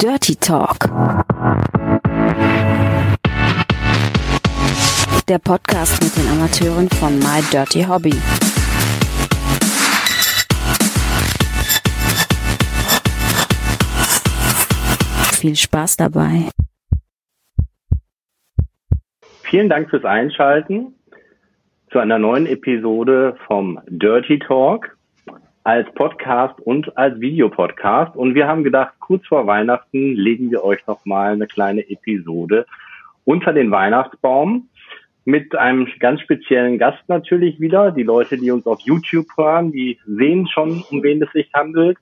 Dirty 0.00 0.36
Talk. 0.36 0.78
Der 5.28 5.38
Podcast 5.40 6.00
mit 6.00 6.16
den 6.16 6.30
Amateuren 6.30 6.88
von 6.88 7.18
My 7.18 7.42
Dirty 7.50 7.82
Hobby. 7.82 8.14
Viel 15.40 15.56
Spaß 15.56 15.96
dabei. 15.96 16.48
Vielen 19.42 19.68
Dank 19.68 19.90
fürs 19.90 20.04
Einschalten 20.04 20.94
zu 21.90 21.98
einer 21.98 22.20
neuen 22.20 22.46
Episode 22.46 23.36
vom 23.48 23.80
Dirty 23.88 24.38
Talk 24.38 24.97
als 25.68 25.92
Podcast 25.92 26.58
und 26.62 26.96
als 26.96 27.20
Videopodcast. 27.20 28.16
Und 28.16 28.34
wir 28.34 28.48
haben 28.48 28.64
gedacht, 28.64 28.94
kurz 29.00 29.26
vor 29.26 29.46
Weihnachten 29.46 30.14
legen 30.14 30.50
wir 30.50 30.64
euch 30.64 30.86
noch 30.86 31.04
mal 31.04 31.34
eine 31.34 31.46
kleine 31.46 31.86
Episode 31.90 32.64
unter 33.26 33.52
den 33.52 33.70
Weihnachtsbaum 33.70 34.70
mit 35.26 35.54
einem 35.54 35.86
ganz 36.00 36.22
speziellen 36.22 36.78
Gast 36.78 37.06
natürlich 37.08 37.60
wieder. 37.60 37.90
Die 37.92 38.02
Leute, 38.02 38.38
die 38.38 38.50
uns 38.50 38.64
auf 38.64 38.80
YouTube 38.80 39.26
hören, 39.36 39.70
die 39.70 39.98
sehen 40.06 40.48
schon, 40.48 40.82
um 40.90 41.02
wen 41.02 41.22
es 41.22 41.30
sich 41.32 41.50
handelt. 41.52 41.98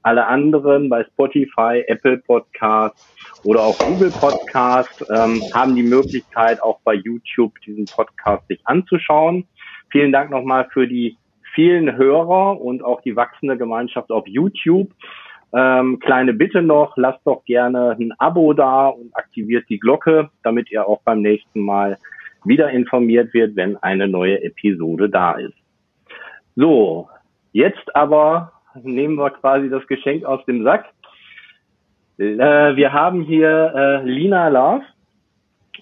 Alle 0.00 0.26
anderen 0.26 0.88
bei 0.88 1.04
Spotify, 1.04 1.84
Apple 1.88 2.22
Podcast 2.26 3.06
oder 3.44 3.60
auch 3.60 3.78
Google 3.80 4.12
Podcast 4.12 5.04
ähm, 5.10 5.42
haben 5.52 5.76
die 5.76 5.82
Möglichkeit, 5.82 6.62
auch 6.62 6.80
bei 6.84 6.94
YouTube 6.94 7.52
diesen 7.66 7.84
Podcast 7.84 8.48
sich 8.48 8.60
anzuschauen. 8.64 9.46
Vielen 9.90 10.10
Dank 10.10 10.30
nochmal 10.30 10.70
für 10.72 10.88
die 10.88 11.18
vielen 11.54 11.96
Hörer 11.96 12.60
und 12.60 12.84
auch 12.84 13.00
die 13.02 13.16
wachsende 13.16 13.56
Gemeinschaft 13.56 14.10
auf 14.10 14.26
YouTube. 14.26 14.90
Ähm, 15.52 15.98
kleine 15.98 16.32
Bitte 16.32 16.62
noch, 16.62 16.96
lasst 16.96 17.26
doch 17.26 17.44
gerne 17.44 17.96
ein 17.98 18.12
Abo 18.18 18.52
da 18.52 18.88
und 18.88 19.16
aktiviert 19.16 19.64
die 19.68 19.80
Glocke, 19.80 20.30
damit 20.42 20.70
ihr 20.70 20.86
auch 20.86 21.02
beim 21.02 21.22
nächsten 21.22 21.60
Mal 21.60 21.98
wieder 22.44 22.70
informiert 22.70 23.34
wird, 23.34 23.56
wenn 23.56 23.76
eine 23.78 24.06
neue 24.06 24.42
Episode 24.42 25.08
da 25.08 25.32
ist. 25.32 25.56
So, 26.56 27.08
jetzt 27.52 27.94
aber 27.96 28.52
nehmen 28.74 29.16
wir 29.16 29.30
quasi 29.30 29.68
das 29.68 29.86
Geschenk 29.86 30.24
aus 30.24 30.44
dem 30.46 30.62
Sack. 30.62 30.86
Äh, 32.18 32.76
wir 32.76 32.92
haben 32.92 33.22
hier 33.22 33.72
äh, 33.74 34.08
Lina 34.08 34.48
Love. 34.48 34.84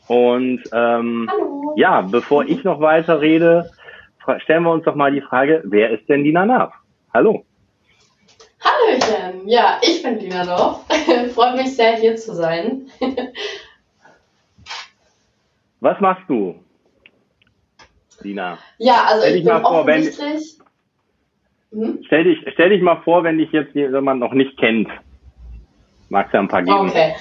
Und 0.07 0.63
ähm, 0.73 1.29
ja, 1.77 2.01
bevor 2.01 2.45
ich 2.45 2.65
noch 2.65 2.81
weiter 2.81 3.21
rede, 3.21 3.71
stellen 4.41 4.65
wir 4.65 4.73
uns 4.73 4.85
doch 4.85 4.95
mal 4.95 5.13
die 5.13 5.21
Frage, 5.21 5.63
wer 5.65 5.91
ist 5.91 6.09
denn 6.09 6.23
Lina 6.23 6.45
Love? 6.45 6.73
Hallo. 7.15 7.45
Hallöchen, 8.61 9.49
ja, 9.49 9.81
ich 9.83 10.03
bin 10.03 10.19
Lina 10.19 10.43
Love. 10.43 10.81
Freut 11.35 11.57
mich 11.57 11.75
sehr, 11.75 11.97
hier 11.97 12.17
zu 12.17 12.35
sein. 12.35 12.89
Was 15.81 16.01
machst 16.01 16.25
du, 16.29 16.57
Lina? 18.21 18.59
Ja, 18.79 19.05
also 19.07 19.23
stell 19.23 19.37
ich 19.37 19.45
bin 19.45 19.61
vor, 19.61 19.87
wenn, 19.87 20.03
hm? 21.71 22.03
stell, 22.05 22.25
dich, 22.25 22.39
stell 22.53 22.71
dich 22.71 22.83
mal 22.83 23.01
vor, 23.03 23.23
wenn 23.23 23.39
dich 23.39 23.53
jetzt 23.53 23.75
jemand 23.75 24.19
noch 24.21 24.33
nicht 24.33 24.59
kennt. 24.59 24.89
Magst 26.09 26.35
du 26.35 26.39
ein 26.39 26.49
paar 26.49 26.63
geben? 26.63 26.89
Okay. 26.89 27.15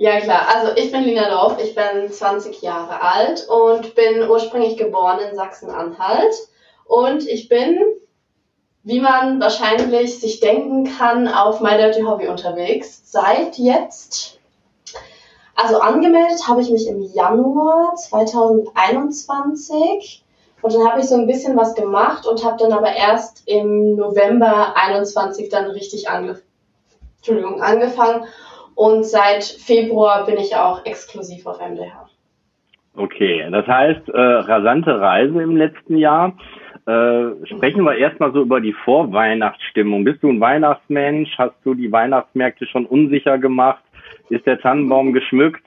Ja, 0.00 0.20
klar. 0.20 0.46
Also 0.54 0.76
ich 0.76 0.92
bin 0.92 1.02
Lina 1.02 1.28
Dorf, 1.28 1.60
ich 1.60 1.74
bin 1.74 2.08
20 2.08 2.62
Jahre 2.62 3.02
alt 3.02 3.48
und 3.48 3.96
bin 3.96 4.30
ursprünglich 4.30 4.76
geboren 4.76 5.18
in 5.18 5.34
Sachsen-Anhalt. 5.34 6.36
Und 6.84 7.26
ich 7.26 7.48
bin, 7.48 7.80
wie 8.84 9.00
man 9.00 9.40
wahrscheinlich 9.40 10.20
sich 10.20 10.38
denken 10.38 10.84
kann, 10.96 11.26
auf 11.26 11.60
My 11.60 11.76
Dirty 11.76 12.02
Hobby 12.02 12.28
unterwegs. 12.28 13.10
Seit 13.10 13.58
jetzt, 13.58 14.38
also 15.56 15.80
angemeldet 15.80 16.46
habe 16.46 16.62
ich 16.62 16.70
mich 16.70 16.86
im 16.86 17.02
Januar 17.02 17.96
2021. 17.96 20.24
Und 20.62 20.74
dann 20.74 20.88
habe 20.88 21.00
ich 21.00 21.08
so 21.08 21.16
ein 21.16 21.26
bisschen 21.26 21.56
was 21.56 21.74
gemacht 21.74 22.24
und 22.24 22.44
habe 22.44 22.56
dann 22.56 22.72
aber 22.72 22.94
erst 22.94 23.42
im 23.46 23.96
November 23.96 24.76
21 24.76 25.48
dann 25.48 25.72
richtig 25.72 26.08
ange 26.08 26.40
Entschuldigung, 27.16 27.60
angefangen 27.60 28.28
und 28.78 29.02
seit 29.02 29.42
Februar 29.42 30.24
bin 30.24 30.36
ich 30.36 30.54
auch 30.54 30.86
exklusiv 30.86 31.46
auf 31.46 31.58
MDH. 31.58 32.08
Okay, 32.94 33.44
das 33.50 33.66
heißt, 33.66 34.08
äh, 34.08 34.20
rasante 34.20 35.00
Reise 35.00 35.42
im 35.42 35.56
letzten 35.56 35.96
Jahr. 35.96 36.36
Äh, 36.86 37.44
sprechen 37.46 37.82
wir 37.82 37.96
erstmal 37.96 38.32
so 38.32 38.42
über 38.42 38.60
die 38.60 38.72
Vorweihnachtsstimmung. 38.84 40.04
Bist 40.04 40.22
du 40.22 40.28
ein 40.28 40.40
Weihnachtsmensch? 40.40 41.36
Hast 41.38 41.56
du 41.64 41.74
die 41.74 41.90
Weihnachtsmärkte 41.90 42.66
schon 42.66 42.86
unsicher 42.86 43.38
gemacht? 43.38 43.82
Ist 44.28 44.46
der 44.46 44.60
Tannenbaum 44.60 45.12
geschmückt? 45.12 45.64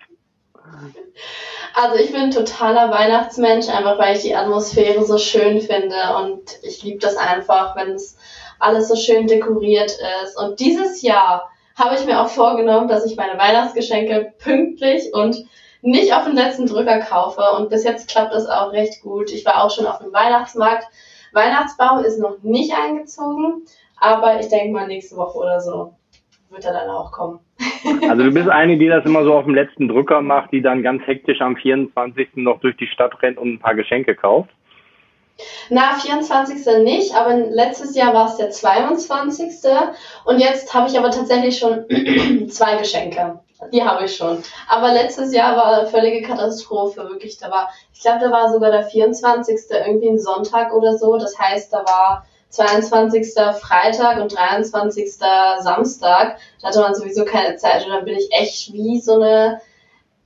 Also 1.75 2.01
ich 2.01 2.13
bin 2.13 2.21
ein 2.21 2.31
totaler 2.31 2.91
Weihnachtsmensch, 2.91 3.67
einfach 3.67 3.99
weil 3.99 4.15
ich 4.15 4.23
die 4.23 4.35
Atmosphäre 4.35 5.03
so 5.03 5.17
schön 5.17 5.59
finde 5.59 5.97
und 6.23 6.43
ich 6.63 6.81
liebe 6.81 6.99
das 6.99 7.17
einfach, 7.17 7.75
wenn 7.75 7.91
es 7.91 8.17
alles 8.59 8.87
so 8.87 8.95
schön 8.95 9.27
dekoriert 9.27 9.91
ist. 10.23 10.41
Und 10.41 10.61
dieses 10.61 11.01
Jahr 11.01 11.50
habe 11.75 11.95
ich 11.95 12.05
mir 12.05 12.21
auch 12.21 12.27
vorgenommen, 12.27 12.87
dass 12.87 13.05
ich 13.05 13.17
meine 13.17 13.39
Weihnachtsgeschenke 13.39 14.33
pünktlich 14.37 15.13
und 15.13 15.45
nicht 15.81 16.13
auf 16.13 16.25
den 16.25 16.35
letzten 16.35 16.67
Drücker 16.67 16.99
kaufe. 16.99 17.41
Und 17.57 17.69
bis 17.69 17.83
jetzt 17.83 18.09
klappt 18.09 18.33
das 18.33 18.47
auch 18.47 18.71
recht 18.71 19.01
gut. 19.01 19.31
Ich 19.31 19.45
war 19.45 19.63
auch 19.63 19.71
schon 19.71 19.87
auf 19.87 19.99
dem 19.99 20.13
Weihnachtsmarkt. 20.13 20.85
Weihnachtsbaum 21.33 22.03
ist 22.03 22.19
noch 22.19 22.41
nicht 22.43 22.73
eingezogen, 22.73 23.63
aber 23.97 24.39
ich 24.39 24.49
denke 24.49 24.73
mal 24.73 24.87
nächste 24.87 25.15
Woche 25.15 25.37
oder 25.37 25.61
so 25.61 25.93
wird 26.49 26.65
er 26.65 26.73
dann 26.73 26.89
auch 26.89 27.11
kommen. 27.11 27.39
Also 28.07 28.23
du 28.23 28.31
bist 28.31 28.47
eine, 28.47 28.77
die 28.77 28.87
das 28.87 29.05
immer 29.05 29.23
so 29.23 29.33
auf 29.33 29.45
dem 29.45 29.55
letzten 29.55 29.87
Drücker 29.87 30.21
macht, 30.21 30.51
die 30.51 30.61
dann 30.61 30.83
ganz 30.83 31.01
hektisch 31.07 31.41
am 31.41 31.55
24. 31.55 32.29
noch 32.35 32.59
durch 32.59 32.77
die 32.77 32.87
Stadt 32.87 33.19
rennt 33.23 33.37
und 33.39 33.53
ein 33.53 33.59
paar 33.59 33.73
Geschenke 33.73 34.15
kauft? 34.15 34.51
Na, 35.69 35.95
24. 35.95 36.65
nicht, 36.83 37.15
aber 37.15 37.35
letztes 37.35 37.95
Jahr 37.95 38.13
war 38.13 38.27
es 38.27 38.37
der 38.37 38.49
22. 38.49 39.51
Und 40.25 40.39
jetzt 40.39 40.73
habe 40.73 40.89
ich 40.89 40.97
aber 40.97 41.11
tatsächlich 41.11 41.57
schon 41.57 41.85
zwei 42.49 42.75
Geschenke. 42.75 43.39
Die 43.71 43.83
habe 43.83 44.05
ich 44.05 44.15
schon. 44.15 44.43
Aber 44.67 44.91
letztes 44.91 45.33
Jahr 45.33 45.55
war 45.55 45.79
eine 45.79 45.87
völlige 45.87 46.27
Katastrophe, 46.27 47.07
wirklich. 47.09 47.37
Da 47.37 47.51
war, 47.51 47.69
ich 47.93 48.01
glaube, 48.01 48.19
da 48.19 48.31
war 48.31 48.51
sogar 48.51 48.71
der 48.71 48.83
24. 48.83 49.59
irgendwie 49.69 50.09
ein 50.09 50.19
Sonntag 50.19 50.73
oder 50.73 50.97
so. 50.97 51.17
Das 51.17 51.37
heißt, 51.37 51.71
da 51.71 51.85
war 51.85 52.25
22. 52.49 53.33
Freitag 53.59 54.19
und 54.19 54.35
23. 54.35 55.13
Samstag. 55.59 56.37
Da 56.61 56.67
hatte 56.67 56.81
man 56.81 56.95
sowieso 56.95 57.23
keine 57.23 57.55
Zeit 57.55 57.85
und 57.85 57.91
dann 57.91 58.05
bin 58.05 58.17
ich 58.17 58.31
echt 58.31 58.73
wie 58.73 58.99
so 58.99 59.15
eine 59.15 59.61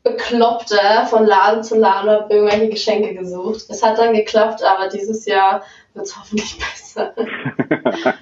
Bekloppte 0.06 0.78
von 1.10 1.26
Laden 1.26 1.64
zu 1.64 1.80
Laden 1.80 2.12
habe 2.12 2.32
irgendwelche 2.32 2.70
Geschenke 2.70 3.16
gesucht. 3.16 3.66
Es 3.70 3.84
hat 3.84 3.98
dann 3.98 4.14
geklappt, 4.14 4.62
aber 4.64 4.88
dieses 4.88 5.26
Jahr 5.26 5.64
wird 5.96 6.06
es 6.06 6.16
hoffentlich 6.16 6.58
besser. 6.60 7.12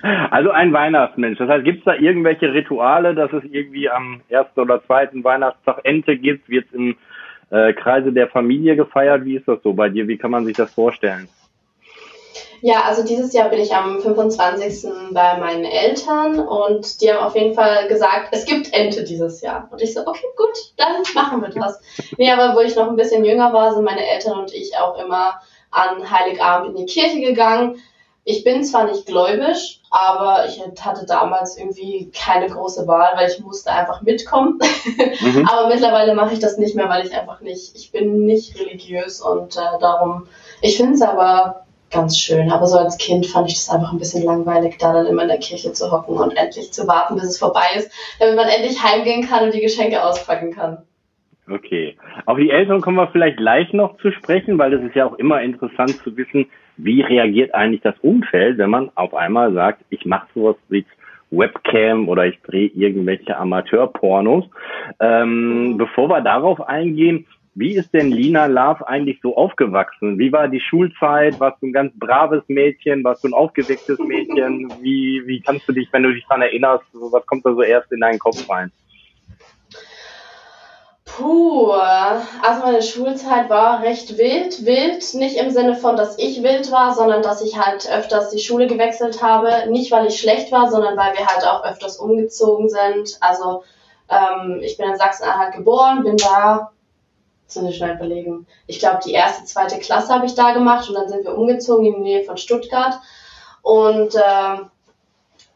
also 0.31 0.51
ein 0.51 0.71
Weihnachtsmensch. 0.71 1.39
Das 1.39 1.49
heißt, 1.49 1.65
gibt 1.65 1.79
es 1.79 1.83
da 1.83 1.95
irgendwelche 1.95 2.53
Rituale, 2.53 3.13
dass 3.13 3.33
es 3.33 3.43
irgendwie 3.43 3.89
am 3.89 4.21
ersten 4.29 4.61
oder 4.61 4.81
zweiten 4.85 5.25
Weihnachtstag 5.25 5.81
Ente 5.83 6.17
gibt? 6.17 6.47
Wird 6.47 6.67
es 6.67 6.73
im 6.73 6.95
äh, 7.49 7.73
Kreise 7.73 8.13
der 8.13 8.29
Familie 8.29 8.77
gefeiert? 8.77 9.25
Wie 9.25 9.35
ist 9.35 9.49
das 9.49 9.61
so 9.61 9.73
bei 9.73 9.89
dir? 9.89 10.07
Wie 10.07 10.17
kann 10.17 10.31
man 10.31 10.45
sich 10.45 10.55
das 10.55 10.73
vorstellen? 10.73 11.27
Ja, 12.61 12.83
also 12.83 13.03
dieses 13.03 13.33
Jahr 13.33 13.49
bin 13.49 13.59
ich 13.59 13.75
am 13.75 13.99
25. 13.99 14.89
bei 15.11 15.37
meinen 15.37 15.65
Eltern 15.65 16.39
und 16.39 17.01
die 17.01 17.11
haben 17.11 17.25
auf 17.25 17.35
jeden 17.35 17.53
Fall 17.53 17.87
gesagt, 17.87 18.29
es 18.31 18.45
gibt 18.45 18.73
Ente 18.73 19.03
dieses 19.03 19.41
Jahr. 19.41 19.67
Und 19.71 19.81
ich 19.81 19.93
so, 19.93 20.01
okay, 20.07 20.25
gut, 20.37 20.73
dann 20.77 21.03
machen 21.13 21.41
wir 21.41 21.49
das. 21.49 21.81
nee, 22.17 22.31
aber 22.31 22.55
wo 22.55 22.61
ich 22.61 22.75
noch 22.75 22.87
ein 22.87 22.95
bisschen 22.95 23.25
jünger 23.25 23.51
war, 23.53 23.73
sind 23.73 23.83
meine 23.83 24.07
Eltern 24.07 24.39
und 24.39 24.53
ich 24.53 24.77
auch 24.77 24.97
immer 24.97 25.41
an 25.71 26.09
Heiligabend 26.09 26.69
in 26.69 26.85
die 26.85 26.91
Kirche 26.91 27.19
gegangen. 27.19 27.81
Ich 28.25 28.45
bin 28.45 28.63
zwar 28.63 28.85
nicht 28.85 29.05
gläubisch, 29.05 29.81
aber 29.91 30.45
ich 30.47 30.61
hatte 30.79 31.05
damals 31.05 31.57
irgendwie 31.57 32.09
keine 32.11 32.47
große 32.47 32.87
Wahl, 32.87 33.11
weil 33.15 33.29
ich 33.29 33.39
musste 33.39 33.71
einfach 33.71 34.01
mitkommen. 34.01 34.59
Mhm. 35.19 35.45
aber 35.51 35.67
mittlerweile 35.67 36.15
mache 36.15 36.33
ich 36.33 36.39
das 36.39 36.57
nicht 36.57 36.75
mehr, 36.75 36.87
weil 36.87 37.05
ich 37.05 37.13
einfach 37.13 37.41
nicht, 37.41 37.75
ich 37.75 37.91
bin 37.91 38.25
nicht 38.25 38.57
religiös 38.57 39.19
und 39.19 39.57
äh, 39.57 39.79
darum, 39.81 40.27
ich 40.61 40.77
finde 40.77 40.93
es 40.93 41.01
aber 41.01 41.62
ganz 41.93 42.17
schön. 42.17 42.51
Aber 42.51 42.67
so 42.67 42.77
als 42.77 42.97
Kind 42.97 43.25
fand 43.25 43.49
ich 43.49 43.55
das 43.55 43.69
einfach 43.69 43.93
ein 43.93 43.99
bisschen 43.99 44.23
langweilig, 44.23 44.77
da 44.79 44.93
dann 44.93 45.05
immer 45.05 45.21
in 45.21 45.27
der 45.29 45.37
Kirche 45.37 45.71
zu 45.71 45.91
hocken 45.91 46.17
und 46.17 46.35
endlich 46.35 46.73
zu 46.73 46.87
warten, 46.87 47.15
bis 47.15 47.25
es 47.25 47.39
vorbei 47.39 47.65
ist, 47.75 47.91
damit 48.19 48.35
man 48.35 48.47
endlich 48.47 48.83
heimgehen 48.83 49.27
kann 49.27 49.45
und 49.45 49.53
die 49.53 49.61
Geschenke 49.61 50.03
auspacken 50.03 50.51
kann. 50.51 50.79
Okay. 51.49 51.97
Auf 52.25 52.37
die 52.37 52.49
Eltern 52.49 52.81
kommen 52.81 52.97
wir 52.97 53.07
vielleicht 53.07 53.37
gleich 53.37 53.71
noch 53.73 53.97
zu 53.97 54.11
sprechen, 54.11 54.57
weil 54.57 54.71
das 54.71 54.81
ist 54.81 54.95
ja 54.95 55.05
auch 55.05 55.17
immer 55.17 55.41
interessant 55.41 55.91
zu 56.03 56.15
wissen, 56.15 56.47
wie 56.77 57.01
reagiert 57.01 57.53
eigentlich 57.53 57.81
das 57.81 57.95
Umfeld, 58.01 58.57
wenn 58.57 58.69
man 58.69 58.91
auf 58.95 59.13
einmal 59.13 59.53
sagt, 59.53 59.83
ich 59.89 60.05
mache 60.05 60.27
sowas 60.33 60.55
wie 60.69 60.85
Webcam 61.31 62.07
oder 62.07 62.25
ich 62.25 62.39
drehe 62.41 62.67
irgendwelche 62.67 63.35
Amateurpornos. 63.37 64.45
Ähm, 64.99 65.75
bevor 65.77 66.09
wir 66.09 66.21
darauf 66.21 66.61
eingehen, 66.61 67.25
wie 67.55 67.75
ist 67.75 67.93
denn 67.93 68.11
Lina 68.11 68.47
Love 68.47 68.87
eigentlich 68.87 69.19
so 69.21 69.35
aufgewachsen? 69.37 70.17
Wie 70.17 70.31
war 70.31 70.47
die 70.47 70.59
Schulzeit? 70.59 71.39
Warst 71.39 71.61
du 71.61 71.67
ein 71.67 71.73
ganz 71.73 71.93
braves 71.97 72.43
Mädchen? 72.47 73.03
Warst 73.03 73.23
du 73.23 73.27
ein 73.27 73.33
aufgewecktes 73.33 73.99
Mädchen? 73.99 74.73
Wie, 74.81 75.21
wie 75.25 75.39
kannst 75.41 75.67
du 75.67 75.73
dich, 75.73 75.87
wenn 75.91 76.03
du 76.03 76.13
dich 76.13 76.25
daran 76.27 76.41
erinnerst, 76.41 76.85
was 76.93 77.25
kommt 77.27 77.45
da 77.45 77.53
so 77.53 77.61
erst 77.61 77.91
in 77.91 77.99
deinen 77.99 78.19
Kopf 78.19 78.49
rein? 78.49 78.71
Puh, 81.05 81.71
also 81.71 82.61
meine 82.63 82.81
Schulzeit 82.81 83.47
war 83.47 83.83
recht 83.83 84.17
wild. 84.17 84.65
Wild 84.65 85.13
nicht 85.13 85.37
im 85.37 85.51
Sinne 85.51 85.75
von, 85.75 85.95
dass 85.95 86.17
ich 86.17 86.41
wild 86.41 86.71
war, 86.71 86.95
sondern 86.95 87.21
dass 87.21 87.43
ich 87.43 87.59
halt 87.59 87.87
öfters 87.87 88.31
die 88.31 88.39
Schule 88.39 88.65
gewechselt 88.65 89.21
habe. 89.21 89.69
Nicht, 89.69 89.91
weil 89.91 90.07
ich 90.07 90.19
schlecht 90.19 90.51
war, 90.51 90.71
sondern 90.71 90.97
weil 90.97 91.13
wir 91.13 91.27
halt 91.27 91.45
auch 91.45 91.63
öfters 91.65 91.97
umgezogen 91.97 92.67
sind. 92.67 93.17
Also 93.21 93.63
ähm, 94.09 94.59
ich 94.63 94.75
bin 94.77 94.89
in 94.89 94.95
Sachsen-Anhalt 94.95 95.53
geboren, 95.53 96.03
bin 96.03 96.17
da, 96.17 96.72
eine 97.57 97.73
schnell 97.73 97.95
überlegen, 97.95 98.47
ich 98.67 98.79
glaube 98.79 98.99
die 99.05 99.13
erste, 99.13 99.45
zweite 99.45 99.79
Klasse 99.79 100.13
habe 100.13 100.25
ich 100.25 100.35
da 100.35 100.53
gemacht 100.53 100.89
und 100.89 100.95
dann 100.95 101.09
sind 101.09 101.23
wir 101.23 101.37
umgezogen 101.37 101.85
in 101.85 101.93
die 101.95 102.01
Nähe 102.01 102.23
von 102.23 102.37
Stuttgart. 102.37 102.99
Und 103.61 104.15
äh, 104.15 104.57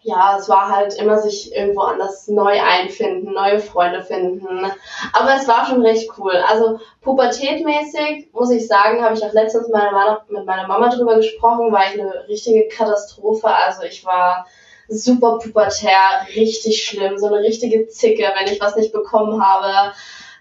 ja, 0.07 0.37
es 0.39 0.47
war 0.47 0.73
halt 0.73 0.93
immer 0.93 1.19
sich 1.19 1.53
irgendwo 1.53 1.81
anders 1.81 2.27
neu 2.29 2.61
einfinden, 2.61 3.33
neue 3.33 3.59
Freunde 3.59 4.01
finden. 4.03 4.71
Aber 5.11 5.35
es 5.35 5.47
war 5.49 5.65
schon 5.65 5.81
recht 5.81 6.09
cool. 6.17 6.31
Also 6.47 6.79
pubertätmäßig, 7.01 8.29
muss 8.31 8.51
ich 8.51 8.67
sagen, 8.67 9.03
habe 9.03 9.15
ich 9.15 9.25
auch 9.25 9.33
letztens 9.33 9.67
mit 9.67 10.45
meiner 10.45 10.67
Mama 10.67 10.87
drüber 10.89 11.15
gesprochen, 11.15 11.73
war 11.73 11.83
ich 11.93 11.99
eine 11.99 12.27
richtige 12.29 12.69
Katastrophe. 12.69 13.47
Also 13.47 13.83
ich 13.83 14.05
war 14.05 14.47
super 14.87 15.39
pubertär, 15.39 15.99
richtig 16.33 16.85
schlimm, 16.85 17.17
so 17.17 17.27
eine 17.27 17.39
richtige 17.39 17.87
Zicke, 17.87 18.31
wenn 18.37 18.51
ich 18.51 18.61
was 18.61 18.77
nicht 18.77 18.93
bekommen 18.93 19.45
habe 19.45 19.93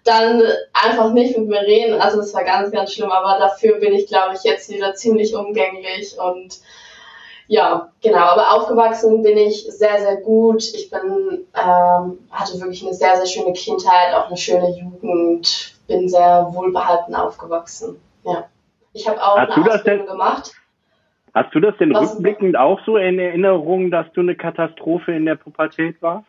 dann 0.07 0.43
einfach 0.73 1.13
nicht 1.13 1.37
mit 1.37 1.49
mir 1.49 1.61
reden. 1.61 2.01
Also 2.01 2.19
das 2.19 2.33
war 2.35 2.45
ganz, 2.45 2.71
ganz 2.71 2.93
schlimm, 2.93 3.11
aber 3.11 3.39
dafür 3.39 3.79
bin 3.79 3.93
ich, 3.93 4.07
glaube 4.07 4.35
ich, 4.35 4.45
jetzt 4.45 4.71
wieder 4.71 4.95
ziemlich 4.95 5.35
umgänglich 5.35 6.17
und 6.19 6.61
ja, 7.49 7.93
genau, 8.03 8.19
aber 8.19 8.55
aufgewachsen 8.55 9.23
bin 9.23 9.39
ich 9.39 9.65
sehr, 9.65 10.01
sehr 10.01 10.17
gut. 10.17 10.63
Ich 10.75 10.91
bin, 10.91 11.47
ähm, 11.55 12.19
hatte 12.31 12.61
wirklich 12.61 12.83
eine 12.83 12.95
sehr, 12.95 13.17
sehr 13.17 13.27
schöne 13.27 13.53
Kindheit, 13.53 14.15
auch 14.15 14.27
eine 14.27 14.37
schöne 14.37 14.71
Jugend, 14.71 15.75
bin 15.87 16.09
sehr 16.09 16.49
wohlbehalten 16.51 17.15
aufgewachsen. 17.15 18.01
Ja. 18.25 18.49
Ich 18.93 19.09
habe 19.09 19.23
auch 19.23 19.37
hast 19.39 19.51
eine 19.51 19.75
Ausbildung 19.75 20.07
denn, 20.07 20.07
gemacht. 20.07 20.53
Hast 21.35 21.55
du 21.55 21.61
das 21.61 21.77
denn 21.79 21.95
Was, 21.95 22.15
rückblickend 22.15 22.57
auch 22.57 22.81
so 22.85 22.97
in 22.97 23.19
Erinnerung, 23.19 23.91
dass 23.91 24.11
du 24.13 24.23
eine 24.23 24.35
Katastrophe 24.35 25.13
in 25.13 25.27
der 25.27 25.37
Pubertät 25.37 26.01
warst? 26.03 26.27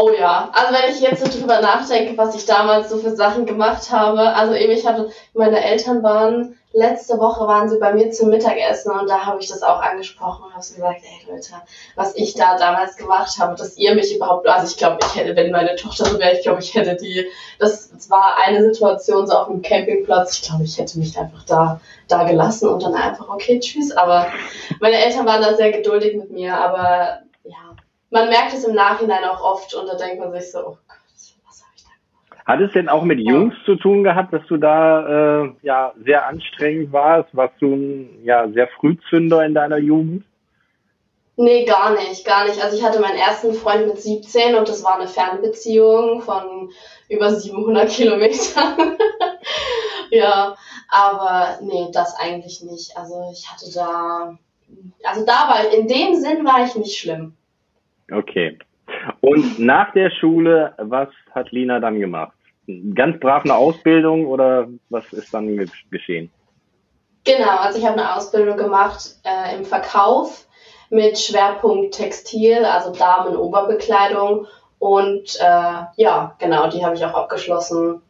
Oh 0.00 0.12
ja, 0.16 0.48
also 0.52 0.72
wenn 0.72 0.94
ich 0.94 1.00
jetzt 1.00 1.24
so 1.24 1.40
drüber 1.40 1.60
nachdenke, 1.60 2.16
was 2.16 2.32
ich 2.36 2.46
damals 2.46 2.88
so 2.88 2.98
für 2.98 3.16
Sachen 3.16 3.46
gemacht 3.46 3.90
habe, 3.90 4.32
also 4.32 4.54
eben 4.54 4.70
ich 4.70 4.86
hatte, 4.86 5.10
meine 5.34 5.60
Eltern 5.60 6.04
waren, 6.04 6.56
letzte 6.72 7.18
Woche 7.18 7.48
waren 7.48 7.68
sie 7.68 7.80
bei 7.80 7.92
mir 7.92 8.12
zum 8.12 8.30
Mittagessen 8.30 8.92
und 8.92 9.10
da 9.10 9.26
habe 9.26 9.40
ich 9.40 9.48
das 9.48 9.64
auch 9.64 9.82
angesprochen 9.82 10.44
und 10.44 10.52
habe 10.52 10.62
so 10.62 10.76
gesagt, 10.76 11.00
ey 11.02 11.28
Leute, 11.28 11.50
was 11.96 12.14
ich 12.14 12.34
da 12.34 12.56
damals 12.56 12.96
gemacht 12.96 13.40
habe, 13.40 13.56
dass 13.56 13.76
ihr 13.76 13.96
mich 13.96 14.14
überhaupt, 14.14 14.46
also 14.46 14.70
ich 14.70 14.78
glaube, 14.78 14.98
ich 15.04 15.16
hätte, 15.16 15.34
wenn 15.34 15.50
meine 15.50 15.74
Tochter 15.74 16.04
so 16.04 16.16
wäre, 16.20 16.36
ich 16.36 16.42
glaube, 16.42 16.60
ich 16.60 16.76
hätte 16.76 16.94
die, 16.94 17.26
das, 17.58 17.90
war 18.08 18.36
eine 18.46 18.62
Situation 18.62 19.26
so 19.26 19.34
auf 19.34 19.48
dem 19.48 19.62
Campingplatz, 19.62 20.38
ich 20.38 20.48
glaube, 20.48 20.62
ich 20.62 20.78
hätte 20.78 20.96
mich 21.00 21.18
einfach 21.18 21.42
da, 21.42 21.80
da 22.06 22.22
gelassen 22.22 22.68
und 22.68 22.84
dann 22.84 22.94
einfach, 22.94 23.28
okay, 23.28 23.58
tschüss, 23.58 23.90
aber 23.90 24.28
meine 24.78 25.04
Eltern 25.04 25.26
waren 25.26 25.42
da 25.42 25.56
sehr 25.56 25.72
geduldig 25.72 26.14
mit 26.14 26.30
mir, 26.30 26.56
aber 26.56 27.22
man 28.10 28.28
merkt 28.28 28.54
es 28.54 28.64
im 28.64 28.74
Nachhinein 28.74 29.24
auch 29.24 29.42
oft 29.42 29.74
und 29.74 29.86
da 29.86 29.94
denkt 29.94 30.20
man 30.20 30.32
sich 30.32 30.50
so, 30.50 30.58
oh 30.60 30.78
Gott, 30.88 30.98
was 31.46 31.62
habe 31.62 31.72
ich 31.76 31.84
da 31.84 31.90
gemacht? 32.30 32.46
Hat 32.46 32.60
es 32.60 32.72
denn 32.72 32.88
auch 32.88 33.02
mit 33.02 33.20
Jungs 33.20 33.54
zu 33.64 33.76
tun 33.76 34.04
gehabt, 34.04 34.32
dass 34.32 34.46
du 34.48 34.56
da 34.56 35.44
äh, 35.44 35.52
ja 35.62 35.92
sehr 36.04 36.26
anstrengend 36.26 36.92
warst? 36.92 37.34
Warst 37.34 37.60
du 37.60 37.74
ein 37.74 38.24
ja, 38.24 38.48
sehr 38.48 38.68
Frühzünder 38.68 39.44
in 39.44 39.54
deiner 39.54 39.78
Jugend? 39.78 40.24
Nee, 41.40 41.64
gar 41.66 41.92
nicht, 41.92 42.24
gar 42.24 42.46
nicht. 42.48 42.60
Also 42.60 42.76
ich 42.76 42.82
hatte 42.82 42.98
meinen 42.98 43.16
ersten 43.16 43.54
Freund 43.54 43.86
mit 43.86 44.00
17 44.00 44.56
und 44.56 44.68
das 44.68 44.82
war 44.82 44.96
eine 44.96 45.06
Fernbeziehung 45.06 46.20
von 46.20 46.72
über 47.08 47.30
700 47.30 47.88
Kilometern. 47.88 48.98
ja, 50.10 50.56
aber 50.88 51.58
nee, 51.62 51.90
das 51.92 52.16
eigentlich 52.16 52.62
nicht. 52.62 52.96
Also 52.96 53.30
ich 53.32 53.48
hatte 53.48 53.72
da, 53.72 54.36
also 55.04 55.24
da 55.24 55.48
war, 55.48 55.72
in 55.72 55.86
dem 55.86 56.16
Sinn 56.16 56.44
war 56.44 56.64
ich 56.64 56.74
nicht 56.74 56.98
schlimm. 56.98 57.37
Okay. 58.10 58.58
Und 59.20 59.58
nach 59.58 59.92
der 59.92 60.10
Schule, 60.10 60.74
was 60.78 61.08
hat 61.32 61.50
Lina 61.52 61.80
dann 61.80 62.00
gemacht? 62.00 62.32
Ganz 62.94 63.18
brav 63.20 63.44
eine 63.44 63.54
Ausbildung 63.54 64.26
oder 64.26 64.68
was 64.90 65.12
ist 65.12 65.32
dann 65.32 65.68
geschehen? 65.90 66.30
Genau, 67.24 67.58
also 67.58 67.78
ich 67.78 67.84
habe 67.84 67.98
eine 67.98 68.14
Ausbildung 68.14 68.56
gemacht 68.56 69.16
äh, 69.24 69.56
im 69.56 69.64
Verkauf 69.64 70.46
mit 70.90 71.18
Schwerpunkt 71.18 71.94
Textil, 71.94 72.64
also 72.64 72.92
Damen-Oberbekleidung. 72.92 74.46
Und 74.78 75.36
äh, 75.40 75.84
ja, 75.96 76.36
genau, 76.38 76.70
die 76.70 76.84
habe 76.84 76.94
ich 76.94 77.04
auch 77.04 77.14
abgeschlossen. 77.14 78.00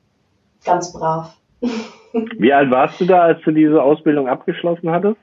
Ganz 0.64 0.92
brav. 0.92 1.36
Wie 2.12 2.52
alt 2.52 2.70
warst 2.70 3.00
du 3.00 3.06
da, 3.06 3.22
als 3.22 3.42
du 3.42 3.50
diese 3.50 3.82
Ausbildung 3.82 4.28
abgeschlossen 4.28 4.90
hattest? 4.90 5.18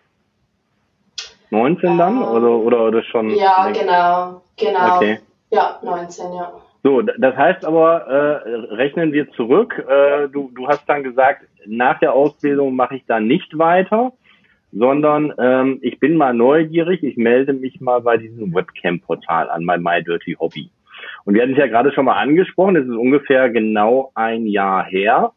19 1.55 1.97
dann? 1.97 2.21
Oder, 2.21 2.49
oder, 2.49 2.85
oder 2.85 3.03
schon? 3.03 3.29
Ja, 3.29 3.65
länger? 3.65 3.79
genau. 3.79 4.41
Genau. 4.57 4.95
Okay. 4.97 5.19
Ja, 5.51 5.79
19, 5.83 6.33
ja. 6.33 6.51
So, 6.83 7.01
das 7.01 7.35
heißt 7.35 7.65
aber, 7.65 8.05
äh, 8.05 8.73
rechnen 8.75 9.11
wir 9.11 9.31
zurück. 9.31 9.73
Äh, 9.87 10.27
du, 10.29 10.51
du 10.53 10.67
hast 10.67 10.87
dann 10.87 11.03
gesagt, 11.03 11.45
nach 11.65 11.99
der 11.99 12.13
Ausbildung 12.13 12.75
mache 12.75 12.97
ich 12.97 13.03
da 13.07 13.19
nicht 13.19 13.57
weiter, 13.57 14.11
sondern 14.71 15.33
ähm, 15.39 15.79
ich 15.81 15.99
bin 15.99 16.17
mal 16.17 16.33
neugierig, 16.33 17.01
ich 17.01 17.17
melde 17.17 17.53
mich 17.53 17.81
mal 17.81 18.01
bei 18.01 18.17
diesem 18.17 18.53
Webcam-Portal 18.53 19.49
an, 19.49 19.65
bei 19.65 19.77
My 19.77 20.03
Dirty 20.03 20.35
Hobby. 20.39 20.69
Und 21.23 21.33
wir 21.33 21.41
hatten 21.41 21.53
es 21.53 21.57
ja 21.57 21.67
gerade 21.67 21.91
schon 21.91 22.05
mal 22.05 22.21
angesprochen, 22.21 22.75
es 22.75 22.85
ist 22.85 22.95
ungefähr 22.95 23.49
genau 23.49 24.11
ein 24.13 24.45
Jahr 24.45 24.85
her. 24.85 25.31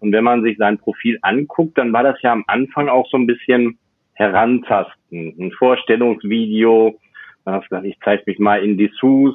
Und 0.00 0.12
wenn 0.12 0.24
man 0.24 0.42
sich 0.42 0.56
sein 0.58 0.78
Profil 0.78 1.18
anguckt, 1.22 1.76
dann 1.76 1.92
war 1.92 2.02
das 2.02 2.20
ja 2.22 2.32
am 2.32 2.44
Anfang 2.46 2.88
auch 2.88 3.08
so 3.08 3.16
ein 3.16 3.26
bisschen 3.26 3.78
herantasten, 4.18 5.34
ein 5.38 5.52
Vorstellungsvideo, 5.52 6.98
dann 7.44 7.54
hast 7.54 7.64
du 7.64 7.68
gesagt, 7.68 7.86
ich 7.86 7.98
zeig 8.04 8.26
mich 8.26 8.38
mal 8.38 8.62
in 8.62 8.76
Dessous, 8.76 9.34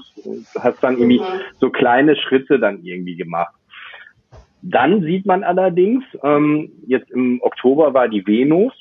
hast 0.59 0.83
dann 0.83 0.97
irgendwie 0.97 1.19
mhm. 1.19 1.41
so 1.59 1.69
kleine 1.69 2.15
Schritte 2.15 2.59
dann 2.59 2.83
irgendwie 2.83 3.15
gemacht. 3.15 3.55
Dann 4.61 5.01
sieht 5.01 5.25
man 5.25 5.43
allerdings, 5.43 6.03
ähm, 6.21 6.69
jetzt 6.85 7.09
im 7.11 7.41
Oktober 7.41 7.93
war 7.93 8.09
die 8.09 8.25
Venus, 8.27 8.73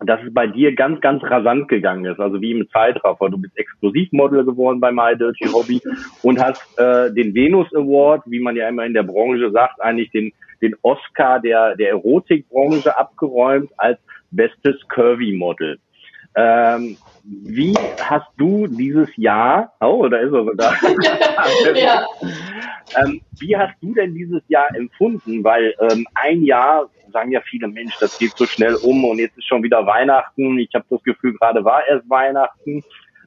dass 0.00 0.20
es 0.22 0.32
bei 0.32 0.46
dir 0.46 0.74
ganz, 0.74 1.00
ganz 1.00 1.22
rasant 1.24 1.68
gegangen 1.68 2.04
ist, 2.04 2.20
also 2.20 2.40
wie 2.40 2.52
im 2.52 2.68
Zeitraffer. 2.70 3.28
Du 3.28 3.38
bist 3.38 3.58
Exklusivmodel 3.58 4.44
geworden 4.44 4.78
bei 4.78 4.92
My 4.92 5.16
Dirty 5.16 5.46
Hobby 5.46 5.80
und 6.22 6.38
hast 6.38 6.62
äh, 6.78 7.12
den 7.12 7.34
Venus 7.34 7.66
Award, 7.74 8.22
wie 8.26 8.40
man 8.40 8.56
ja 8.56 8.68
immer 8.68 8.84
in 8.84 8.94
der 8.94 9.04
Branche 9.04 9.50
sagt, 9.50 9.80
eigentlich 9.80 10.10
den, 10.10 10.32
den 10.60 10.76
Oscar 10.82 11.40
der, 11.40 11.76
der 11.76 11.90
Erotikbranche 11.90 12.96
abgeräumt 12.96 13.70
als 13.76 13.98
bestes 14.36 14.76
Curvy 14.88 15.32
Model. 15.32 15.78
Ähm, 16.36 16.98
wie 17.24 17.74
hast 17.98 18.28
du 18.36 18.66
dieses 18.66 19.08
Jahr, 19.16 19.72
oh, 19.80 20.06
da 20.06 20.18
ist 20.18 20.32
er 20.32 20.44
sogar. 20.44 20.74
ja. 21.74 22.04
ähm, 23.02 23.22
wie 23.40 23.56
hast 23.56 23.74
du 23.80 23.94
denn 23.94 24.14
dieses 24.14 24.42
Jahr 24.48 24.68
empfunden? 24.76 25.42
Weil 25.42 25.74
ähm, 25.80 26.06
ein 26.14 26.42
Jahr 26.44 26.90
sagen 27.10 27.32
ja 27.32 27.40
viele 27.40 27.68
Mensch, 27.68 27.96
das 27.98 28.18
geht 28.18 28.36
so 28.36 28.44
schnell 28.44 28.74
um 28.74 29.04
und 29.04 29.18
jetzt 29.18 29.38
ist 29.38 29.46
schon 29.46 29.62
wieder 29.62 29.86
Weihnachten. 29.86 30.58
Ich 30.58 30.74
habe 30.74 30.84
das 30.90 31.02
Gefühl, 31.02 31.32
gerade 31.34 31.64
war 31.64 31.86
erst 31.86 32.08
Weihnachten. 32.10 32.82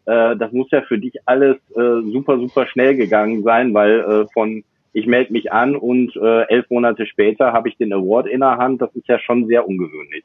Äh, 0.06 0.38
das 0.38 0.52
muss 0.52 0.70
ja 0.70 0.84
für 0.84 1.00
dich 1.00 1.16
alles 1.26 1.58
äh, 1.76 2.02
super, 2.12 2.38
super 2.38 2.68
schnell 2.68 2.96
gegangen 2.96 3.42
sein, 3.44 3.74
weil 3.74 4.00
äh, 4.02 4.28
von 4.34 4.64
ich 4.94 5.08
melde 5.08 5.34
mich 5.34 5.52
an 5.52 5.76
und 5.76 6.16
äh, 6.16 6.44
elf 6.44 6.70
Monate 6.70 7.06
später 7.06 7.54
habe 7.54 7.70
ich 7.70 7.78
den 7.78 7.94
Award 7.94 8.28
in 8.28 8.40
der 8.40 8.58
Hand. 8.58 8.82
Das 8.82 8.94
ist 8.96 9.08
ja 9.08 9.20
schon 9.20 9.48
sehr 9.48 9.68
ungewöhnlich. 9.68 10.24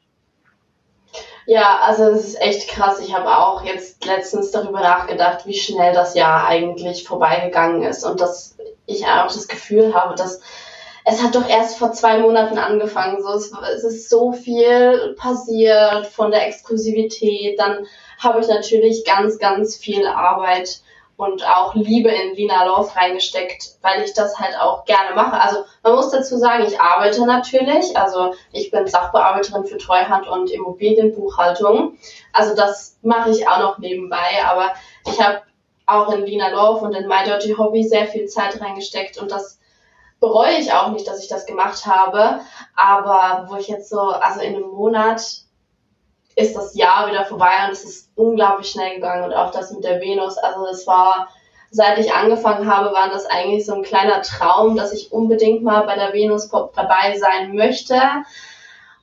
Ja, 1.45 1.79
also 1.81 2.05
es 2.05 2.25
ist 2.25 2.41
echt 2.41 2.69
krass. 2.69 2.99
Ich 2.99 3.13
habe 3.13 3.37
auch 3.37 3.63
jetzt 3.63 4.03
letztens 4.05 4.51
darüber 4.51 4.81
nachgedacht, 4.81 5.45
wie 5.45 5.57
schnell 5.57 5.93
das 5.93 6.15
Jahr 6.15 6.47
eigentlich 6.47 7.03
vorbeigegangen 7.03 7.83
ist 7.83 8.03
und 8.03 8.19
dass 8.19 8.55
ich 8.87 9.05
auch 9.05 9.27
das 9.27 9.47
Gefühl 9.47 9.93
habe, 9.93 10.15
dass 10.15 10.41
es 11.07 11.21
hat 11.21 11.35
doch 11.35 11.47
erst 11.47 11.77
vor 11.77 11.91
zwei 11.91 12.17
Monaten 12.17 12.57
angefangen. 12.57 13.21
So, 13.21 13.29
es, 13.33 13.51
es 13.75 13.83
ist 13.83 14.09
so 14.09 14.33
viel 14.33 15.15
passiert 15.19 16.07
von 16.07 16.31
der 16.31 16.47
Exklusivität. 16.47 17.59
Dann 17.59 17.85
habe 18.17 18.41
ich 18.41 18.47
natürlich 18.47 19.05
ganz, 19.05 19.37
ganz 19.37 19.75
viel 19.75 20.07
Arbeit 20.07 20.79
und 21.17 21.47
auch 21.47 21.75
Liebe 21.75 22.09
in 22.09 22.35
Lina 22.35 22.65
Love 22.65 22.93
reingesteckt, 22.95 23.77
weil 23.81 24.01
ich 24.03 24.13
das 24.13 24.37
halt 24.37 24.59
auch 24.59 24.85
gerne 24.85 25.15
mache. 25.15 25.39
Also 25.39 25.63
man 25.83 25.95
muss 25.95 26.11
dazu 26.11 26.37
sagen, 26.37 26.65
ich 26.67 26.79
arbeite 26.79 27.25
natürlich, 27.25 27.95
also 27.97 28.33
ich 28.51 28.71
bin 28.71 28.87
Sachbearbeiterin 28.87 29.65
für 29.65 29.77
Treuhand 29.77 30.27
und 30.27 30.51
Immobilienbuchhaltung. 30.51 31.97
Also 32.33 32.55
das 32.55 32.97
mache 33.01 33.29
ich 33.29 33.47
auch 33.47 33.59
noch 33.59 33.77
nebenbei, 33.77 34.43
aber 34.45 34.73
ich 35.05 35.21
habe 35.21 35.41
auch 35.85 36.11
in 36.11 36.25
Lina 36.25 36.49
Love 36.49 36.85
und 36.85 36.93
in 36.93 37.07
My 37.07 37.23
Dirty 37.23 37.55
Hobby 37.57 37.83
sehr 37.83 38.07
viel 38.07 38.25
Zeit 38.25 38.59
reingesteckt 38.59 39.17
und 39.17 39.31
das 39.31 39.59
bereue 40.19 40.57
ich 40.57 40.73
auch 40.73 40.89
nicht, 40.89 41.07
dass 41.07 41.21
ich 41.21 41.27
das 41.27 41.45
gemacht 41.45 41.85
habe. 41.85 42.39
Aber 42.75 43.45
wo 43.49 43.55
ich 43.55 43.67
jetzt 43.67 43.89
so, 43.89 43.99
also 43.99 44.39
in 44.41 44.55
einem 44.55 44.69
Monat 44.69 45.44
ist 46.35 46.55
das 46.55 46.75
Jahr 46.75 47.07
wieder 47.09 47.25
vorbei 47.25 47.65
und 47.65 47.71
es 47.71 47.83
ist 47.83 48.11
unglaublich 48.15 48.69
schnell 48.69 48.95
gegangen 48.95 49.23
und 49.23 49.33
auch 49.33 49.51
das 49.51 49.71
mit 49.71 49.83
der 49.83 50.01
Venus, 50.01 50.37
also 50.37 50.65
es 50.67 50.85
war 50.85 51.29
seit 51.75 51.99
ich 51.99 52.13
angefangen 52.13 52.73
habe, 52.73 52.93
war 52.93 53.09
das 53.09 53.25
eigentlich 53.25 53.65
so 53.65 53.75
ein 53.75 53.83
kleiner 53.83 54.21
Traum, 54.21 54.77
dass 54.77 54.93
ich 54.93 55.11
unbedingt 55.11 55.61
mal 55.61 55.81
bei 55.81 55.95
der 55.95 56.13
Venus 56.13 56.49
dabei 56.49 57.17
sein 57.17 57.53
möchte. 57.53 57.99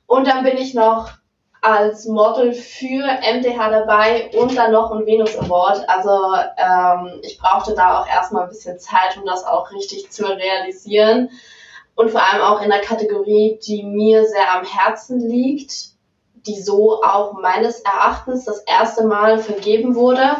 Und 0.07 0.27
dann 0.27 0.43
bin 0.43 0.57
ich 0.57 0.73
noch 0.73 1.11
als 1.61 2.05
Model 2.07 2.51
für 2.53 3.03
MDH 3.03 3.69
dabei 3.69 4.31
und 4.35 4.57
dann 4.57 4.71
noch 4.71 4.91
ein 4.91 5.05
Venus 5.05 5.37
Award. 5.37 5.87
Also 5.87 6.35
ähm, 6.57 7.21
ich 7.21 7.37
brauchte 7.37 7.75
da 7.75 8.01
auch 8.01 8.07
erstmal 8.07 8.43
ein 8.43 8.49
bisschen 8.49 8.79
Zeit, 8.79 9.17
um 9.17 9.25
das 9.25 9.45
auch 9.45 9.71
richtig 9.71 10.11
zu 10.11 10.25
realisieren. 10.25 11.29
Und 11.95 12.09
vor 12.09 12.21
allem 12.21 12.41
auch 12.41 12.61
in 12.61 12.71
der 12.71 12.81
Kategorie, 12.81 13.59
die 13.65 13.83
mir 13.83 14.25
sehr 14.25 14.51
am 14.51 14.65
Herzen 14.65 15.19
liegt, 15.19 15.92
die 16.45 16.59
so 16.59 17.01
auch 17.03 17.33
meines 17.41 17.81
Erachtens 17.81 18.45
das 18.45 18.63
erste 18.65 19.05
Mal 19.05 19.39
vergeben 19.39 19.95
wurde. 19.95 20.37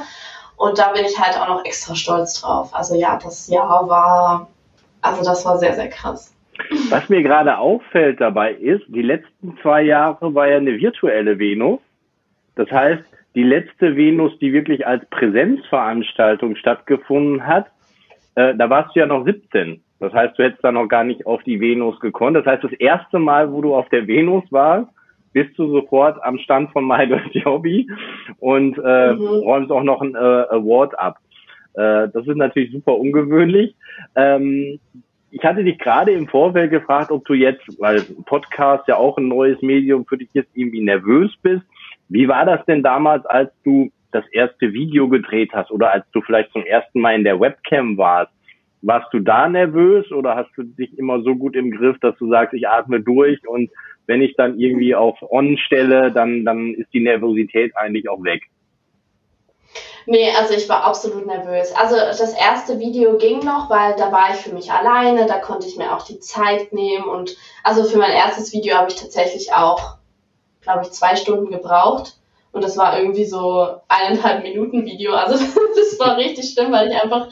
Und 0.57 0.77
da 0.77 0.91
bin 0.91 1.05
ich 1.05 1.19
halt 1.19 1.39
auch 1.39 1.47
noch 1.47 1.65
extra 1.65 1.95
stolz 1.95 2.41
drauf. 2.41 2.73
Also 2.73 2.95
ja, 2.95 3.19
das 3.21 3.47
Jahr 3.47 3.87
war, 3.89 4.47
also 5.01 5.23
das 5.23 5.45
war 5.45 5.57
sehr, 5.57 5.73
sehr 5.73 5.89
krass. 5.89 6.33
Was 6.89 7.09
mir 7.09 7.23
gerade 7.23 7.57
auffällt 7.57 8.21
dabei 8.21 8.53
ist, 8.53 8.83
die 8.87 9.01
letzten 9.01 9.57
zwei 9.61 9.81
Jahre 9.81 10.33
war 10.35 10.47
ja 10.47 10.57
eine 10.57 10.77
virtuelle 10.77 11.39
Venus. 11.39 11.79
Das 12.55 12.69
heißt, 12.69 13.03
die 13.35 13.43
letzte 13.43 13.95
Venus, 13.95 14.37
die 14.39 14.53
wirklich 14.53 14.85
als 14.85 15.03
Präsenzveranstaltung 15.09 16.55
stattgefunden 16.55 17.47
hat, 17.47 17.67
äh, 18.35 18.53
da 18.55 18.69
warst 18.69 18.95
du 18.95 18.99
ja 18.99 19.07
noch 19.07 19.25
17. 19.25 19.81
Das 19.99 20.13
heißt, 20.13 20.37
du 20.37 20.43
hättest 20.43 20.63
da 20.63 20.71
noch 20.71 20.87
gar 20.87 21.03
nicht 21.03 21.25
auf 21.25 21.41
die 21.43 21.59
Venus 21.59 21.99
gekonnt. 21.99 22.35
Das 22.35 22.45
heißt, 22.45 22.63
das 22.63 22.73
erste 22.73 23.19
Mal, 23.19 23.51
wo 23.51 23.61
du 23.61 23.75
auf 23.75 23.89
der 23.89 24.05
Venus 24.05 24.43
warst, 24.51 24.89
bist 25.33 25.57
du 25.57 25.67
sofort 25.71 26.23
am 26.23 26.37
Stand 26.37 26.71
von 26.71 26.87
My 26.87 27.07
Dirty 27.07 27.41
Hobby 27.41 27.87
und 28.39 28.77
äh, 28.77 29.13
mhm. 29.13 29.25
räumst 29.25 29.71
auch 29.71 29.83
noch 29.83 30.01
ein 30.01 30.15
äh, 30.15 30.17
Award 30.17 30.97
ab. 30.97 31.17
Äh, 31.73 32.09
das 32.13 32.27
ist 32.27 32.37
natürlich 32.37 32.71
super 32.71 32.97
ungewöhnlich. 32.97 33.75
Ähm, 34.15 34.79
ich 35.31 35.43
hatte 35.43 35.63
dich 35.63 35.79
gerade 35.79 36.11
im 36.11 36.27
Vorfeld 36.27 36.69
gefragt, 36.69 37.09
ob 37.11 37.25
du 37.25 37.33
jetzt, 37.33 37.63
weil 37.79 38.01
Podcast 38.25 38.87
ja 38.87 38.97
auch 38.97 39.17
ein 39.17 39.27
neues 39.27 39.59
Medium 39.63 40.05
für 40.05 40.17
dich 40.17 40.29
ist, 40.33 40.47
irgendwie 40.53 40.81
nervös 40.81 41.31
bist. 41.41 41.63
Wie 42.07 42.27
war 42.27 42.45
das 42.45 42.63
denn 42.65 42.83
damals, 42.83 43.25
als 43.25 43.51
du 43.63 43.91
das 44.11 44.25
erste 44.31 44.73
Video 44.73 45.09
gedreht 45.09 45.49
hast 45.53 45.71
oder 45.71 45.91
als 45.91 46.05
du 46.11 46.21
vielleicht 46.21 46.51
zum 46.51 46.63
ersten 46.63 47.01
Mal 47.01 47.15
in 47.15 47.23
der 47.23 47.39
Webcam 47.39 47.97
warst? 47.97 48.31
Warst 48.85 49.13
du 49.13 49.19
da 49.19 49.47
nervös 49.47 50.11
oder 50.11 50.35
hast 50.35 50.51
du 50.57 50.63
dich 50.63 50.97
immer 50.97 51.21
so 51.21 51.35
gut 51.35 51.55
im 51.55 51.71
Griff, 51.71 51.97
dass 52.01 52.17
du 52.17 52.29
sagst, 52.29 52.53
ich 52.53 52.67
atme 52.67 53.01
durch 53.01 53.47
und 53.47 53.71
wenn 54.07 54.21
ich 54.21 54.35
dann 54.35 54.59
irgendwie 54.59 54.93
auf 54.93 55.17
On 55.21 55.57
stelle, 55.57 56.11
dann, 56.11 56.43
dann 56.43 56.73
ist 56.73 56.93
die 56.93 56.99
Nervosität 56.99 57.75
eigentlich 57.77 58.09
auch 58.09 58.23
weg? 58.23 58.43
Nee, 60.05 60.29
also 60.37 60.53
ich 60.53 60.67
war 60.67 60.83
absolut 60.83 61.25
nervös. 61.25 61.73
Also 61.73 61.95
das 61.95 62.33
erste 62.33 62.77
Video 62.79 63.17
ging 63.17 63.39
noch, 63.39 63.69
weil 63.69 63.95
da 63.95 64.11
war 64.11 64.31
ich 64.33 64.41
für 64.41 64.53
mich 64.53 64.69
alleine, 64.69 65.25
da 65.27 65.39
konnte 65.39 65.67
ich 65.67 65.77
mir 65.77 65.95
auch 65.95 66.03
die 66.03 66.19
Zeit 66.19 66.73
nehmen 66.73 67.05
und 67.05 67.37
also 67.63 67.85
für 67.85 67.97
mein 67.97 68.11
erstes 68.11 68.51
Video 68.51 68.75
habe 68.75 68.89
ich 68.89 68.97
tatsächlich 68.97 69.53
auch, 69.53 69.95
glaube 70.61 70.81
ich, 70.83 70.91
zwei 70.91 71.15
Stunden 71.15 71.51
gebraucht 71.51 72.17
und 72.51 72.63
das 72.63 72.77
war 72.77 72.99
irgendwie 72.99 73.25
so 73.25 73.77
eineinhalb 73.87 74.43
Minuten 74.43 74.85
Video. 74.85 75.13
Also 75.13 75.35
das 75.75 75.99
war 75.99 76.17
richtig 76.17 76.51
schlimm, 76.51 76.73
weil 76.73 76.89
ich 76.89 77.01
einfach 77.01 77.29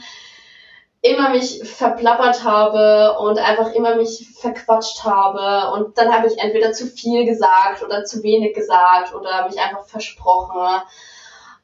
immer 1.02 1.30
mich 1.30 1.60
verplappert 1.64 2.44
habe 2.44 3.18
und 3.18 3.36
einfach 3.38 3.72
immer 3.72 3.96
mich 3.96 4.28
verquatscht 4.38 5.02
habe 5.02 5.72
und 5.72 5.98
dann 5.98 6.14
habe 6.14 6.28
ich 6.28 6.38
entweder 6.38 6.72
zu 6.72 6.86
viel 6.86 7.26
gesagt 7.26 7.82
oder 7.84 8.04
zu 8.04 8.22
wenig 8.22 8.54
gesagt 8.54 9.12
oder 9.12 9.46
mich 9.46 9.60
einfach 9.60 9.84
versprochen. 9.84 10.82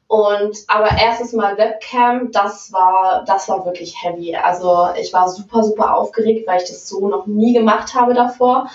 Und 0.07 0.57
aber 0.67 0.89
erstes 0.99 1.33
Mal 1.33 1.57
Webcam, 1.57 2.31
das 2.31 2.73
war, 2.73 3.23
das 3.25 3.47
war 3.47 3.63
wirklich 3.65 4.03
heavy. 4.03 4.35
Also 4.35 4.89
ich 4.99 5.13
war 5.13 5.29
super, 5.29 5.63
super 5.63 5.95
aufgeregt, 5.95 6.47
weil 6.47 6.61
ich 6.61 6.67
das 6.67 6.89
so 6.89 7.07
noch 7.07 7.27
nie 7.27 7.53
gemacht 7.53 7.93
habe 7.93 8.13
davor. 8.13 8.69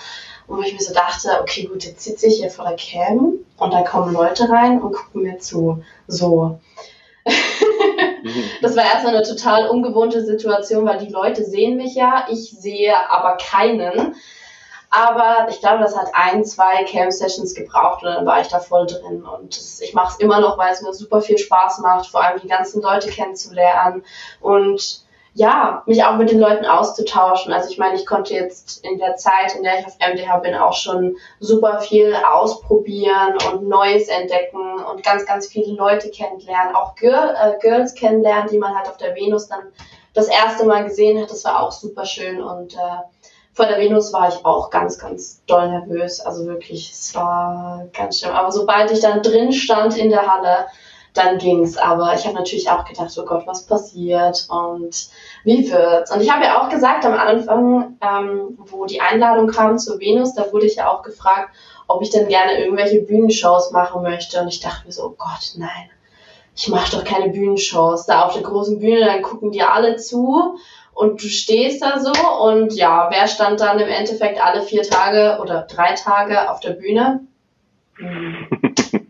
Und 0.47 0.65
ich 0.65 0.73
mir 0.73 0.79
so 0.79 0.93
dachte, 0.93 1.41
okay, 1.41 1.65
gut, 1.65 1.83
jetzt 1.83 2.03
sitze 2.03 2.27
ich 2.27 2.37
hier 2.37 2.49
vor 2.49 2.65
der 2.65 2.77
Cam 2.77 3.33
und 3.57 3.73
da 3.73 3.81
kommen 3.81 4.13
Leute 4.13 4.49
rein 4.49 4.81
und 4.81 4.93
gucken 4.93 5.23
mir 5.23 5.37
zu. 5.37 5.83
So. 6.07 6.59
das 8.61 8.75
war 8.75 8.83
erstmal 8.83 9.15
eine 9.15 9.25
total 9.25 9.67
ungewohnte 9.67 10.23
Situation, 10.23 10.85
weil 10.85 10.99
die 10.99 11.11
Leute 11.11 11.43
sehen 11.43 11.77
mich 11.77 11.95
ja, 11.95 12.27
ich 12.29 12.51
sehe 12.59 12.93
aber 13.09 13.37
keinen. 13.37 14.15
Aber 14.91 15.47
ich 15.49 15.59
glaube, 15.59 15.83
das 15.83 15.97
hat 15.97 16.07
ein, 16.13 16.45
zwei 16.45 16.85
Cam-Sessions 16.85 17.53
gebraucht 17.53 18.03
und 18.03 18.09
dann 18.09 18.25
war 18.25 18.39
ich 18.39 18.47
da 18.47 18.59
voll 18.59 18.85
drin. 18.85 19.23
Und 19.23 19.59
ich 19.81 19.93
mache 19.93 20.13
es 20.13 20.19
immer 20.19 20.39
noch, 20.39 20.57
weil 20.57 20.71
es 20.71 20.81
mir 20.81 20.93
super 20.93 21.21
viel 21.21 21.37
Spaß 21.37 21.79
macht, 21.79 22.07
vor 22.07 22.23
allem 22.23 22.39
die 22.39 22.47
ganzen 22.47 22.81
Leute 22.81 23.09
kennenzulernen 23.09 24.03
und 24.39 25.04
ja, 25.37 25.83
mich 25.85 26.01
auch 26.05 26.15
mit 26.15 26.31
den 26.31 26.39
Leuten 26.39 26.65
auszutauschen. 26.65 27.51
Also 27.51 27.69
ich 27.69 27.77
meine, 27.77 27.95
ich 27.95 28.05
konnte 28.05 28.33
jetzt 28.33 28.85
in 28.85 28.97
der 28.97 29.17
Zeit, 29.17 29.53
in 29.53 29.63
der 29.63 29.79
ich 29.79 29.85
auf 29.85 29.97
MDH 29.99 30.37
bin, 30.37 30.55
auch 30.55 30.73
schon 30.73 31.17
super 31.41 31.81
viel 31.81 32.15
ausprobieren 32.15 33.37
und 33.51 33.67
Neues 33.67 34.07
entdecken 34.07 34.81
und 34.89 35.03
ganz, 35.03 35.25
ganz 35.25 35.47
viele 35.47 35.73
Leute 35.73 36.09
kennenlernen, 36.09 36.73
auch 36.73 36.95
Girl, 36.95 37.35
äh, 37.35 37.59
Girls 37.59 37.95
kennenlernen, 37.95 38.49
die 38.49 38.57
man 38.57 38.75
halt 38.75 38.87
auf 38.87 38.95
der 38.95 39.13
Venus 39.13 39.49
dann 39.49 39.73
das 40.13 40.29
erste 40.29 40.65
Mal 40.65 40.85
gesehen 40.85 41.21
hat. 41.21 41.29
Das 41.29 41.43
war 41.43 41.61
auch 41.61 41.73
super 41.73 42.05
schön 42.05 42.41
und 42.41 42.73
äh, 42.75 42.77
vor 43.51 43.65
der 43.65 43.77
Venus 43.77 44.13
war 44.13 44.29
ich 44.29 44.45
auch 44.45 44.69
ganz, 44.69 44.97
ganz 44.97 45.43
doll 45.47 45.69
nervös. 45.69 46.21
Also 46.21 46.45
wirklich, 46.45 46.91
es 46.91 47.13
war 47.13 47.87
ganz 47.91 48.19
schlimm. 48.19 48.31
Aber 48.31 48.53
sobald 48.53 48.89
ich 48.91 49.01
dann 49.01 49.21
drin 49.21 49.51
stand 49.51 49.97
in 49.97 50.09
der 50.09 50.27
Halle, 50.33 50.67
dann 51.17 51.37
ging's. 51.37 51.77
Aber 51.77 52.13
ich 52.13 52.25
habe 52.25 52.35
natürlich 52.35 52.69
auch 52.69 52.85
gedacht, 52.85 53.15
oh 53.17 53.25
Gott, 53.25 53.47
was 53.47 53.65
passiert 53.65 54.47
und 54.49 55.07
wie 55.43 55.69
wird's? 55.71 56.13
Und 56.13 56.21
ich 56.21 56.31
habe 56.31 56.45
ja 56.45 56.61
auch 56.61 56.69
gesagt 56.69 57.05
am 57.05 57.13
Anfang, 57.13 57.97
ähm, 58.01 58.57
wo 58.57 58.85
die 58.85 59.01
Einladung 59.01 59.47
kam 59.47 59.77
zur 59.77 59.99
Venus, 59.99 60.33
da 60.33 60.51
wurde 60.51 60.65
ich 60.65 60.75
ja 60.75 60.91
auch 60.91 61.01
gefragt, 61.01 61.49
ob 61.87 62.01
ich 62.01 62.09
denn 62.09 62.27
gerne 62.27 62.59
irgendwelche 62.59 63.01
Bühnenshows 63.01 63.71
machen 63.71 64.01
möchte. 64.03 64.39
Und 64.39 64.47
ich 64.47 64.59
dachte 64.59 64.85
mir 64.85 64.91
so, 64.91 65.05
oh 65.05 65.15
Gott, 65.17 65.53
nein, 65.57 65.89
ich 66.55 66.67
mache 66.67 66.97
doch 66.97 67.03
keine 67.03 67.29
Bühnenshows. 67.29 68.05
Da 68.05 68.25
auf 68.25 68.33
der 68.33 68.43
großen 68.43 68.79
Bühne, 68.79 69.05
dann 69.05 69.21
gucken 69.21 69.51
die 69.51 69.63
alle 69.63 69.95
zu 69.97 70.57
und 70.93 71.21
du 71.21 71.27
stehst 71.27 71.81
da 71.81 71.99
so 71.99 72.13
und 72.41 72.73
ja, 72.73 73.09
wer 73.11 73.27
stand 73.27 73.59
dann 73.59 73.79
im 73.79 73.89
Endeffekt 73.89 74.43
alle 74.43 74.61
vier 74.61 74.83
Tage 74.83 75.39
oder 75.41 75.63
drei 75.63 75.93
Tage 75.93 76.49
auf 76.49 76.59
der 76.61 76.71
Bühne? 76.71 77.27
Hm. 77.97 78.47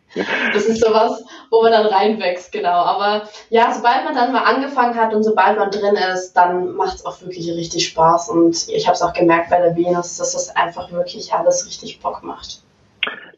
Das 0.53 0.65
ist 0.65 0.83
sowas, 0.83 1.23
wo 1.51 1.61
man 1.61 1.71
dann 1.71 1.87
reinwächst, 1.87 2.51
genau. 2.51 2.69
Aber 2.69 3.27
ja, 3.49 3.71
sobald 3.71 4.05
man 4.05 4.15
dann 4.15 4.31
mal 4.31 4.43
angefangen 4.43 4.95
hat 4.95 5.13
und 5.13 5.23
sobald 5.23 5.57
man 5.57 5.71
drin 5.71 5.95
ist, 6.13 6.33
dann 6.33 6.75
macht 6.75 6.95
es 6.95 7.05
auch 7.05 7.21
wirklich 7.21 7.49
richtig 7.51 7.87
Spaß. 7.87 8.29
Und 8.29 8.67
ich 8.69 8.87
habe 8.87 8.95
es 8.95 9.01
auch 9.01 9.13
gemerkt 9.13 9.49
bei 9.49 9.59
der 9.59 9.75
Venus, 9.75 10.17
dass 10.17 10.33
das 10.33 10.55
einfach 10.55 10.91
wirklich 10.91 11.33
alles 11.33 11.67
richtig 11.67 11.99
Bock 11.99 12.23
macht. 12.23 12.61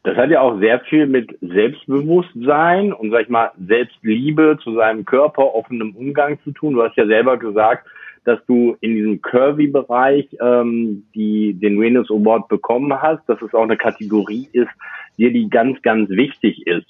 Das 0.03 0.15
hat 0.15 0.29
ja 0.29 0.39
auch 0.39 0.59
sehr 0.59 0.79
viel 0.81 1.05
mit 1.05 1.37
Selbstbewusstsein 1.41 2.93
und, 2.93 3.11
sag 3.11 3.23
ich 3.23 3.29
mal, 3.29 3.51
Selbstliebe 3.67 4.57
zu 4.63 4.75
seinem 4.75 5.03
Körper, 5.03 5.53
offenem 5.53 5.95
Umgang 5.95 6.39
zu 6.43 6.51
tun. 6.51 6.75
Du 6.75 6.83
hast 6.83 6.95
ja 6.95 7.05
selber 7.05 7.37
gesagt, 7.37 7.85
dass 8.23 8.39
du 8.45 8.77
in 8.81 8.95
diesem 8.95 9.21
Curvy-Bereich 9.21 10.27
ähm, 10.41 11.05
die 11.15 11.53
den 11.53 11.79
Venus 11.79 12.09
Award 12.11 12.49
bekommen 12.49 13.01
hast, 13.01 13.27
dass 13.27 13.41
es 13.41 13.53
auch 13.53 13.63
eine 13.63 13.77
Kategorie 13.77 14.47
ist, 14.51 14.69
die 15.17 15.31
die 15.31 15.49
ganz, 15.49 15.81
ganz 15.81 16.09
wichtig 16.09 16.65
ist. 16.67 16.87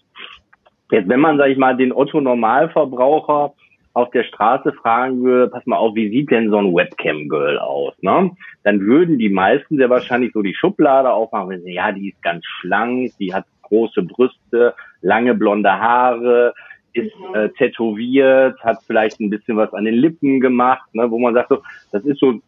Jetzt, 0.92 1.10
wenn 1.10 1.20
man, 1.20 1.38
sag 1.38 1.50
ich 1.50 1.58
mal, 1.58 1.76
den 1.76 1.92
Otto 1.92 2.22
Normalverbraucher 2.22 3.54
auf 3.94 4.12
der 4.12 4.24
Straße 4.24 4.74
fragen 4.74 5.24
würde, 5.24 5.52
pass 5.52 5.66
mal 5.66 5.78
auf, 5.78 5.96
wie 5.96 6.10
sieht 6.10 6.30
denn 6.30 6.52
so 6.52 6.58
ein 6.58 6.74
Webcam-Girl 6.74 7.58
aus, 7.58 7.96
ne? 8.02 8.32
Dann 8.64 8.82
würden 8.82 9.18
die 9.18 9.30
meisten 9.30 9.78
sehr 9.78 9.90
wahrscheinlich 9.90 10.34
so 10.34 10.44
die 10.44 10.54
Schublade 10.54 11.12
aufmachen, 11.12 11.50
wenn 11.50 11.64
sie, 11.64 11.74
ja, 11.74 11.92
die 11.92 12.10
ist 12.10 12.22
ganz 12.22 12.46
schlank, 12.46 13.12
die 13.20 13.34
hat 13.34 13.46
große 13.64 14.04
Brüste, 14.04 14.76
lange 15.02 15.34
blonde 15.34 15.72
Haare, 15.72 16.54
ist 16.94 17.12
mhm. 17.18 17.36
äh, 17.36 17.50
tätowiert, 17.50 18.60
hat 18.64 18.78
vielleicht 18.86 19.20
ein 19.20 19.30
bisschen 19.30 19.58
was 19.58 19.74
an 19.74 19.86
den 19.86 19.96
Lippen 19.96 20.40
gemacht, 20.40 20.88
ne, 20.94 21.10
wo 21.10 21.18
man 21.20 21.34
sagt, 21.34 21.50
so, 21.50 21.64
das 21.92 22.04
ist 22.06 22.20
so 22.20 22.40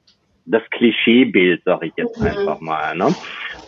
das 0.45 0.63
Klischeebild, 0.71 1.61
sag 1.65 1.83
ich 1.83 1.93
jetzt 1.95 2.19
mhm. 2.19 2.27
einfach 2.27 2.59
mal. 2.59 2.95
Ne? 2.95 3.13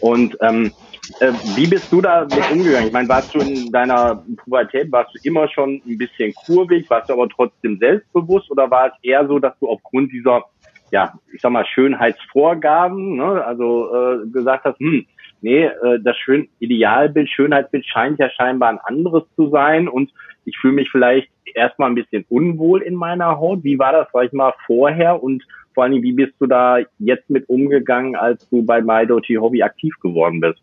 Und 0.02 0.38
ähm, 0.42 0.72
äh, 1.20 1.32
wie 1.56 1.68
bist 1.68 1.92
du 1.92 2.02
da 2.02 2.24
mit 2.24 2.52
umgegangen? 2.52 2.88
Ich 2.88 2.94
meine, 2.94 3.10
warst 3.10 3.34
du 3.34 3.40
in 3.40 3.72
deiner 3.72 4.24
Pubertät, 4.38 4.92
warst 4.92 5.16
du 5.16 5.20
immer 5.24 5.48
schon 5.50 5.82
ein 5.86 5.98
bisschen 5.98 6.34
kurvig, 6.34 6.90
warst 6.90 7.10
du 7.10 7.14
aber 7.14 7.28
trotzdem 7.30 7.78
selbstbewusst 7.78 8.52
oder 8.52 8.70
war 8.70 8.88
es 8.88 8.94
eher 9.02 9.28
so, 9.28 9.40
dass 9.40 9.58
du 9.60 9.68
aufgrund 9.68 10.12
dieser, 10.12 10.44
ja, 10.92 11.14
ich 11.34 11.42
sag 11.42 11.52
mal, 11.52 11.66
Schönheitsvorgaben, 11.66 13.16
ne, 13.18 13.44
also 13.44 13.94
äh, 13.94 14.28
gesagt 14.28 14.66
hast, 14.66 14.80
hm, 14.80 15.06
nee, 15.42 15.66
äh, 15.66 16.00
das 16.04 16.18
Schön 16.18 16.48
Idealbild, 16.60 17.30
Schönheitsbild 17.30 17.86
scheint 17.86 18.20
ja 18.20 18.30
scheinbar 18.30 18.70
ein 18.70 18.80
anderes 18.80 19.24
zu 19.36 19.50
sein 19.50 19.88
und 19.88 20.12
ich 20.46 20.58
fühle 20.58 20.74
mich 20.74 20.90
vielleicht 20.92 21.30
erstmal 21.54 21.90
ein 21.90 21.96
bisschen 21.96 22.26
unwohl 22.30 22.82
in 22.82 22.96
meiner 22.96 23.38
Haut. 23.40 23.64
Wie 23.64 23.78
war 23.78 23.92
das, 23.92 24.08
sag 24.14 24.26
ich 24.26 24.34
mal, 24.34 24.54
vorher 24.66 25.22
und 25.22 25.44
vor 25.74 25.86
allem, 25.86 26.02
wie 26.02 26.14
bist 26.14 26.34
du 26.40 26.48
da 26.48 26.80
jetzt 27.00 27.30
mit 27.30 27.48
umgegangen, 27.48 28.16
als 28.16 28.48
du 28.50 28.64
bei 28.64 28.82
My 28.82 29.08
Hobby 29.08 29.64
aktiv 29.64 29.96
geworden 30.02 30.40
bist? 30.42 30.62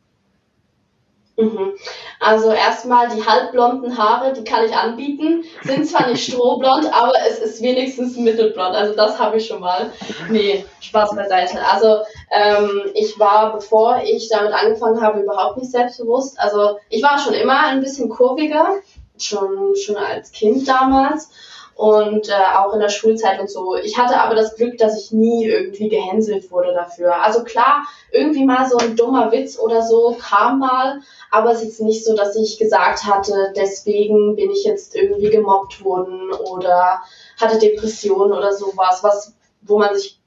Mhm. 1.38 1.74
Also 2.18 2.50
erstmal 2.50 3.08
die 3.08 3.24
halbblonden 3.24 3.96
Haare, 3.96 4.32
die 4.32 4.42
kann 4.42 4.64
ich 4.64 4.74
anbieten. 4.74 5.44
Sind 5.62 5.86
zwar 5.86 6.08
nicht 6.08 6.24
strohblond, 6.32 6.92
aber 6.92 7.12
es 7.30 7.38
ist 7.38 7.62
wenigstens 7.62 8.16
mittelblond. 8.16 8.74
Also 8.74 8.94
das 8.94 9.20
habe 9.20 9.36
ich 9.36 9.46
schon 9.46 9.60
mal. 9.60 9.92
Nee, 10.28 10.64
Spaß 10.80 11.14
beiseite. 11.14 11.60
Also 11.70 11.98
ähm, 12.32 12.90
ich 12.94 13.18
war, 13.20 13.52
bevor 13.52 14.02
ich 14.04 14.28
damit 14.28 14.52
angefangen 14.52 15.00
habe, 15.00 15.20
überhaupt 15.20 15.58
nicht 15.58 15.70
selbstbewusst. 15.70 16.38
Also 16.40 16.78
ich 16.88 17.02
war 17.04 17.20
schon 17.20 17.34
immer 17.34 17.66
ein 17.66 17.80
bisschen 17.80 18.08
kurviger, 18.08 18.74
schon, 19.16 19.76
schon 19.76 19.96
als 19.96 20.32
Kind 20.32 20.66
damals 20.66 21.30
und 21.78 22.28
äh, 22.28 22.56
auch 22.56 22.74
in 22.74 22.80
der 22.80 22.88
Schulzeit 22.88 23.38
und 23.38 23.48
so. 23.48 23.76
Ich 23.76 23.96
hatte 23.96 24.20
aber 24.20 24.34
das 24.34 24.56
Glück, 24.56 24.78
dass 24.78 25.00
ich 25.00 25.12
nie 25.12 25.46
irgendwie 25.46 25.88
gehänselt 25.88 26.50
wurde 26.50 26.74
dafür. 26.74 27.22
Also 27.22 27.44
klar, 27.44 27.84
irgendwie 28.10 28.44
mal 28.44 28.68
so 28.68 28.78
ein 28.78 28.96
dummer 28.96 29.30
Witz 29.30 29.60
oder 29.60 29.82
so 29.82 30.16
kam 30.20 30.58
mal, 30.58 31.00
aber 31.30 31.52
es 31.52 31.62
ist 31.62 31.80
nicht 31.80 32.04
so, 32.04 32.14
dass 32.14 32.36
ich 32.36 32.58
gesagt 32.58 33.04
hatte, 33.04 33.52
deswegen 33.56 34.36
bin 34.36 34.50
ich 34.50 34.64
jetzt 34.64 34.94
irgendwie 34.94 35.30
gemobbt 35.30 35.84
worden 35.84 36.32
oder 36.32 37.00
hatte 37.40 37.58
Depressionen 37.58 38.32
oder 38.32 38.52
sowas, 38.52 39.02
was, 39.02 39.34
wo 39.62 39.78
man 39.78 39.94
sich, 39.94 40.20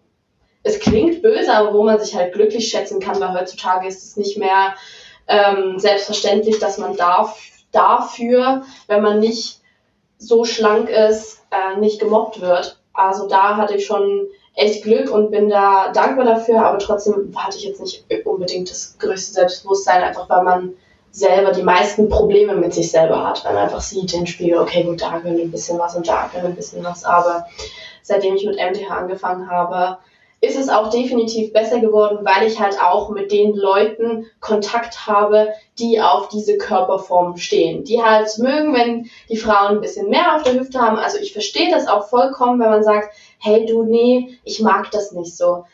es 0.63 0.79
klingt 0.79 1.21
böse, 1.21 1.53
aber 1.53 1.73
wo 1.73 1.83
man 1.83 1.99
sich 1.99 2.15
halt 2.15 2.33
glücklich 2.33 2.67
schätzen 2.67 2.99
kann, 2.99 3.19
weil 3.19 3.33
heutzutage 3.33 3.87
ist 3.87 4.03
es 4.03 4.17
nicht 4.17 4.37
mehr 4.37 4.75
ähm, 5.27 5.79
selbstverständlich, 5.79 6.59
dass 6.59 6.77
man 6.77 6.95
darf, 6.95 7.39
dafür, 7.71 8.63
wenn 8.87 9.01
man 9.01 9.19
nicht 9.19 9.61
so 10.17 10.45
schlank 10.45 10.89
ist, 10.89 11.41
äh, 11.51 11.79
nicht 11.79 11.99
gemobbt 11.99 12.41
wird. 12.41 12.77
Also 12.93 13.27
da 13.27 13.57
hatte 13.57 13.75
ich 13.75 13.85
schon 13.85 14.27
echt 14.53 14.83
Glück 14.83 15.09
und 15.09 15.31
bin 15.31 15.49
da 15.49 15.91
dankbar 15.91 16.25
dafür, 16.25 16.63
aber 16.65 16.77
trotzdem 16.77 17.31
hatte 17.35 17.57
ich 17.57 17.63
jetzt 17.63 17.81
nicht 17.81 18.05
unbedingt 18.25 18.69
das 18.69 18.97
größte 18.99 19.33
Selbstbewusstsein, 19.33 20.03
einfach 20.03 20.29
weil 20.29 20.43
man 20.43 20.73
selber 21.11 21.51
die 21.51 21.63
meisten 21.63 22.09
Probleme 22.09 22.55
mit 22.55 22.73
sich 22.73 22.89
selber 22.89 23.27
hat, 23.27 23.43
weil 23.43 23.53
man 23.53 23.63
einfach 23.63 23.81
sieht 23.81 24.13
den 24.13 24.27
Spiegel, 24.27 24.59
okay, 24.59 24.83
gut, 24.83 25.01
da 25.01 25.19
gehört 25.19 25.39
ein 25.39 25.51
bisschen 25.51 25.77
was 25.77 25.95
und 25.95 26.07
da 26.07 26.29
gehört 26.31 26.51
ein 26.51 26.55
bisschen 26.55 26.83
was, 26.83 27.03
aber 27.03 27.45
seitdem 28.01 28.35
ich 28.35 28.45
mit 28.45 28.55
MTH 28.55 28.89
angefangen 28.89 29.49
habe, 29.49 29.97
ist 30.41 30.57
es 30.57 30.69
auch 30.69 30.89
definitiv 30.89 31.53
besser 31.53 31.79
geworden, 31.79 32.19
weil 32.23 32.47
ich 32.47 32.59
halt 32.59 32.81
auch 32.81 33.09
mit 33.09 33.31
den 33.31 33.53
Leuten 33.55 34.25
Kontakt 34.39 35.05
habe, 35.05 35.49
die 35.77 36.01
auf 36.01 36.29
diese 36.29 36.57
Körperform 36.57 37.37
stehen. 37.37 37.83
Die 37.83 38.01
halt 38.01 38.27
mögen, 38.39 38.73
wenn 38.73 39.09
die 39.29 39.37
Frauen 39.37 39.75
ein 39.75 39.81
bisschen 39.81 40.09
mehr 40.09 40.35
auf 40.35 40.41
der 40.41 40.59
Hüfte 40.59 40.81
haben. 40.81 40.97
Also 40.97 41.19
ich 41.19 41.31
verstehe 41.31 41.69
das 41.69 41.87
auch 41.87 42.09
vollkommen, 42.09 42.59
wenn 42.59 42.71
man 42.71 42.83
sagt, 42.83 43.13
hey 43.37 43.67
du, 43.67 43.83
nee, 43.83 44.39
ich 44.43 44.59
mag 44.61 44.89
das 44.89 45.11
nicht 45.11 45.37
so. 45.37 45.65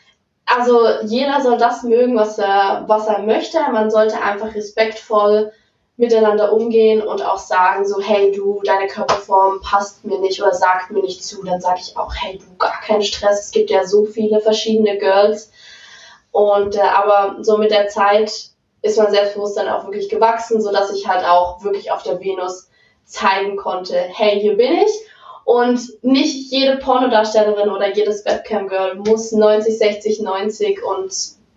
Also 0.56 0.88
jeder 1.04 1.40
soll 1.42 1.58
das 1.58 1.82
mögen, 1.82 2.16
was 2.16 2.38
er, 2.38 2.84
was 2.86 3.06
er 3.06 3.20
möchte. 3.20 3.58
Man 3.70 3.90
sollte 3.90 4.20
einfach 4.20 4.54
respektvoll 4.54 5.52
miteinander 5.98 6.52
umgehen 6.52 7.02
und 7.02 7.22
auch 7.22 7.38
sagen, 7.38 7.86
so, 7.86 8.00
hey 8.00 8.32
du, 8.32 8.62
deine 8.64 8.86
Körperform 8.86 9.60
passt 9.60 10.04
mir 10.04 10.18
nicht 10.20 10.40
oder 10.40 10.54
sagt 10.54 10.90
mir 10.90 11.02
nicht 11.02 11.24
zu, 11.24 11.42
dann 11.42 11.60
sage 11.60 11.80
ich 11.82 11.96
auch, 11.96 12.14
hey 12.14 12.38
du, 12.38 12.56
gar 12.56 12.80
keinen 12.80 13.02
Stress, 13.02 13.46
es 13.46 13.50
gibt 13.50 13.68
ja 13.68 13.84
so 13.84 14.04
viele 14.04 14.40
verschiedene 14.40 14.96
Girls. 14.96 15.50
Und 16.30 16.76
äh, 16.76 16.80
aber 16.80 17.38
so 17.42 17.58
mit 17.58 17.72
der 17.72 17.88
Zeit 17.88 18.30
ist 18.80 18.96
mein 18.96 19.10
Selbstbewusstsein 19.10 19.68
auch 19.68 19.84
wirklich 19.84 20.08
gewachsen, 20.08 20.62
so 20.62 20.70
dass 20.70 20.92
ich 20.92 21.08
halt 21.08 21.24
auch 21.26 21.64
wirklich 21.64 21.90
auf 21.90 22.04
der 22.04 22.20
Venus 22.20 22.70
zeigen 23.04 23.56
konnte, 23.56 23.96
hey, 23.96 24.38
hier 24.40 24.56
bin 24.56 24.72
ich. 24.72 24.90
Und 25.48 25.80
nicht 26.02 26.52
jede 26.52 26.76
Pornodarstellerin 26.76 27.70
oder 27.70 27.96
jedes 27.96 28.22
Webcam-Girl 28.26 28.96
muss 28.96 29.32
90, 29.32 29.78
60, 29.78 30.20
90 30.20 30.84
und 30.84 31.10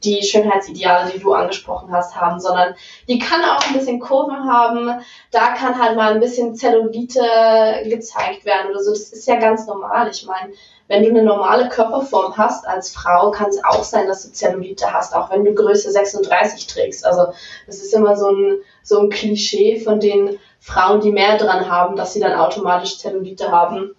die 0.03 0.23
Schönheitsideale, 0.23 1.11
die 1.11 1.19
du 1.19 1.33
angesprochen 1.33 1.91
hast, 1.91 2.15
haben, 2.15 2.39
sondern 2.39 2.73
die 3.07 3.19
kann 3.19 3.43
auch 3.43 3.65
ein 3.67 3.73
bisschen 3.73 3.99
Kurven 3.99 4.49
haben. 4.49 5.01
Da 5.31 5.53
kann 5.53 5.81
halt 5.81 5.95
mal 5.95 6.13
ein 6.13 6.19
bisschen 6.19 6.55
Zellulite 6.55 7.21
gezeigt 7.85 8.45
werden 8.45 8.71
oder 8.71 8.83
so. 8.83 8.91
Das 8.91 9.11
ist 9.11 9.27
ja 9.27 9.35
ganz 9.35 9.67
normal. 9.67 10.09
Ich 10.09 10.25
meine, 10.25 10.53
wenn 10.87 11.03
du 11.03 11.09
eine 11.09 11.23
normale 11.23 11.69
Körperform 11.69 12.35
hast 12.37 12.67
als 12.67 12.93
Frau, 12.93 13.31
kann 13.31 13.49
es 13.49 13.63
auch 13.63 13.83
sein, 13.83 14.07
dass 14.07 14.23
du 14.23 14.33
Zellulite 14.33 14.91
hast, 14.91 15.15
auch 15.15 15.29
wenn 15.31 15.45
du 15.45 15.53
Größe 15.53 15.91
36 15.91 16.67
trägst. 16.67 17.05
Also 17.05 17.27
das 17.65 17.77
ist 17.77 17.93
immer 17.93 18.17
so 18.17 18.29
ein, 18.29 18.57
so 18.83 18.99
ein 18.99 19.09
Klischee 19.09 19.79
von 19.79 19.99
den 19.99 20.39
Frauen, 20.59 20.99
die 20.99 21.11
mehr 21.11 21.37
dran 21.37 21.69
haben, 21.69 21.95
dass 21.95 22.13
sie 22.13 22.19
dann 22.19 22.33
automatisch 22.37 22.99
Zellulite 22.99 23.51
haben. 23.51 23.95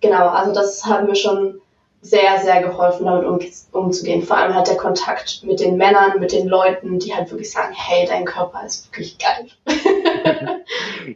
Genau, 0.00 0.28
also 0.28 0.52
das 0.52 0.84
haben 0.84 1.06
wir 1.06 1.14
schon 1.14 1.60
sehr, 2.02 2.38
sehr 2.38 2.62
geholfen, 2.62 3.06
damit 3.06 3.24
um, 3.24 3.38
umzugehen. 3.80 4.22
Vor 4.22 4.36
allem 4.36 4.54
halt 4.54 4.68
der 4.68 4.76
Kontakt 4.76 5.42
mit 5.46 5.60
den 5.60 5.76
Männern, 5.76 6.18
mit 6.18 6.32
den 6.32 6.48
Leuten, 6.48 6.98
die 6.98 7.14
halt 7.14 7.30
wirklich 7.30 7.50
sagen, 7.50 7.72
hey, 7.74 8.06
dein 8.08 8.24
Körper 8.24 8.62
ist 8.66 8.90
wirklich 8.90 9.16
geil. 9.18 9.46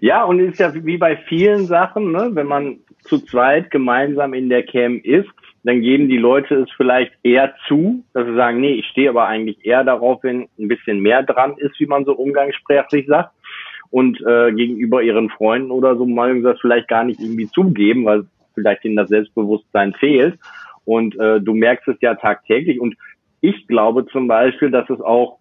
ja, 0.00 0.24
und 0.24 0.38
ist 0.38 0.60
ja 0.60 0.72
wie 0.72 0.96
bei 0.96 1.16
vielen 1.16 1.66
Sachen, 1.66 2.12
ne, 2.12 2.30
wenn 2.32 2.46
man 2.46 2.78
zu 3.02 3.18
zweit 3.18 3.70
gemeinsam 3.70 4.32
in 4.32 4.48
der 4.48 4.64
Cam 4.64 5.00
ist, 5.02 5.28
dann 5.64 5.80
geben 5.80 6.08
die 6.08 6.18
Leute 6.18 6.54
es 6.54 6.70
vielleicht 6.76 7.12
eher 7.24 7.52
zu, 7.66 8.04
dass 8.14 8.24
sie 8.24 8.36
sagen, 8.36 8.60
nee, 8.60 8.74
ich 8.74 8.86
stehe 8.86 9.10
aber 9.10 9.26
eigentlich 9.26 9.66
eher 9.66 9.82
darauf, 9.82 10.22
wenn 10.22 10.48
ein 10.60 10.68
bisschen 10.68 11.00
mehr 11.00 11.24
dran 11.24 11.56
ist, 11.58 11.80
wie 11.80 11.86
man 11.86 12.04
so 12.04 12.12
umgangssprachlich 12.12 13.06
sagt. 13.08 13.32
Und 13.90 14.20
äh, 14.20 14.52
gegenüber 14.52 15.02
ihren 15.02 15.30
Freunden 15.30 15.72
oder 15.72 15.96
so 15.96 16.06
mal 16.06 16.40
das 16.42 16.60
vielleicht 16.60 16.86
gar 16.86 17.02
nicht 17.02 17.20
irgendwie 17.20 17.48
zugeben, 17.48 18.04
weil 18.04 18.26
vielleicht 18.54 18.84
ihnen 18.84 18.96
das 18.96 19.08
Selbstbewusstsein 19.08 19.92
fehlt. 19.94 20.38
Und 20.86 21.18
äh, 21.18 21.40
du 21.40 21.52
merkst 21.52 21.86
es 21.88 21.96
ja 22.00 22.14
tagtäglich. 22.14 22.80
Und 22.80 22.96
ich 23.42 23.66
glaube 23.66 24.06
zum 24.06 24.28
Beispiel, 24.28 24.70
dass 24.70 24.88
es 24.88 25.00
auch 25.00 25.38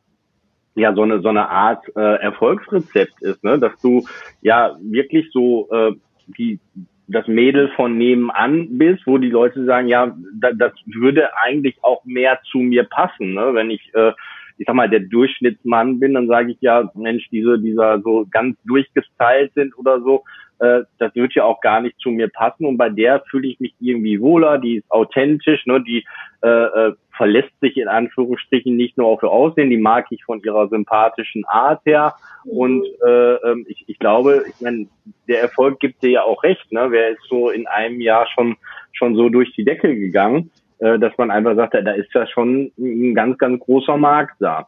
ja 0.75 0.93
so 0.93 1.03
eine 1.03 1.21
so 1.21 1.29
eine 1.29 1.47
Art 1.49 1.85
äh, 1.95 2.15
Erfolgsrezept 2.17 3.21
ist, 3.21 3.41
ne? 3.43 3.57
dass 3.57 3.79
du 3.81 4.05
ja 4.41 4.75
wirklich 4.81 5.29
so 5.31 5.69
äh, 5.71 5.93
die 6.37 6.59
das 7.07 7.27
Mädel 7.27 7.69
von 7.75 7.97
nebenan 7.97 8.79
bist, 8.79 9.05
wo 9.05 9.19
die 9.19 9.29
Leute 9.29 9.63
sagen, 9.65 9.87
ja, 9.87 10.17
da, 10.33 10.51
das 10.51 10.73
würde 10.85 11.29
eigentlich 11.37 11.77
auch 11.83 12.03
mehr 12.03 12.39
zu 12.51 12.57
mir 12.57 12.83
passen, 12.83 13.35
ne? 13.35 13.53
wenn 13.53 13.69
ich 13.69 13.93
äh, 13.93 14.11
ich 14.57 14.65
sag 14.65 14.75
mal, 14.75 14.89
der 14.89 15.01
Durchschnittsmann 15.01 15.99
bin, 15.99 16.13
dann 16.13 16.27
sage 16.27 16.51
ich 16.51 16.57
ja, 16.61 16.89
Mensch, 16.93 17.27
diese, 17.29 17.59
dieser 17.59 18.01
so 18.01 18.25
ganz 18.29 18.57
durchgestylt 18.63 19.53
sind 19.53 19.77
oder 19.77 19.99
so, 20.01 20.23
äh, 20.59 20.81
das 20.97 21.13
wird 21.15 21.33
ja 21.33 21.43
auch 21.43 21.61
gar 21.61 21.81
nicht 21.81 21.99
zu 21.99 22.09
mir 22.09 22.29
passen. 22.29 22.65
Und 22.65 22.77
bei 22.77 22.89
der 22.89 23.21
fühle 23.29 23.47
ich 23.47 23.59
mich 23.59 23.73
irgendwie 23.79 24.21
wohler, 24.21 24.57
die 24.57 24.77
ist 24.77 24.91
authentisch, 24.91 25.65
ne, 25.65 25.81
die 25.81 26.05
äh, 26.41 26.47
äh, 26.47 26.93
verlässt 27.15 27.57
sich 27.61 27.77
in 27.77 27.87
Anführungsstrichen 27.87 28.75
nicht 28.75 28.97
nur 28.97 29.07
auf 29.07 29.23
ihr 29.23 29.31
Aussehen, 29.31 29.69
die 29.69 29.77
mag 29.77 30.07
ich 30.09 30.23
von 30.25 30.41
ihrer 30.43 30.67
sympathischen 30.67 31.45
Art 31.45 31.81
her. 31.85 32.15
Und 32.43 32.85
äh, 33.05 33.35
ähm, 33.35 33.65
ich, 33.67 33.85
ich 33.87 33.99
glaube, 33.99 34.43
ich 34.47 34.61
meine, 34.61 34.87
der 35.27 35.41
Erfolg 35.41 35.79
gibt 35.79 36.03
dir 36.03 36.09
ja 36.09 36.23
auch 36.23 36.43
recht, 36.43 36.71
ne? 36.71 36.87
Wer 36.89 37.09
ist 37.11 37.23
so 37.29 37.49
in 37.49 37.67
einem 37.67 38.01
Jahr 38.01 38.27
schon 38.27 38.57
schon 38.95 39.15
so 39.15 39.29
durch 39.29 39.53
die 39.53 39.65
Decke 39.65 39.95
gegangen, 39.95 40.51
äh, 40.79 40.97
dass 40.99 41.17
man 41.17 41.31
einfach 41.31 41.55
sagt, 41.55 41.73
da 41.73 41.91
ist 41.91 42.13
ja 42.13 42.25
schon 42.27 42.71
ein 42.77 43.13
ganz, 43.13 43.37
ganz 43.37 43.59
großer 43.59 43.97
Markt 43.97 44.35
da. 44.39 44.67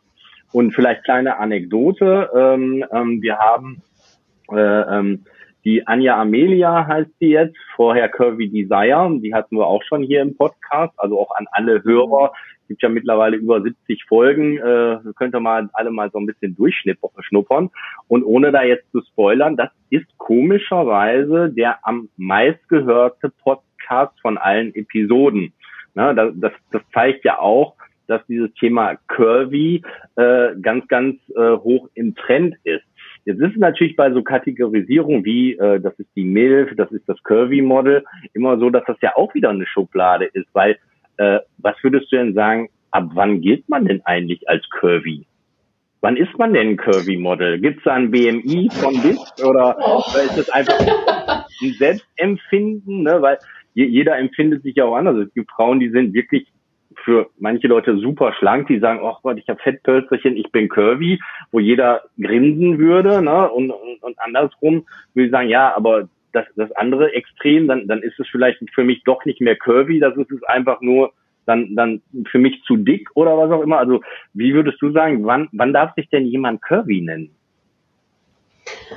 Und 0.52 0.74
vielleicht 0.74 1.04
kleine 1.04 1.38
Anekdote, 1.38 2.30
ähm, 2.34 2.86
ähm, 2.92 3.22
wir 3.22 3.38
haben 3.38 3.82
äh, 4.52 4.56
ähm, 4.58 5.26
die 5.68 5.86
Anja 5.86 6.18
Amelia 6.18 6.88
heißt 6.88 7.12
sie 7.20 7.32
jetzt, 7.32 7.58
vorher 7.76 8.08
Curvy 8.08 8.48
Desire, 8.48 9.20
die 9.22 9.34
hatten 9.34 9.58
wir 9.58 9.68
auch 9.68 9.84
schon 9.84 10.02
hier 10.02 10.22
im 10.22 10.38
Podcast, 10.38 10.94
also 10.96 11.20
auch 11.20 11.32
an 11.36 11.46
alle 11.52 11.84
Hörer. 11.84 12.32
Es 12.62 12.70
gibt 12.70 12.84
ja 12.84 12.88
mittlerweile 12.88 13.36
über 13.36 13.62
70 13.62 14.06
Folgen, 14.06 14.58
äh, 14.60 15.00
könnt 15.18 15.36
ihr 15.36 15.42
mal 15.42 15.70
alle 15.74 15.92
mal 15.92 16.10
so 16.10 16.20
ein 16.20 16.26
bisschen 16.26 16.56
durchschnuppern. 16.56 17.70
Und 18.08 18.24
ohne 18.24 18.54
da 18.54 18.64
jetzt 18.64 18.90
zu 18.94 19.02
spoilern, 19.02 19.58
das 19.58 19.70
ist 19.90 20.08
komischerweise 20.18 21.50
der 21.50 21.86
am 21.86 22.08
meistgehörte 22.16 23.34
Podcast 23.44 24.18
von 24.22 24.38
allen 24.38 24.74
Episoden. 24.74 25.52
Na, 25.96 26.14
das, 26.14 26.32
das, 26.38 26.54
das 26.72 26.82
zeigt 26.94 27.26
ja 27.26 27.40
auch, 27.40 27.76
dass 28.08 28.26
dieses 28.28 28.54
Thema 28.54 28.96
Curvy 29.10 29.84
äh, 30.16 30.56
ganz, 30.62 30.88
ganz 30.88 31.18
äh, 31.36 31.58
hoch 31.58 31.90
im 31.94 32.16
Trend 32.16 32.56
ist. 32.64 32.87
Jetzt 33.28 33.42
ist 33.42 33.56
es 33.56 33.58
natürlich 33.58 33.98
bei 33.98 34.10
so 34.14 34.24
Kategorisierungen 34.24 35.26
wie, 35.26 35.52
äh, 35.58 35.82
das 35.82 35.94
ist 36.00 36.08
die 36.16 36.24
MILF, 36.24 36.74
das 36.78 36.90
ist 36.94 37.10
das 37.10 37.22
Curvy-Model, 37.24 38.06
immer 38.34 38.58
so, 38.58 38.70
dass 38.70 38.86
das 38.86 38.96
ja 39.02 39.18
auch 39.18 39.34
wieder 39.34 39.50
eine 39.50 39.68
Schublade 39.68 40.30
ist, 40.32 40.48
weil 40.54 40.78
äh, 41.18 41.40
was 41.58 41.76
würdest 41.82 42.10
du 42.10 42.16
denn 42.16 42.34
sagen, 42.34 42.70
ab 42.92 43.10
wann 43.16 43.42
gilt 43.42 43.68
man 43.68 43.84
denn 43.84 44.02
eigentlich 44.06 44.48
als 44.48 44.64
Curvy? 44.70 45.26
Wann 46.00 46.16
ist 46.16 46.38
man 46.38 46.54
denn 46.54 46.70
ein 46.70 46.78
Curvy-Model? 46.78 47.60
Gibt 47.60 47.80
es 47.80 47.84
da 47.84 47.96
ein 47.96 48.12
BMI 48.12 48.70
von 48.72 48.94
bis 49.02 49.20
oder 49.44 49.76
ist 50.24 50.38
das 50.38 50.50
einfach 50.52 50.80
ein 51.62 51.74
Selbstempfinden? 51.74 53.04
Ne? 53.04 53.22
Weil 53.22 53.40
jeder 53.74 54.18
empfindet 54.18 54.64
sich 54.64 54.78
ja 54.78 54.86
auch 54.86 54.96
anders. 54.96 55.18
Es 55.18 55.34
gibt 55.34 55.52
Frauen, 55.52 55.82
die 55.82 55.90
sind 55.90 56.14
wirklich 56.14 56.48
für 57.04 57.30
manche 57.38 57.68
Leute 57.68 57.98
super 57.98 58.34
schlank, 58.34 58.68
die 58.68 58.80
sagen, 58.80 59.02
ach 59.04 59.22
Gott, 59.22 59.38
ich 59.38 59.48
habe 59.48 59.62
Fettpölzerchen, 59.62 60.36
ich 60.36 60.52
bin 60.52 60.70
curvy, 60.70 61.20
wo 61.52 61.60
jeder 61.60 62.04
grinsen 62.20 62.78
würde, 62.80 63.22
ne? 63.22 63.50
Und, 63.50 63.72
und, 63.72 64.04
und 64.04 64.20
andersrum 64.20 64.86
würde 65.14 65.26
ich 65.26 65.32
sagen, 65.32 65.50
ja, 65.50 65.76
aber 65.76 66.10
das, 66.34 66.46
das 66.56 66.72
andere 66.74 67.14
Extrem, 67.14 67.68
dann, 67.68 67.88
dann 67.88 68.02
ist 68.02 68.20
es 68.20 68.28
vielleicht 68.30 68.60
für 68.74 68.84
mich 68.84 69.04
doch 69.04 69.26
nicht 69.26 69.42
mehr 69.42 69.56
curvy, 69.56 70.00
das 70.00 70.16
ist 70.18 70.32
es 70.32 70.44
einfach 70.44 70.82
nur 70.82 71.14
dann, 71.46 71.76
dann 71.76 72.02
für 72.30 72.40
mich 72.40 72.62
zu 72.64 72.76
dick 72.76 73.10
oder 73.16 73.38
was 73.38 73.52
auch 73.52 73.62
immer. 73.62 73.78
Also 73.78 74.02
wie 74.34 74.54
würdest 74.54 74.82
du 74.82 74.92
sagen, 74.92 75.26
wann, 75.26 75.48
wann 75.54 75.74
darf 75.74 75.94
sich 75.96 76.10
denn 76.10 76.26
jemand 76.26 76.62
curvy 76.62 77.02
nennen? 77.02 77.32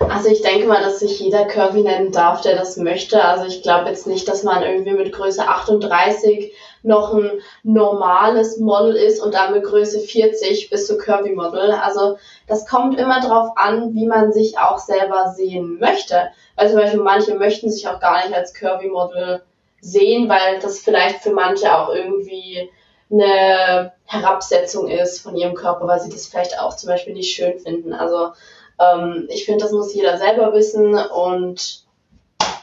Also 0.09 0.31
ich 0.31 0.43
denke 0.43 0.67
mal, 0.67 0.83
dass 0.83 1.01
sich 1.01 1.21
jeder 1.21 1.47
Curvy 1.47 1.83
nennen 1.83 2.13
darf, 2.13 2.41
der 2.41 2.57
das 2.57 2.77
möchte. 2.77 3.23
Also 3.23 3.47
ich 3.47 3.63
glaube 3.63 3.89
jetzt 3.89 4.07
nicht, 4.07 4.27
dass 4.29 4.43
man 4.43 4.63
irgendwie 4.63 4.95
mit 4.95 5.13
Größe 5.13 5.47
38 5.47 6.53
noch 6.83 7.15
ein 7.15 7.41
normales 7.63 8.59
Model 8.59 8.97
ist 8.97 9.21
und 9.21 9.35
dann 9.35 9.53
mit 9.53 9.65
Größe 9.65 10.01
40 10.01 10.71
bis 10.71 10.87
zu 10.87 10.99
Curvy 10.99 11.33
Model. 11.33 11.73
Also 11.73 12.17
das 12.47 12.67
kommt 12.67 12.99
immer 12.99 13.21
darauf 13.21 13.57
an, 13.57 13.95
wie 13.95 14.07
man 14.07 14.33
sich 14.33 14.59
auch 14.59 14.79
selber 14.79 15.33
sehen 15.37 15.79
möchte. 15.79 16.29
Weil 16.57 16.69
zum 16.69 16.79
Beispiel 16.79 17.01
manche 17.01 17.35
möchten 17.35 17.71
sich 17.71 17.89
auch 17.89 18.01
gar 18.01 18.25
nicht 18.25 18.35
als 18.35 18.55
Curvy 18.55 18.89
Model 18.89 19.43
sehen, 19.81 20.29
weil 20.29 20.59
das 20.61 20.81
vielleicht 20.81 21.23
für 21.23 21.33
manche 21.33 21.75
auch 21.77 21.93
irgendwie 21.93 22.71
eine 23.11 23.93
Herabsetzung 24.05 24.89
ist 24.89 25.21
von 25.21 25.37
ihrem 25.37 25.55
Körper, 25.55 25.87
weil 25.87 26.01
sie 26.01 26.11
das 26.11 26.27
vielleicht 26.27 26.61
auch 26.61 26.77
zum 26.77 26.89
Beispiel 26.89 27.15
nicht 27.15 27.35
schön 27.35 27.59
finden. 27.59 27.93
Also 27.93 28.33
ähm, 28.79 29.27
ich 29.29 29.45
finde, 29.45 29.65
das 29.65 29.73
muss 29.73 29.95
jeder 29.95 30.17
selber 30.17 30.53
wissen 30.53 30.95
und 30.95 31.85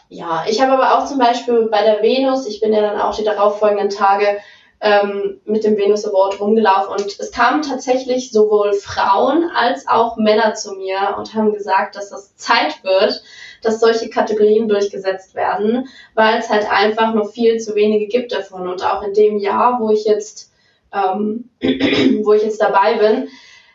ja, 0.09 0.45
ich 0.47 0.61
habe 0.61 0.73
aber 0.73 0.97
auch 0.97 1.05
zum 1.05 1.19
Beispiel 1.19 1.67
bei 1.69 1.83
der 1.83 2.01
Venus, 2.01 2.47
ich 2.47 2.59
bin 2.61 2.73
ja 2.73 2.81
dann 2.81 2.99
auch 2.99 3.15
die 3.15 3.23
darauffolgenden 3.23 3.89
Tage 3.89 4.37
ähm, 4.79 5.41
mit 5.45 5.63
dem 5.63 5.75
Venus 5.75 6.05
Award 6.05 6.39
rumgelaufen 6.39 6.91
und 6.91 7.19
es 7.19 7.31
kamen 7.31 7.63
tatsächlich 7.63 8.31
sowohl 8.31 8.73
Frauen 8.73 9.49
als 9.53 9.87
auch 9.87 10.17
Männer 10.17 10.53
zu 10.53 10.73
mir 10.73 11.15
und 11.17 11.33
haben 11.33 11.51
gesagt, 11.53 11.95
dass 11.95 12.09
das 12.09 12.35
Zeit 12.35 12.83
wird, 12.83 13.21
dass 13.63 13.79
solche 13.79 14.09
Kategorien 14.09 14.67
durchgesetzt 14.67 15.33
werden, 15.33 15.87
weil 16.13 16.37
es 16.39 16.49
halt 16.49 16.71
einfach 16.71 17.13
noch 17.13 17.31
viel 17.31 17.59
zu 17.59 17.75
wenige 17.75 18.07
gibt 18.07 18.31
davon 18.31 18.67
und 18.67 18.85
auch 18.85 19.01
in 19.01 19.13
dem 19.13 19.37
Jahr, 19.37 19.79
wo 19.81 19.89
ich 19.89 20.05
jetzt 20.05 20.51
ähm, 20.93 21.49
wo 22.23 22.33
ich 22.33 22.43
jetzt 22.43 22.61
dabei 22.61 22.95
bin, 22.95 23.29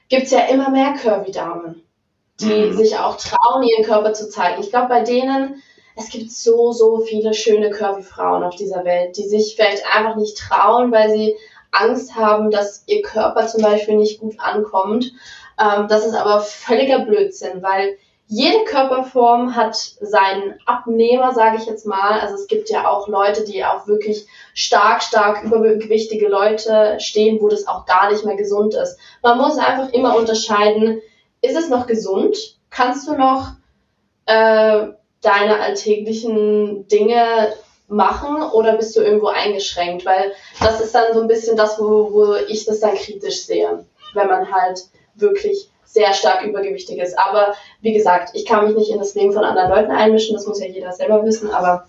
gibt 0.09 0.25
es 0.25 0.31
ja 0.31 0.47
immer 0.47 0.71
mehr 0.71 0.95
Curvy-Damen 0.95 1.83
die 2.43 2.67
mhm. 2.67 2.77
sich 2.77 2.99
auch 2.99 3.17
trauen, 3.17 3.63
ihren 3.63 3.85
Körper 3.85 4.13
zu 4.13 4.29
zeigen. 4.29 4.61
Ich 4.61 4.71
glaube, 4.71 4.89
bei 4.89 5.03
denen, 5.03 5.63
es 5.97 6.11
gibt 6.11 6.31
so, 6.31 6.73
so 6.73 7.01
viele 7.01 7.35
schöne 7.35 7.71
Curvy-Frauen 7.71 8.43
auf 8.45 8.57
dieser 8.57 8.85
Welt, 8.85 9.17
die 9.17 9.29
sich 9.29 9.55
vielleicht 9.57 9.85
einfach 9.95 10.17
nicht 10.17 10.39
trauen, 10.39 10.93
weil 10.93 11.11
sie 11.11 11.37
Angst 11.71 12.17
haben, 12.17 12.51
dass 12.51 12.85
ihr 12.87 13.03
Körper 13.03 13.47
zum 13.47 13.63
Beispiel 13.63 13.97
nicht 13.97 14.21
gut 14.21 14.39
ankommt. 14.39 15.13
Ähm, 15.59 15.89
das 15.89 16.07
ist 16.07 16.15
aber 16.15 16.41
völliger 16.41 17.01
Blödsinn, 17.01 17.63
weil 17.63 17.97
jede 18.27 18.65
Körperform 18.65 19.57
hat 19.57 19.77
seinen 19.77 20.59
Abnehmer, 20.65 21.35
sage 21.35 21.59
ich 21.59 21.67
jetzt 21.67 21.87
mal. 21.87 22.19
Also 22.21 22.35
es 22.37 22.47
gibt 22.47 22.71
ja 22.71 22.89
auch 22.89 23.07
Leute, 23.09 23.45
die 23.45 23.63
auch 23.65 23.87
wirklich 23.87 24.27
stark, 24.55 25.03
stark 25.03 25.43
übergewichtige 25.45 26.29
Leute 26.29 26.97
stehen, 26.99 27.43
wo 27.43 27.49
das 27.49 27.67
auch 27.67 27.85
gar 27.85 28.11
nicht 28.11 28.25
mehr 28.25 28.37
gesund 28.37 28.75
ist. 28.75 28.99
Man 29.23 29.37
muss 29.37 29.59
einfach 29.59 29.93
immer 29.93 30.17
unterscheiden, 30.17 31.03
ist 31.43 31.59
es 31.59 31.69
noch 31.69 31.87
gesund? 31.87 32.59
Kannst 32.71 33.07
du 33.07 33.17
noch 33.17 33.49
äh, 34.25 34.87
deine 35.23 35.61
alltäglichen 35.61 36.87
Dinge 36.89 37.55
machen 37.89 38.43
oder 38.43 38.77
bist 38.77 38.97
du 38.97 39.01
irgendwo 39.01 39.29
eingeschränkt? 39.29 40.05
Weil 40.05 40.33
das 40.61 40.81
ist 40.81 40.95
dann 40.95 41.15
so 41.15 41.21
ein 41.23 41.29
bisschen 41.29 41.57
das, 41.57 41.79
wo, 41.79 42.13
wo 42.13 42.35
ich 42.49 42.65
das 42.65 42.81
dann 42.81 42.95
kritisch 42.95 43.45
sehe, 43.45 43.85
wenn 44.15 44.29
man 44.29 44.53
halt 44.53 44.83
wirklich 45.15 45.69
sehr 45.85 46.13
stark 46.15 46.45
übergewichtig 46.45 46.99
ist. 46.99 47.19
Aber 47.19 47.55
wie 47.81 47.93
gesagt, 47.93 48.31
ich 48.35 48.47
kann 48.47 48.67
mich 48.67 48.77
nicht 48.77 48.91
in 48.91 48.99
das 48.99 49.15
Leben 49.15 49.33
von 49.33 49.45
anderen 49.45 49.71
Leuten 49.71 49.91
einmischen, 49.91 50.35
das 50.35 50.47
muss 50.47 50.61
ja 50.61 50.67
jeder 50.67 50.93
selber 50.93 51.25
wissen, 51.25 51.51
aber 51.51 51.87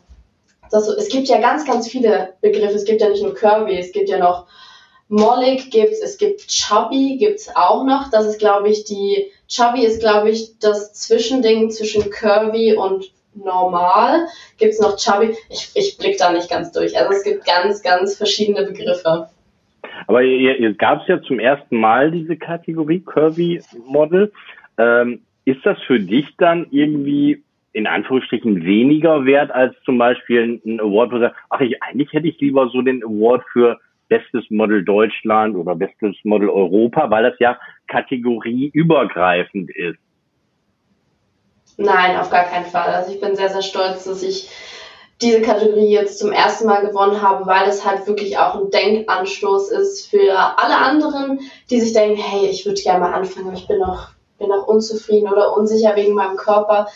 das, 0.72 0.88
es 0.88 1.10
gibt 1.10 1.28
ja 1.28 1.40
ganz, 1.40 1.66
ganz 1.66 1.88
viele 1.88 2.34
Begriffe. 2.42 2.76
Es 2.76 2.86
gibt 2.86 3.02
ja 3.02 3.10
nicht 3.10 3.22
nur 3.22 3.36
Curvy, 3.36 3.78
es 3.78 3.92
gibt 3.92 4.10
ja 4.10 4.18
noch 4.18 4.48
Mollig 5.08 5.70
gibt's, 5.70 6.00
es 6.00 6.18
gibt 6.18 6.48
Chubby 6.48 7.18
gibt's 7.20 7.50
auch 7.56 7.84
noch. 7.84 8.10
Das 8.10 8.26
ist, 8.26 8.40
glaube 8.40 8.70
ich, 8.70 8.84
die 8.86 9.32
Chubby 9.48 9.86
ist, 9.86 10.00
glaube 10.00 10.32
ich, 10.32 10.58
das 10.58 10.94
Zwischending 10.94 11.70
zwischen 11.70 12.10
Curvy 12.10 12.76
und 12.76 13.12
normal. 13.36 14.28
Gibt's 14.58 14.80
noch 14.80 14.98
Chubby? 14.98 15.36
Ich, 15.50 15.72
ich 15.76 15.98
blick 15.98 16.18
da 16.18 16.32
nicht 16.32 16.50
ganz 16.50 16.72
durch. 16.72 16.98
Also 16.98 17.12
es 17.14 17.24
gibt 17.24 17.46
ganz, 17.46 17.82
ganz 17.82 18.18
verschiedene 18.18 18.66
Begriffe. 18.66 19.30
Aber 20.08 20.22
jetzt 20.22 20.80
gab 20.80 21.02
es 21.02 21.08
ja 21.08 21.22
zum 21.22 21.40
ersten 21.40 21.78
Mal 21.78 22.12
diese 22.12 22.38
Kategorie 22.38 23.00
Curvy 23.00 23.62
Model. 23.86 24.32
Ähm, 24.78 25.22
ist 25.46 25.66
das 25.66 25.78
für 25.88 26.00
dich 26.00 26.28
dann 26.38 26.68
irgendwie 26.72 27.44
in 27.74 27.88
Anführungsstrichen 27.88 28.64
weniger 28.64 29.26
wert 29.26 29.52
als 29.52 29.76
zum 29.84 29.98
Beispiel 29.98 30.62
ein 30.66 30.80
Award, 30.80 31.12
wo 31.12 31.16
du 31.16 31.22
sagst, 31.22 31.40
ach, 31.50 31.60
ich, 31.60 31.82
eigentlich 31.82 32.14
hätte 32.14 32.28
ich 32.28 32.40
lieber 32.40 32.70
so 32.70 32.82
den 32.82 33.04
Award 33.04 33.44
für 33.52 33.80
bestes 34.10 34.50
Model 34.52 34.86
Deutschland 34.86 35.56
oder 35.56 35.76
bestes 35.76 36.16
Model 36.24 36.50
Europa, 36.50 37.10
weil 37.10 37.24
das 37.24 37.40
ja 37.40 37.58
kategorieübergreifend 37.88 39.72
ist. 39.72 39.98
Nein, 41.78 42.20
auf 42.20 42.30
gar 42.30 42.46
keinen 42.46 42.66
Fall. 42.66 42.94
Also 42.94 43.12
ich 43.12 43.20
bin 43.20 43.36
sehr, 43.36 43.50
sehr 43.50 43.62
stolz, 43.62 44.04
dass 44.04 44.22
ich 44.22 44.50
diese 45.22 45.42
Kategorie 45.42 45.90
jetzt 45.90 46.20
zum 46.20 46.32
ersten 46.32 46.66
Mal 46.68 46.86
gewonnen 46.86 47.22
habe, 47.22 47.46
weil 47.46 47.68
es 47.68 47.86
halt 47.86 48.06
wirklich 48.08 48.38
auch 48.38 48.56
ein 48.56 48.70
Denkanstoß 48.70 49.70
ist 49.70 50.08
für 50.08 50.34
alle 50.58 50.78
anderen, 50.78 51.40
die 51.70 51.80
sich 51.80 51.94
denken, 51.94 52.18
hey, 52.18 52.48
ich 52.48 52.66
würde 52.66 52.82
gerne 52.82 53.00
mal 53.00 53.14
anfangen, 53.14 53.48
aber 53.48 53.58
ich 53.58 53.68
bin 53.68 53.80
noch, 53.80 54.10
bin 54.38 54.50
noch 54.50 54.68
unzufrieden 54.68 55.32
oder 55.32 55.56
unsicher 55.56 55.96
wegen 55.96 56.14
meinem 56.14 56.36
Körper, 56.36 56.88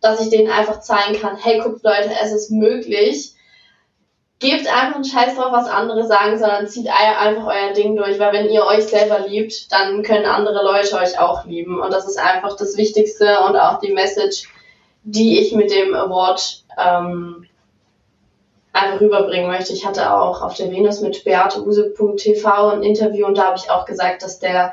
dass 0.00 0.20
ich 0.20 0.30
denen 0.30 0.50
einfach 0.50 0.80
zeigen 0.80 1.20
kann, 1.20 1.36
hey, 1.36 1.60
guckt 1.60 1.82
Leute, 1.82 2.10
es 2.22 2.32
ist 2.32 2.50
möglich 2.50 3.34
gebt 4.38 4.72
einfach 4.72 4.96
einen 4.96 5.04
Scheiß 5.04 5.34
drauf, 5.34 5.50
was 5.50 5.68
andere 5.68 6.06
sagen, 6.06 6.38
sondern 6.38 6.68
zieht 6.68 6.88
einfach 6.88 7.46
euer 7.46 7.72
Ding 7.72 7.96
durch, 7.96 8.18
weil 8.18 8.32
wenn 8.32 8.50
ihr 8.50 8.64
euch 8.64 8.84
selber 8.84 9.20
liebt, 9.26 9.72
dann 9.72 10.02
können 10.02 10.26
andere 10.26 10.62
Leute 10.62 10.96
euch 10.96 11.18
auch 11.18 11.44
lieben. 11.44 11.80
Und 11.80 11.92
das 11.92 12.06
ist 12.06 12.18
einfach 12.18 12.56
das 12.56 12.76
Wichtigste 12.76 13.40
und 13.40 13.56
auch 13.56 13.80
die 13.80 13.92
Message, 13.92 14.48
die 15.02 15.40
ich 15.40 15.52
mit 15.52 15.70
dem 15.72 15.94
Award 15.94 16.64
ähm, 16.78 17.46
einfach 18.72 19.00
rüberbringen 19.00 19.50
möchte. 19.50 19.72
Ich 19.72 19.84
hatte 19.84 20.12
auch 20.14 20.42
auf 20.42 20.54
der 20.54 20.70
Venus 20.70 21.00
mit 21.00 21.24
beateuse.tv 21.24 22.68
ein 22.68 22.82
Interview 22.82 23.26
und 23.26 23.38
da 23.38 23.46
habe 23.46 23.56
ich 23.56 23.70
auch 23.70 23.86
gesagt, 23.86 24.22
dass 24.22 24.38
der 24.38 24.72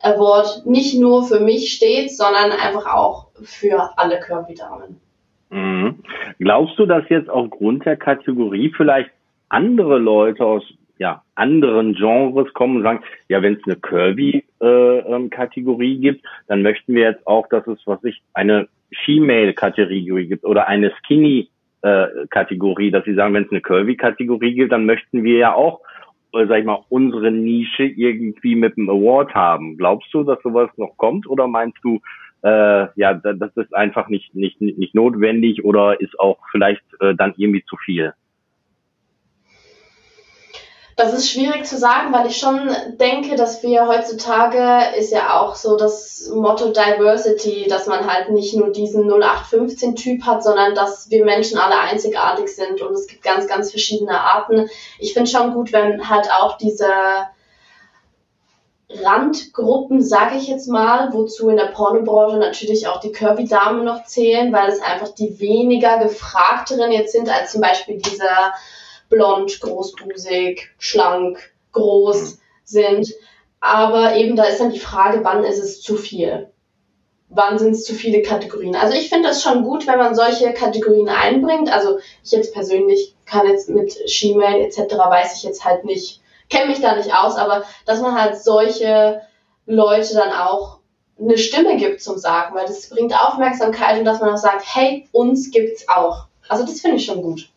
Award 0.00 0.64
nicht 0.64 0.98
nur 0.98 1.26
für 1.26 1.40
mich 1.40 1.74
steht, 1.74 2.16
sondern 2.16 2.50
einfach 2.50 2.86
auch 2.86 3.26
für 3.42 3.90
alle 3.96 4.20
Kirby-Damen. 4.20 5.00
Mhm. 5.52 5.96
Glaubst 6.38 6.78
du, 6.78 6.86
dass 6.86 7.06
jetzt 7.10 7.28
aufgrund 7.28 7.84
der 7.84 7.96
Kategorie 7.96 8.72
vielleicht 8.74 9.10
andere 9.50 9.98
Leute 9.98 10.42
aus 10.44 10.64
ja, 10.98 11.22
anderen 11.34 11.94
Genres 11.94 12.52
kommen 12.54 12.76
und 12.76 12.84
sagen, 12.84 13.02
ja, 13.28 13.42
wenn 13.42 13.54
es 13.54 13.60
eine 13.66 13.74
Kirby-Kategorie 13.76 15.92
äh, 15.92 15.96
ähm, 15.96 16.00
gibt, 16.00 16.24
dann 16.46 16.62
möchten 16.62 16.94
wir 16.94 17.02
jetzt 17.02 17.26
auch, 17.26 17.48
dass 17.48 17.66
es, 17.66 17.80
was 17.86 18.02
ich, 18.04 18.22
eine 18.34 18.68
She-Mail-Kategorie 18.92 20.26
gibt 20.26 20.44
oder 20.44 20.68
eine 20.68 20.92
Skinny-Kategorie, 21.02 22.92
dass 22.92 23.04
sie 23.04 23.14
sagen, 23.14 23.34
wenn 23.34 23.44
es 23.44 23.50
eine 23.50 23.60
Kirby-Kategorie 23.60 24.54
gibt, 24.54 24.72
dann 24.72 24.86
möchten 24.86 25.22
wir 25.24 25.36
ja 25.38 25.54
auch, 25.54 25.80
äh, 26.34 26.46
sag 26.46 26.60
ich 26.60 26.64
mal, 26.64 26.82
unsere 26.88 27.30
Nische 27.30 27.84
irgendwie 27.84 28.54
mit 28.54 28.78
einem 28.78 28.88
Award 28.88 29.34
haben. 29.34 29.76
Glaubst 29.76 30.14
du, 30.14 30.22
dass 30.22 30.40
sowas 30.42 30.70
noch 30.76 30.96
kommt 30.96 31.26
oder 31.26 31.46
meinst 31.48 31.76
du, 31.82 32.00
äh, 32.42 32.86
ja, 32.96 33.14
das 33.14 33.56
ist 33.56 33.74
einfach 33.74 34.08
nicht, 34.08 34.34
nicht, 34.34 34.60
nicht 34.60 34.94
notwendig 34.94 35.64
oder 35.64 36.00
ist 36.00 36.18
auch 36.18 36.38
vielleicht 36.50 36.82
äh, 37.00 37.14
dann 37.14 37.34
irgendwie 37.36 37.64
zu 37.64 37.76
viel? 37.76 38.14
Das 40.96 41.14
ist 41.14 41.30
schwierig 41.30 41.64
zu 41.64 41.78
sagen, 41.78 42.12
weil 42.12 42.26
ich 42.26 42.36
schon 42.36 42.70
denke, 43.00 43.34
dass 43.34 43.62
wir 43.62 43.88
heutzutage 43.88 44.94
ist 44.98 45.10
ja 45.10 45.40
auch 45.40 45.54
so 45.54 45.76
das 45.76 46.30
Motto 46.34 46.70
Diversity, 46.70 47.66
dass 47.68 47.86
man 47.86 48.06
halt 48.06 48.30
nicht 48.30 48.54
nur 48.54 48.70
diesen 48.72 49.10
0815-Typ 49.10 50.24
hat, 50.24 50.44
sondern 50.44 50.74
dass 50.74 51.10
wir 51.10 51.24
Menschen 51.24 51.58
alle 51.58 51.78
einzigartig 51.78 52.48
sind 52.48 52.82
und 52.82 52.92
es 52.92 53.06
gibt 53.06 53.22
ganz, 53.22 53.46
ganz 53.46 53.70
verschiedene 53.70 54.20
Arten. 54.20 54.68
Ich 54.98 55.14
finde 55.14 55.30
schon 55.30 55.54
gut, 55.54 55.72
wenn 55.72 56.10
halt 56.10 56.28
auch 56.30 56.58
diese 56.58 56.86
Randgruppen, 59.02 60.02
sage 60.02 60.36
ich 60.36 60.48
jetzt 60.48 60.68
mal, 60.68 61.12
wozu 61.12 61.48
in 61.48 61.56
der 61.56 61.66
Pornobranche 61.66 62.36
natürlich 62.36 62.88
auch 62.88 63.00
die 63.00 63.12
Curvy-Damen 63.12 63.84
noch 63.84 64.04
zählen, 64.04 64.52
weil 64.52 64.68
es 64.68 64.80
einfach 64.80 65.08
die 65.10 65.38
weniger 65.40 65.98
gefragteren 65.98 66.92
jetzt 66.92 67.12
sind 67.12 67.28
als 67.28 67.52
zum 67.52 67.60
Beispiel 67.60 67.98
dieser 67.98 68.52
blond, 69.08 69.60
großbusig, 69.60 70.70
schlank, 70.78 71.52
groß 71.72 72.38
sind. 72.64 73.12
Aber 73.60 74.16
eben 74.16 74.36
da 74.36 74.44
ist 74.44 74.60
dann 74.60 74.72
die 74.72 74.80
Frage, 74.80 75.20
wann 75.22 75.44
ist 75.44 75.58
es 75.58 75.80
zu 75.80 75.96
viel? 75.96 76.50
Wann 77.28 77.58
sind 77.58 77.72
es 77.72 77.84
zu 77.84 77.94
viele 77.94 78.22
Kategorien? 78.22 78.74
Also 78.74 78.94
ich 78.94 79.08
finde 79.08 79.28
das 79.28 79.42
schon 79.42 79.62
gut, 79.64 79.86
wenn 79.86 79.98
man 79.98 80.14
solche 80.14 80.52
Kategorien 80.52 81.08
einbringt. 81.08 81.72
Also 81.72 81.98
ich 82.24 82.32
jetzt 82.32 82.52
persönlich 82.52 83.14
kann 83.24 83.46
jetzt 83.46 83.68
mit 83.68 83.96
She-Mail 84.10 84.62
etc. 84.62 84.94
weiß 84.96 85.36
ich 85.36 85.42
jetzt 85.44 85.64
halt 85.64 85.84
nicht, 85.84 86.21
kenne 86.52 86.68
mich 86.68 86.80
da 86.80 86.94
nicht 86.94 87.14
aus, 87.14 87.36
aber 87.36 87.64
dass 87.86 88.00
man 88.00 88.14
halt 88.14 88.36
solche 88.36 89.22
Leute 89.66 90.14
dann 90.14 90.32
auch 90.32 90.80
eine 91.20 91.38
Stimme 91.38 91.76
gibt 91.76 92.00
zum 92.00 92.18
Sagen, 92.18 92.54
weil 92.54 92.66
das 92.66 92.90
bringt 92.90 93.14
Aufmerksamkeit 93.14 93.98
und 93.98 94.04
dass 94.04 94.20
man 94.20 94.30
auch 94.30 94.36
sagt, 94.36 94.64
hey, 94.64 95.06
uns 95.12 95.50
gibt's 95.50 95.88
auch. 95.88 96.26
Also 96.48 96.64
das 96.64 96.80
finde 96.80 96.96
ich 96.96 97.04
schon 97.04 97.22
gut. 97.22 97.48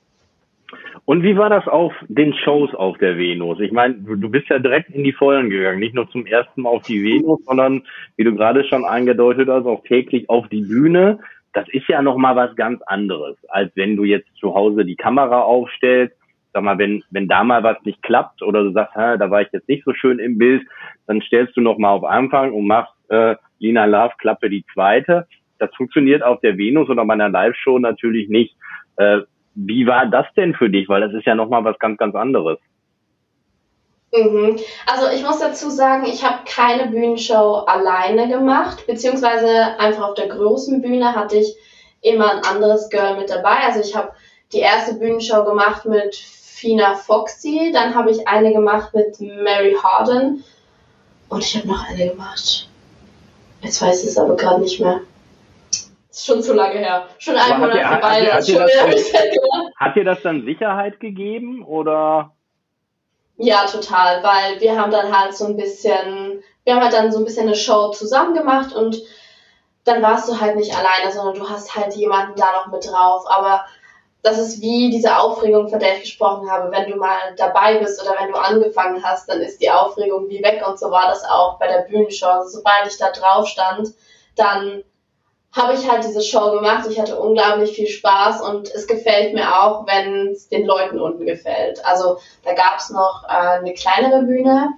Und 1.05 1.21
wie 1.23 1.37
war 1.37 1.49
das 1.49 1.67
auf 1.67 1.93
den 2.07 2.33
Shows 2.33 2.73
auf 2.73 2.97
der 2.97 3.17
Venus? 3.17 3.59
Ich 3.59 3.71
meine, 3.71 3.95
du 3.95 4.29
bist 4.29 4.49
ja 4.49 4.57
direkt 4.57 4.89
in 4.89 5.03
die 5.03 5.13
Vollen 5.13 5.49
gegangen, 5.49 5.79
nicht 5.79 5.93
nur 5.93 6.09
zum 6.09 6.25
ersten 6.25 6.63
Mal 6.63 6.69
auf 6.69 6.83
die 6.83 7.03
Venus, 7.03 7.43
sondern 7.45 7.83
wie 8.17 8.23
du 8.23 8.33
gerade 8.33 8.63
schon 8.65 8.85
eingedeutet 8.85 9.47
hast, 9.47 9.65
auch 9.65 9.83
täglich 9.83 10.29
auf 10.29 10.47
die 10.49 10.61
Bühne. 10.61 11.19
Das 11.53 11.67
ist 11.69 11.87
ja 11.87 12.01
noch 12.01 12.17
mal 12.17 12.35
was 12.35 12.55
ganz 12.55 12.81
anderes, 12.83 13.37
als 13.49 13.71
wenn 13.75 13.95
du 13.95 14.03
jetzt 14.03 14.35
zu 14.37 14.55
Hause 14.55 14.83
die 14.83 14.95
Kamera 14.95 15.41
aufstellst. 15.41 16.15
Sag 16.55 16.63
mal, 16.63 16.77
wenn 16.77 17.03
wenn 17.09 17.27
da 17.27 17.43
mal 17.43 17.63
was 17.63 17.75
nicht 17.83 18.01
klappt 18.01 18.41
oder 18.41 18.63
du 18.63 18.71
sagst, 18.71 18.95
da 18.95 19.29
war 19.29 19.41
ich 19.41 19.49
jetzt 19.51 19.67
nicht 19.67 19.83
so 19.83 19.93
schön 19.93 20.19
im 20.19 20.37
Bild, 20.37 20.65
dann 21.05 21.21
stellst 21.21 21.57
du 21.57 21.59
noch 21.59 21.77
mal 21.77 21.89
auf 21.89 22.05
Anfang 22.05 22.53
und 22.53 22.65
machst 22.65 22.93
äh, 23.09 23.35
Lina 23.59 23.83
Love 23.83 24.13
Klappe 24.19 24.49
die 24.49 24.63
zweite. 24.73 25.27
Das 25.59 25.69
funktioniert 25.75 26.23
auf 26.23 26.39
der 26.39 26.57
Venus 26.57 26.87
oder 26.87 27.03
bei 27.03 27.13
einer 27.13 27.27
Live-Show 27.27 27.77
natürlich 27.79 28.29
nicht. 28.29 28.55
Äh, 28.95 29.23
wie 29.53 29.85
war 29.85 30.05
das 30.05 30.27
denn 30.37 30.53
für 30.53 30.69
dich? 30.69 30.87
Weil 30.87 31.01
das 31.01 31.13
ist 31.13 31.25
ja 31.25 31.35
nochmal 31.35 31.65
was 31.65 31.77
ganz, 31.77 31.97
ganz 31.97 32.15
anderes. 32.15 32.57
Mhm. 34.13 34.57
Also 34.85 35.13
ich 35.13 35.23
muss 35.25 35.39
dazu 35.39 35.69
sagen, 35.69 36.05
ich 36.05 36.23
habe 36.23 36.45
keine 36.45 36.89
Bühnenshow 36.89 37.65
alleine 37.67 38.29
gemacht, 38.29 38.87
beziehungsweise 38.87 39.77
einfach 39.77 40.07
auf 40.07 40.13
der 40.13 40.29
großen 40.29 40.81
Bühne 40.81 41.15
hatte 41.15 41.35
ich 41.35 41.53
immer 42.01 42.31
ein 42.31 42.43
anderes 42.49 42.89
Girl 42.89 43.17
mit 43.17 43.29
dabei. 43.29 43.57
Also 43.65 43.81
ich 43.81 43.93
habe 43.93 44.13
die 44.53 44.59
erste 44.59 44.95
Bühnenshow 44.95 45.43
gemacht 45.43 45.85
mit 45.85 46.15
Fina 46.55 46.95
Foxy, 46.95 47.71
dann 47.73 47.95
habe 47.95 48.11
ich 48.11 48.27
eine 48.27 48.53
gemacht 48.53 48.93
mit 48.93 49.19
Mary 49.19 49.75
Harden 49.81 50.43
und 51.29 51.43
ich 51.43 51.57
habe 51.57 51.67
noch 51.67 51.87
eine 51.87 52.09
gemacht. 52.09 52.69
Jetzt 53.61 53.81
weiß 53.81 54.03
ich 54.03 54.09
es 54.09 54.17
aber 54.17 54.35
gerade 54.35 54.61
nicht 54.61 54.79
mehr 54.79 55.01
ist 56.15 56.25
schon 56.25 56.41
zu 56.41 56.53
lange 56.53 56.79
her. 56.79 57.07
Schon 57.17 57.35
ein 57.35 57.59
Monat 57.59 57.81
vorbei. 57.81 58.31
Hat, 58.31 58.47
dir, 58.47 58.65
hat 59.75 59.95
dir 59.95 60.03
das 60.05 60.21
dann 60.21 60.45
Sicherheit 60.45 60.99
gegeben 60.99 61.63
oder? 61.65 62.31
Ja, 63.37 63.65
total, 63.65 64.23
weil 64.23 64.61
wir 64.61 64.79
haben 64.79 64.91
dann 64.91 65.15
halt 65.15 65.35
so 65.35 65.45
ein 65.45 65.57
bisschen, 65.57 66.41
wir 66.63 66.73
haben 66.73 66.81
halt 66.81 66.93
dann 66.93 67.11
so 67.11 67.19
ein 67.19 67.25
bisschen 67.25 67.47
eine 67.47 67.55
Show 67.55 67.89
zusammen 67.89 68.33
gemacht 68.33 68.73
und 68.73 68.97
dann 69.83 70.01
warst 70.01 70.29
du 70.29 70.39
halt 70.39 70.55
nicht 70.55 70.75
alleine, 70.75 71.11
sondern 71.11 71.35
du 71.35 71.49
hast 71.49 71.75
halt 71.75 71.93
jemanden 71.95 72.39
da 72.39 72.53
noch 72.53 72.71
mit 72.71 72.87
drauf. 72.89 73.25
Aber 73.27 73.65
das 74.25 74.39
ist 74.39 74.59
wie 74.59 74.89
diese 74.89 75.19
Aufregung, 75.19 75.69
von 75.69 75.79
der 75.79 75.97
ich 75.97 76.01
gesprochen 76.01 76.49
habe. 76.49 76.71
Wenn 76.71 76.89
du 76.89 76.97
mal 76.97 77.35
dabei 77.37 77.77
bist 77.77 78.01
oder 78.01 78.15
wenn 78.19 78.31
du 78.31 78.35
angefangen 78.35 79.03
hast, 79.03 79.29
dann 79.29 79.39
ist 79.39 79.61
die 79.61 79.69
Aufregung 79.69 80.27
wie 80.29 80.41
weg 80.41 80.63
und 80.67 80.79
so 80.79 80.89
war 80.89 81.07
das 81.07 81.23
auch 81.23 81.59
bei 81.59 81.67
der 81.67 81.83
Bühnenshow. 81.83 82.25
Also 82.25 82.57
sobald 82.57 82.87
ich 82.87 82.97
da 82.97 83.11
drauf 83.11 83.47
stand, 83.47 83.89
dann 84.35 84.83
habe 85.51 85.73
ich 85.75 85.87
halt 85.87 86.03
diese 86.03 86.23
Show 86.23 86.51
gemacht. 86.51 86.87
Ich 86.89 86.99
hatte 86.99 87.19
unglaublich 87.19 87.75
viel 87.75 87.87
Spaß 87.87 88.41
und 88.41 88.67
es 88.73 88.87
gefällt 88.87 89.35
mir 89.35 89.61
auch, 89.61 89.85
wenn 89.85 90.29
es 90.31 90.49
den 90.49 90.65
Leuten 90.65 90.99
unten 90.99 91.27
gefällt. 91.27 91.85
Also 91.85 92.17
da 92.43 92.53
gab 92.53 92.79
es 92.79 92.89
noch 92.89 93.25
äh, 93.29 93.59
eine 93.59 93.75
kleinere 93.75 94.23
Bühne 94.23 94.69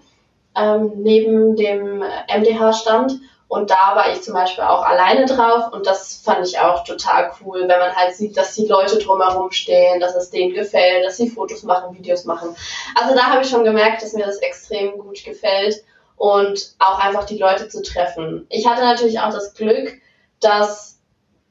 ähm, 0.58 0.92
neben 0.98 1.56
dem 1.56 2.04
MDH-Stand 2.28 3.14
und 3.48 3.70
da 3.70 3.96
war 3.96 4.12
ich 4.12 4.22
zum 4.22 4.34
Beispiel 4.34 4.66
auch 4.66 4.84
alleine 4.84 5.26
drauf 5.26 5.72
und 5.72 5.88
das 5.88 6.22
fand 6.24 6.46
ich 6.46 6.60
auch 6.60 6.84
total 6.84 7.32
cool, 7.40 7.62
wenn 7.62 7.80
man 7.80 7.96
halt 7.96 8.14
sieht, 8.14 8.36
dass 8.36 8.56
die 8.56 8.68
Leute 8.68 8.98
drumherum 8.98 9.52
stehen, 9.52 10.02
dass 10.02 10.16
es 10.16 10.30
denen 10.30 10.54
gefällt, 10.54 11.06
dass 11.06 11.18
sie 11.18 11.30
Fotos 11.30 11.64
machen, 11.64 11.96
Videos 11.98 12.26
machen. 12.26 12.56
Also 13.00 13.16
da 13.16 13.28
habe 13.28 13.44
ich 13.44 13.50
schon 13.50 13.64
gemerkt, 13.64 14.02
dass 14.02 14.14
mir 14.14 14.26
das 14.26 14.38
extrem 14.40 14.98
gut 14.98 15.24
gefällt 15.24 15.82
und 16.18 16.74
auch 16.80 17.00
einfach 17.00 17.24
die 17.24 17.38
Leute 17.38 17.70
zu 17.70 17.82
treffen. 17.82 18.46
Ich 18.50 18.68
hatte 18.68 18.82
natürlich 18.82 19.20
auch 19.22 19.32
das 19.32 19.54
Glück, 19.54 19.94
dass 20.42 21.00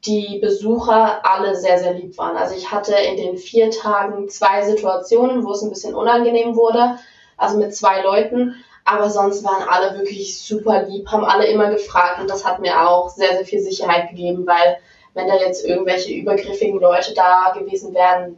die 0.04 0.38
Besucher 0.40 1.24
alle 1.24 1.56
sehr, 1.56 1.78
sehr 1.78 1.94
lieb 1.94 2.18
waren. 2.18 2.36
Also 2.36 2.54
ich 2.54 2.70
hatte 2.70 2.94
in 2.94 3.16
den 3.16 3.38
vier 3.38 3.70
Tagen 3.70 4.28
zwei 4.28 4.62
Situationen, 4.62 5.44
wo 5.44 5.52
es 5.52 5.62
ein 5.62 5.70
bisschen 5.70 5.94
unangenehm 5.94 6.56
wurde, 6.56 6.98
also 7.38 7.56
mit 7.56 7.74
zwei 7.74 8.02
Leuten, 8.02 8.54
aber 8.86 9.10
sonst 9.10 9.44
waren 9.44 9.68
alle 9.68 9.98
wirklich 9.98 10.38
super 10.38 10.84
lieb, 10.88 11.08
haben 11.08 11.24
alle 11.24 11.46
immer 11.46 11.70
gefragt 11.70 12.20
und 12.20 12.30
das 12.30 12.46
hat 12.46 12.60
mir 12.60 12.80
auch 12.80 13.08
sehr, 13.08 13.34
sehr 13.36 13.44
viel 13.44 13.60
Sicherheit 13.60 14.10
gegeben, 14.10 14.46
weil 14.46 14.78
wenn 15.14 15.28
da 15.28 15.34
jetzt 15.36 15.66
irgendwelche 15.66 16.14
übergriffigen 16.14 16.80
Leute 16.80 17.12
da 17.14 17.54
gewesen 17.58 17.94
wären, 17.94 18.36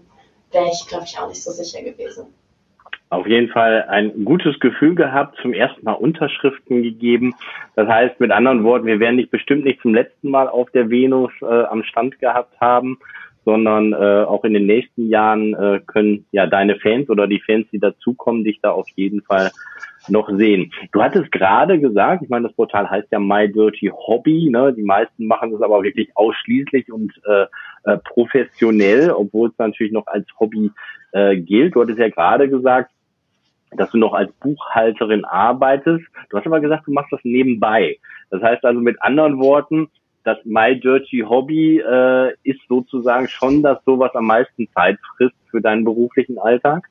wäre 0.51 0.71
ich, 0.73 0.87
glaube 0.89 1.05
ich, 1.07 1.19
auch 1.19 1.29
nicht 1.29 1.43
so 1.43 1.51
sicher 1.51 1.83
gewesen 1.83 2.33
auf 3.11 3.27
jeden 3.27 3.49
Fall 3.49 3.85
ein 3.89 4.25
gutes 4.25 4.61
Gefühl 4.61 4.95
gehabt, 4.95 5.39
zum 5.41 5.53
ersten 5.53 5.85
Mal 5.85 5.93
Unterschriften 5.93 6.83
gegeben. 6.83 7.35
Das 7.75 7.89
heißt, 7.89 8.21
mit 8.21 8.31
anderen 8.31 8.65
Worten, 8.65 8.87
wir 8.87 9.01
werden 9.01 9.17
dich 9.17 9.31
bestimmt 9.31 9.65
nicht 9.65 9.81
zum 9.81 9.95
letzten 9.95 10.31
Mal 10.31 10.49
auf 10.49 10.71
der 10.71 10.91
Venus 10.91 11.33
äh, 11.41 11.47
am 11.47 11.83
Stand 11.85 12.19
gehabt 12.19 12.61
haben, 12.61 12.99
sondern 13.45 13.95
äh, 13.95 14.25
auch 14.25 14.45
in 14.45 14.53
den 14.53 14.67
nächsten 14.67 15.09
Jahren 15.09 15.55
äh, 15.55 15.81
können 15.87 16.27
ja 16.33 16.47
deine 16.47 16.77
Fans 16.77 17.09
oder 17.09 17.27
die 17.27 17.41
Fans, 17.41 17.67
die 17.73 17.79
dazukommen, 17.79 18.45
dich 18.45 18.61
da 18.61 18.73
auf 18.73 18.89
jeden 18.95 19.23
Fall 19.23 19.51
noch 20.11 20.29
sehen. 20.31 20.73
Du 20.93 21.03
hattest 21.03 21.31
gerade 21.33 21.79
gesagt, 21.79 22.23
ich 22.23 22.29
meine, 22.29 22.49
das 22.49 22.57
Portal 22.57 22.89
heißt 22.89 23.09
ja 23.11 23.19
My 23.19 23.51
Dirty 23.51 23.91
Hobby. 23.95 24.51
Ne? 24.51 24.73
Die 24.73 24.83
meisten 24.83 25.27
machen 25.27 25.53
das 25.53 25.63
aber 25.63 25.83
wirklich 25.83 26.11
ausschließlich 26.15 26.93
und 26.93 27.13
äh, 27.27 27.47
äh, 27.85 27.99
professionell, 27.99 29.11
obwohl 29.11 29.49
es 29.49 29.59
natürlich 29.59 29.93
noch 29.93 30.07
als 30.07 30.27
Hobby 30.39 30.71
äh, 31.13 31.37
gilt. 31.37 31.75
Du 31.75 31.83
hattest 31.83 31.99
ja 31.99 32.09
gerade 32.09 32.49
gesagt, 32.49 32.91
dass 33.77 33.91
du 33.91 33.99
noch 33.99 34.15
als 34.15 34.33
Buchhalterin 34.41 35.25
arbeitest. 35.25 36.05
Du 36.31 36.39
hast 36.39 36.47
aber 36.47 36.61
gesagt, 36.61 36.87
du 36.87 36.93
machst 36.93 37.13
das 37.13 37.21
nebenbei. 37.23 37.99
Das 38.31 38.43
heißt 38.43 38.65
also 38.65 38.81
mit 38.81 39.01
anderen 39.03 39.39
Worten, 39.39 39.89
das 40.25 40.39
My 40.45 40.79
Dirty 40.79 41.25
Hobby 41.27 41.79
äh, 41.79 42.35
ist 42.43 42.61
sozusagen 42.69 43.29
schon 43.29 43.63
das 43.63 43.79
so, 43.85 43.99
was 43.99 44.15
am 44.15 44.27
meisten 44.27 44.69
Zeit 44.75 44.99
frisst 45.17 45.37
für 45.51 45.61
deinen 45.61 45.85
beruflichen 45.85 46.39
Alltag? 46.39 46.89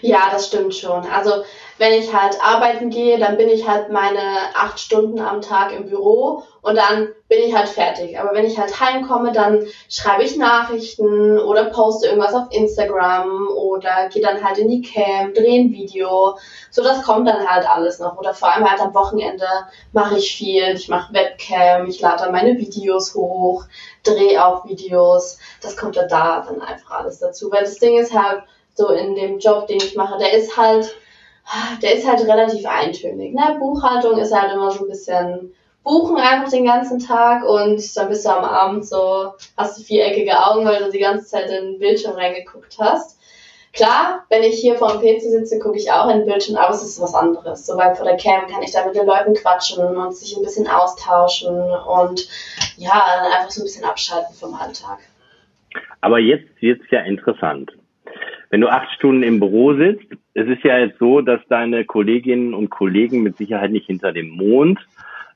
Ja, 0.00 0.28
das 0.32 0.48
stimmt 0.48 0.74
schon. 0.74 1.06
Also 1.06 1.44
wenn 1.78 1.92
ich 1.94 2.12
halt 2.14 2.38
arbeiten 2.40 2.90
gehe, 2.90 3.18
dann 3.18 3.36
bin 3.36 3.48
ich 3.48 3.66
halt 3.66 3.90
meine 3.90 4.20
acht 4.54 4.78
Stunden 4.78 5.20
am 5.20 5.40
Tag 5.40 5.72
im 5.72 5.86
Büro 5.86 6.44
und 6.60 6.76
dann 6.76 7.08
bin 7.28 7.40
ich 7.40 7.56
halt 7.56 7.68
fertig. 7.68 8.20
Aber 8.20 8.34
wenn 8.34 8.44
ich 8.44 8.58
halt 8.58 8.78
heimkomme, 8.78 9.32
dann 9.32 9.66
schreibe 9.88 10.22
ich 10.22 10.36
Nachrichten 10.36 11.38
oder 11.40 11.64
poste 11.66 12.06
irgendwas 12.06 12.34
auf 12.34 12.48
Instagram 12.50 13.48
oder 13.48 14.08
gehe 14.10 14.22
dann 14.22 14.44
halt 14.44 14.58
in 14.58 14.68
die 14.68 14.82
Cam, 14.82 15.34
drehe 15.34 15.60
ein 15.60 15.72
Video. 15.72 16.36
So, 16.70 16.84
das 16.84 17.02
kommt 17.02 17.26
dann 17.26 17.48
halt 17.48 17.68
alles 17.68 17.98
noch. 17.98 18.16
Oder 18.16 18.34
vor 18.34 18.54
allem 18.54 18.70
halt 18.70 18.80
am 18.80 18.94
Wochenende 18.94 19.46
mache 19.92 20.18
ich 20.18 20.36
viel. 20.36 20.74
Ich 20.74 20.88
mache 20.88 21.12
Webcam, 21.14 21.86
ich 21.86 22.00
lade 22.00 22.24
dann 22.24 22.32
meine 22.32 22.58
Videos 22.58 23.14
hoch, 23.14 23.64
drehe 24.04 24.44
auch 24.44 24.66
Videos. 24.66 25.38
Das 25.60 25.76
kommt 25.76 25.96
dann 25.96 26.08
da 26.08 26.44
dann 26.46 26.60
einfach 26.60 26.90
alles 26.90 27.18
dazu. 27.18 27.50
Weil 27.50 27.64
das 27.64 27.78
Ding 27.78 27.98
ist 27.98 28.14
halt, 28.14 28.42
so 28.74 28.88
in 28.88 29.14
dem 29.14 29.38
Job, 29.38 29.66
den 29.66 29.78
ich 29.78 29.96
mache, 29.96 30.18
der 30.18 30.32
ist 30.32 30.56
halt, 30.56 30.94
der 31.82 31.94
ist 31.94 32.06
halt 32.06 32.20
relativ 32.20 32.66
eintönig. 32.66 33.34
Ne? 33.34 33.56
Buchhaltung 33.58 34.18
ist 34.18 34.34
halt 34.34 34.52
immer 34.52 34.70
so 34.70 34.84
ein 34.84 34.88
bisschen 34.88 35.52
buchen 35.84 36.16
einfach 36.16 36.50
den 36.50 36.64
ganzen 36.64 36.98
Tag 36.98 37.44
und 37.44 37.96
dann 37.96 38.08
bist 38.08 38.24
du 38.24 38.30
am 38.30 38.44
Abend 38.44 38.86
so, 38.86 39.32
hast 39.56 39.78
du 39.78 39.82
viereckige 39.82 40.38
Augen, 40.38 40.64
weil 40.64 40.84
du 40.84 40.90
die 40.90 41.00
ganze 41.00 41.26
Zeit 41.26 41.50
in 41.50 41.72
den 41.72 41.78
Bildschirm 41.78 42.14
reingeguckt 42.14 42.76
hast. 42.78 43.18
Klar, 43.72 44.24
wenn 44.28 44.42
ich 44.42 44.60
hier 44.60 44.76
vor 44.76 44.92
dem 44.92 45.00
PC 45.00 45.22
sitze, 45.22 45.58
gucke 45.58 45.78
ich 45.78 45.90
auch 45.90 46.08
in 46.10 46.18
den 46.18 46.26
Bildschirm, 46.26 46.56
aber 46.56 46.74
es 46.74 46.82
ist 46.82 47.00
was 47.00 47.14
anderes. 47.14 47.64
So, 47.64 47.76
weil 47.76 47.94
vor 47.94 48.04
der 48.04 48.18
Cam 48.18 48.46
kann 48.46 48.62
ich 48.62 48.70
da 48.70 48.84
mit 48.84 48.94
den 48.94 49.06
Leuten 49.06 49.32
quatschen 49.32 49.96
und 49.96 50.14
sich 50.14 50.36
ein 50.36 50.42
bisschen 50.42 50.68
austauschen 50.68 51.58
und 51.58 52.28
ja, 52.76 53.02
einfach 53.34 53.50
so 53.50 53.62
ein 53.62 53.64
bisschen 53.64 53.84
abschalten 53.84 54.34
vom 54.34 54.54
Alltag. 54.54 54.98
Aber 56.02 56.18
jetzt 56.18 56.60
wird's 56.60 56.84
ja 56.90 57.00
interessant 57.00 57.72
wenn 58.52 58.60
du 58.60 58.68
acht 58.68 58.92
Stunden 58.92 59.22
im 59.22 59.40
Büro 59.40 59.72
sitzt, 59.72 60.04
es 60.34 60.46
ist 60.46 60.62
ja 60.62 60.78
jetzt 60.78 60.98
so, 60.98 61.22
dass 61.22 61.40
deine 61.48 61.86
Kolleginnen 61.86 62.52
und 62.52 62.68
Kollegen 62.68 63.22
mit 63.22 63.38
Sicherheit 63.38 63.70
nicht 63.72 63.86
hinter 63.86 64.12
dem 64.12 64.28
Mond 64.28 64.78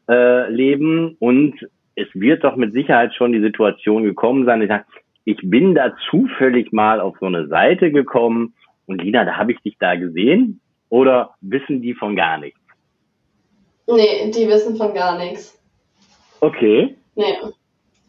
äh, 0.07 0.51
leben 0.51 1.17
und 1.19 1.55
es 1.95 2.09
wird 2.13 2.45
doch 2.45 2.57
mit 2.57 2.75
Sicherheit 2.75 3.15
schon 3.15 3.33
die 3.33 3.41
Situation 3.41 4.05
gekommen 4.05 4.45
sein, 4.45 4.85
ich, 5.25 5.39
bin 5.43 5.75
da 5.75 5.97
zufällig 6.11 6.73
mal 6.73 7.01
auf 7.01 7.17
so 7.19 7.25
eine 7.25 7.47
Seite 7.49 7.91
gekommen 7.91 8.53
und 8.85 9.01
Lina, 9.01 9.25
da 9.25 9.39
habe 9.39 9.53
ich 9.53 9.61
dich 9.63 9.79
da 9.81 9.95
gesehen 9.95 10.61
oder 10.91 11.31
wissen 11.41 11.81
die 11.81 11.95
von 11.95 12.17
gar 12.17 12.37
nichts? 12.37 12.61
Nee, 13.87 14.31
die 14.31 14.47
wissen 14.47 14.77
von 14.77 14.93
gar 14.93 15.17
nichts. 15.17 15.59
Okay. 16.41 16.95
Nee. 17.15 17.33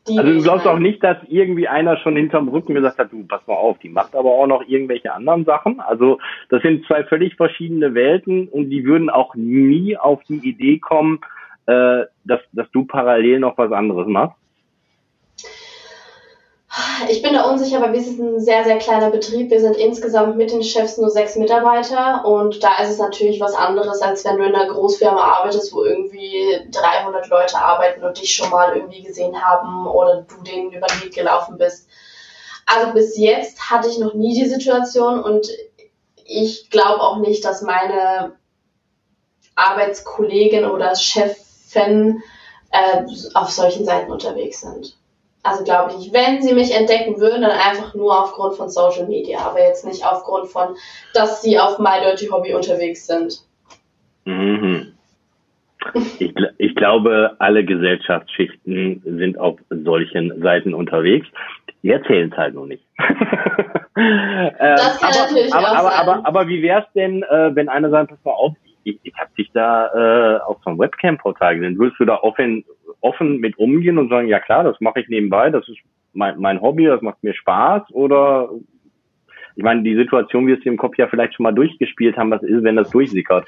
Also 0.09 0.33
du 0.33 0.41
glaubst 0.41 0.67
auch 0.67 0.79
nicht, 0.79 1.03
dass 1.03 1.17
irgendwie 1.27 1.67
einer 1.67 1.97
schon 1.97 2.15
hinterm 2.15 2.47
Rücken 2.47 2.73
gesagt 2.73 2.97
hat, 2.97 3.11
du 3.11 3.25
pass 3.25 3.45
mal 3.47 3.55
auf, 3.55 3.77
die 3.79 3.89
macht 3.89 4.15
aber 4.15 4.29
auch 4.29 4.47
noch 4.47 4.67
irgendwelche 4.67 5.13
anderen 5.13 5.45
Sachen. 5.45 5.79
Also 5.79 6.19
das 6.49 6.61
sind 6.61 6.85
zwei 6.85 7.03
völlig 7.03 7.35
verschiedene 7.35 7.93
Welten 7.93 8.47
und 8.47 8.69
die 8.69 8.85
würden 8.85 9.09
auch 9.09 9.35
nie 9.35 9.97
auf 9.97 10.23
die 10.23 10.37
Idee 10.47 10.79
kommen, 10.79 11.19
äh, 11.65 12.03
dass, 12.23 12.39
dass 12.53 12.69
du 12.71 12.85
parallel 12.85 13.39
noch 13.39 13.57
was 13.57 13.71
anderes 13.71 14.07
machst. 14.07 14.37
Ich 17.09 17.21
bin 17.21 17.33
da 17.33 17.49
unsicher, 17.49 17.81
weil 17.81 17.93
wir 17.93 18.03
sind 18.03 18.19
ein 18.19 18.39
sehr, 18.39 18.63
sehr 18.63 18.77
kleiner 18.77 19.09
Betrieb. 19.09 19.49
Wir 19.49 19.61
sind 19.61 19.77
insgesamt 19.77 20.37
mit 20.37 20.51
den 20.51 20.63
Chefs 20.63 20.97
nur 20.97 21.09
sechs 21.09 21.35
Mitarbeiter 21.35 22.25
und 22.25 22.63
da 22.63 22.77
ist 22.81 22.91
es 22.91 22.99
natürlich 22.99 23.39
was 23.39 23.55
anderes, 23.55 24.01
als 24.01 24.23
wenn 24.25 24.37
du 24.37 24.43
in 24.43 24.53
einer 24.53 24.71
Großfirma 24.71 25.19
arbeitest, 25.19 25.73
wo 25.73 25.83
irgendwie 25.83 26.59
300 26.71 27.29
Leute 27.29 27.57
arbeiten 27.57 28.03
und 28.03 28.19
dich 28.21 28.33
schon 28.35 28.49
mal 28.49 28.75
irgendwie 28.75 29.01
gesehen 29.01 29.41
haben 29.41 29.87
oder 29.87 30.23
du 30.23 30.43
denen 30.43 30.71
über 30.71 30.87
den 30.87 31.03
Weg 31.03 31.13
gelaufen 31.13 31.57
bist. 31.57 31.87
Also 32.65 32.93
bis 32.93 33.17
jetzt 33.17 33.69
hatte 33.71 33.87
ich 33.87 33.97
noch 33.97 34.13
nie 34.13 34.35
die 34.35 34.49
Situation 34.49 35.23
und 35.23 35.47
ich 36.25 36.69
glaube 36.69 37.01
auch 37.01 37.17
nicht, 37.17 37.45
dass 37.45 37.61
meine 37.61 38.33
Arbeitskollegin 39.55 40.65
oder 40.65 40.95
Chefin 40.95 42.21
äh, 42.71 43.03
auf 43.33 43.49
solchen 43.49 43.85
Seiten 43.85 44.11
unterwegs 44.11 44.61
sind. 44.61 44.97
Also 45.47 45.63
glaube 45.63 45.93
ich. 45.97 46.13
Wenn 46.13 46.41
sie 46.41 46.53
mich 46.53 46.75
entdecken 46.75 47.19
würden, 47.19 47.41
dann 47.41 47.51
einfach 47.51 47.95
nur 47.95 48.19
aufgrund 48.19 48.55
von 48.55 48.69
Social 48.69 49.07
Media, 49.07 49.39
aber 49.39 49.61
jetzt 49.61 49.85
nicht 49.85 50.05
aufgrund 50.05 50.47
von, 50.47 50.75
dass 51.13 51.41
sie 51.41 51.57
auf 51.57 51.79
My 51.79 52.01
Dirty 52.03 52.27
Hobby 52.27 52.53
unterwegs 52.53 53.07
sind. 53.07 53.41
Mhm. 54.25 54.93
Ich, 56.19 56.33
ich 56.57 56.75
glaube, 56.75 57.35
alle 57.39 57.63
Gesellschaftsschichten 57.63 59.01
sind 59.05 59.39
auf 59.39 59.57
solchen 59.69 60.41
Seiten 60.41 60.73
unterwegs. 60.73 61.27
Die 61.81 61.91
erzählen 61.91 62.29
es 62.29 62.37
halt 62.37 62.55
nur 62.55 62.67
nicht. 62.67 62.83
das 62.97 63.07
kann 63.95 63.95
aber, 63.95 65.27
natürlich 65.27 65.53
aber, 65.53 65.71
auch 65.71 65.75
aber, 65.75 65.89
sein. 65.89 65.99
aber, 65.99 66.27
aber 66.27 66.47
wie 66.49 66.61
wär's 66.61 66.85
denn, 66.93 67.23
äh, 67.23 67.55
wenn 67.55 67.69
einer 67.69 67.89
sagt, 67.89 68.09
pass 68.09 68.25
mal 68.25 68.31
auf, 68.31 68.53
ich, 68.87 68.99
ich 69.03 69.13
habe 69.17 69.29
dich 69.37 69.51
da 69.53 69.87
äh, 69.93 70.39
auf 70.41 70.57
so 70.63 70.69
einem 70.69 70.79
Webcam-Portal 70.79 71.55
gesehen. 71.55 71.77
Würdest 71.77 71.99
du 71.99 72.05
da 72.05 72.15
offen, 72.15 72.63
offen 73.01 73.39
mit 73.39 73.57
umgehen 73.57 73.97
und 73.97 74.09
sagen, 74.09 74.27
ja 74.27 74.39
klar, 74.39 74.63
das 74.63 74.79
mache 74.79 75.01
ich 75.01 75.09
nebenbei, 75.09 75.49
das 75.49 75.67
ist 75.67 75.79
mein, 76.13 76.39
mein 76.39 76.61
Hobby, 76.61 76.85
das 76.85 77.01
macht 77.01 77.23
mir 77.23 77.33
Spaß? 77.33 77.83
Oder 77.91 78.49
ich 79.55 79.63
meine, 79.63 79.83
die 79.83 79.95
Situation 79.95 80.47
wirst 80.47 80.65
du 80.65 80.69
im 80.69 80.77
Kopf 80.77 80.97
ja 80.97 81.07
vielleicht 81.07 81.35
schon 81.35 81.43
mal 81.43 81.53
durchgespielt 81.53 82.17
haben, 82.17 82.31
was 82.31 82.43
ist, 82.43 82.63
wenn 82.63 82.75
das 82.75 82.89
durchsickert. 82.91 83.47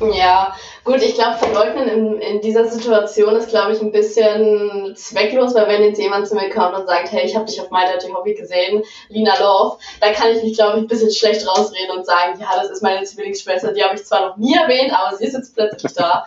Ja, 0.00 0.56
gut, 0.82 1.02
ich 1.02 1.14
glaube, 1.14 1.38
verleugnen 1.38 1.88
in, 1.88 2.20
in 2.20 2.40
dieser 2.40 2.64
Situation 2.64 3.36
ist, 3.36 3.48
glaube 3.48 3.72
ich, 3.72 3.80
ein 3.80 3.92
bisschen 3.92 4.94
zwecklos, 4.96 5.54
weil 5.54 5.68
wenn 5.68 5.82
jetzt 5.82 6.00
jemand 6.00 6.26
zu 6.26 6.34
mir 6.34 6.50
kommt 6.50 6.74
und 6.74 6.86
sagt, 6.86 7.12
hey, 7.12 7.24
ich 7.24 7.36
habe 7.36 7.44
dich 7.44 7.60
auf 7.60 7.70
My 7.70 7.84
Dirty 7.86 8.12
Hobby 8.12 8.34
gesehen, 8.34 8.82
Lina 9.08 9.38
Love, 9.38 9.78
da 10.00 10.12
kann 10.12 10.32
ich 10.32 10.42
mich, 10.42 10.56
glaube 10.56 10.78
ich, 10.78 10.82
ein 10.82 10.88
bisschen 10.88 11.12
schlecht 11.12 11.46
rausreden 11.46 11.96
und 11.96 12.04
sagen, 12.04 12.40
ja, 12.40 12.48
das 12.56 12.70
ist 12.70 12.82
meine 12.82 13.04
Zwillingsschwester, 13.04 13.72
die 13.72 13.84
habe 13.84 13.94
ich 13.94 14.04
zwar 14.04 14.28
noch 14.28 14.36
nie 14.36 14.56
erwähnt, 14.56 14.92
aber 14.92 15.16
sie 15.16 15.26
ist 15.26 15.34
jetzt 15.34 15.54
plötzlich 15.54 15.92
da. 15.92 16.26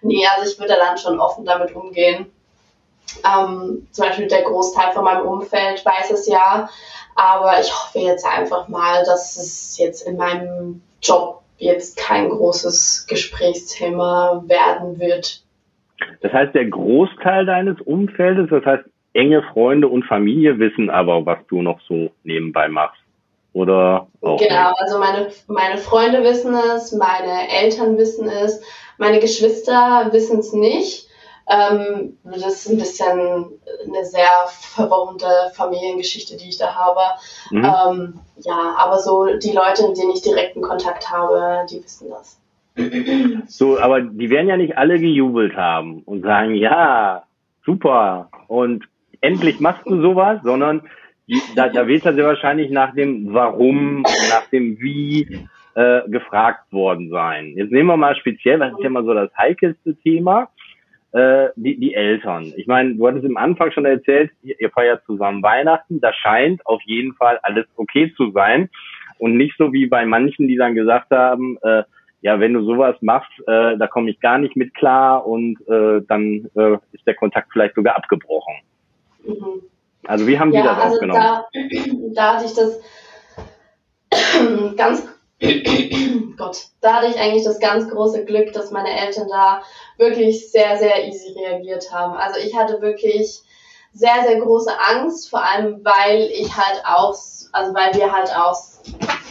Nee, 0.00 0.26
also 0.34 0.50
ich 0.50 0.58
würde 0.58 0.76
dann 0.76 0.96
schon 0.96 1.20
offen 1.20 1.44
damit 1.44 1.76
umgehen. 1.76 2.32
Ähm, 3.24 3.86
zum 3.90 4.06
Beispiel 4.06 4.26
der 4.26 4.42
Großteil 4.42 4.92
von 4.92 5.04
meinem 5.04 5.26
Umfeld 5.26 5.84
weiß 5.84 6.10
es 6.12 6.26
ja, 6.26 6.70
aber 7.14 7.60
ich 7.60 7.70
hoffe 7.70 7.98
jetzt 7.98 8.24
einfach 8.24 8.68
mal, 8.68 9.04
dass 9.04 9.36
es 9.36 9.76
jetzt 9.76 10.06
in 10.06 10.16
meinem 10.16 10.82
Job 11.02 11.41
jetzt 11.58 11.96
kein 11.96 12.28
großes 12.28 13.06
Gesprächsthema 13.08 14.42
werden 14.46 14.98
wird. 14.98 15.42
Das 16.20 16.32
heißt, 16.32 16.54
der 16.54 16.66
Großteil 16.66 17.46
deines 17.46 17.80
Umfeldes, 17.80 18.48
das 18.50 18.64
heißt, 18.64 18.84
enge 19.14 19.42
Freunde 19.52 19.88
und 19.88 20.04
Familie 20.04 20.58
wissen 20.58 20.90
aber, 20.90 21.24
was 21.26 21.38
du 21.48 21.62
noch 21.62 21.80
so 21.88 22.10
nebenbei 22.24 22.68
machst. 22.68 23.00
Oder 23.52 24.08
auch 24.22 24.38
Genau, 24.38 24.68
nicht? 24.70 24.80
also 24.80 24.98
meine, 24.98 25.28
meine 25.46 25.76
Freunde 25.78 26.22
wissen 26.24 26.54
es, 26.54 26.92
meine 26.92 27.48
Eltern 27.50 27.98
wissen 27.98 28.26
es, 28.28 28.62
meine 28.96 29.20
Geschwister 29.20 30.08
wissen 30.12 30.38
es 30.38 30.52
nicht. 30.54 31.06
Ähm, 31.52 32.16
das 32.24 32.46
ist 32.46 32.70
ein 32.70 32.78
bisschen 32.78 33.60
eine 33.86 34.04
sehr 34.04 34.28
verworrene 34.48 35.52
Familiengeschichte, 35.54 36.36
die 36.36 36.48
ich 36.48 36.58
da 36.58 36.74
habe. 36.74 37.00
Mhm. 37.50 37.64
Ähm, 37.64 38.20
ja, 38.38 38.74
aber 38.78 38.98
so 38.98 39.26
die 39.38 39.52
Leute, 39.52 39.88
mit 39.88 39.98
denen 39.98 40.12
ich 40.12 40.22
direkten 40.22 40.62
Kontakt 40.62 41.10
habe, 41.10 41.66
die 41.70 41.82
wissen 41.82 42.08
das. 42.10 42.38
So, 43.48 43.78
aber 43.78 44.00
die 44.00 44.30
werden 44.30 44.48
ja 44.48 44.56
nicht 44.56 44.78
alle 44.78 44.98
gejubelt 44.98 45.54
haben 45.56 46.02
und 46.04 46.22
sagen, 46.22 46.54
ja, 46.54 47.24
super 47.66 48.30
und 48.48 48.84
endlich 49.20 49.60
machst 49.60 49.86
du 49.86 50.00
sowas, 50.00 50.40
sondern 50.42 50.82
da, 51.54 51.68
da 51.68 51.86
wird 51.86 52.06
er 52.06 52.14
sehr 52.14 52.26
wahrscheinlich 52.26 52.70
nach 52.70 52.94
dem 52.94 53.32
Warum, 53.32 54.02
nach 54.30 54.46
dem 54.50 54.80
Wie 54.80 55.46
äh, 55.74 56.08
gefragt 56.08 56.72
worden 56.72 57.10
sein. 57.10 57.54
Jetzt 57.56 57.72
nehmen 57.72 57.88
wir 57.88 57.96
mal 57.96 58.16
speziell, 58.16 58.58
das 58.58 58.72
ist 58.72 58.82
ja 58.82 58.90
mal 58.90 59.04
so 59.04 59.14
das 59.14 59.30
heikelste 59.36 59.94
Thema, 59.96 60.48
äh, 61.12 61.48
die, 61.56 61.78
die 61.78 61.94
Eltern. 61.94 62.52
Ich 62.56 62.66
meine, 62.66 62.94
du 62.94 63.06
hattest 63.06 63.24
im 63.24 63.36
Anfang 63.36 63.70
schon 63.72 63.84
erzählt, 63.84 64.30
ihr, 64.42 64.58
ihr 64.60 64.70
feiert 64.70 65.04
zusammen 65.04 65.42
Weihnachten, 65.42 66.00
da 66.00 66.12
scheint 66.12 66.64
auf 66.66 66.80
jeden 66.84 67.14
Fall 67.14 67.38
alles 67.42 67.66
okay 67.76 68.12
zu 68.16 68.30
sein 68.32 68.70
und 69.18 69.36
nicht 69.36 69.56
so 69.58 69.72
wie 69.72 69.86
bei 69.86 70.04
manchen, 70.04 70.48
die 70.48 70.56
dann 70.56 70.74
gesagt 70.74 71.10
haben, 71.10 71.58
äh, 71.62 71.84
ja, 72.22 72.38
wenn 72.38 72.54
du 72.54 72.64
sowas 72.64 72.96
machst, 73.00 73.32
äh, 73.46 73.76
da 73.76 73.86
komme 73.88 74.10
ich 74.10 74.20
gar 74.20 74.38
nicht 74.38 74.56
mit 74.56 74.74
klar 74.74 75.26
und 75.26 75.58
äh, 75.68 76.00
dann 76.08 76.48
äh, 76.54 76.78
ist 76.92 77.06
der 77.06 77.14
Kontakt 77.14 77.48
vielleicht 77.52 77.74
sogar 77.74 77.96
abgebrochen. 77.96 78.54
Mhm. 79.26 79.62
Also 80.06 80.26
wie 80.26 80.38
haben 80.38 80.52
ja, 80.52 80.62
die 80.62 80.66
das 80.68 80.78
also 80.78 80.94
aufgenommen? 80.94 81.20
Da, 81.20 81.44
da 82.14 82.34
hatte 82.34 82.46
ich 82.46 82.54
das 82.54 82.80
ganz 84.76 85.08
Gott, 86.36 86.66
da 86.80 86.94
hatte 86.94 87.08
ich 87.08 87.18
eigentlich 87.18 87.44
das 87.44 87.58
ganz 87.58 87.88
große 87.88 88.24
Glück, 88.24 88.52
dass 88.52 88.70
meine 88.70 88.96
Eltern 88.96 89.28
da 89.28 89.62
wirklich 89.98 90.50
sehr, 90.50 90.76
sehr 90.78 91.06
easy 91.06 91.32
reagiert 91.38 91.92
haben. 91.92 92.14
Also 92.14 92.38
ich 92.38 92.56
hatte 92.56 92.80
wirklich 92.80 93.42
sehr, 93.92 94.22
sehr 94.26 94.40
große 94.40 94.72
Angst, 94.78 95.28
vor 95.30 95.44
allem 95.44 95.84
weil 95.84 96.30
ich 96.32 96.56
halt 96.56 96.82
auch, 96.86 97.14
also 97.52 97.74
weil 97.74 97.94
wir 97.94 98.12
halt 98.12 98.34
auch 98.36 98.56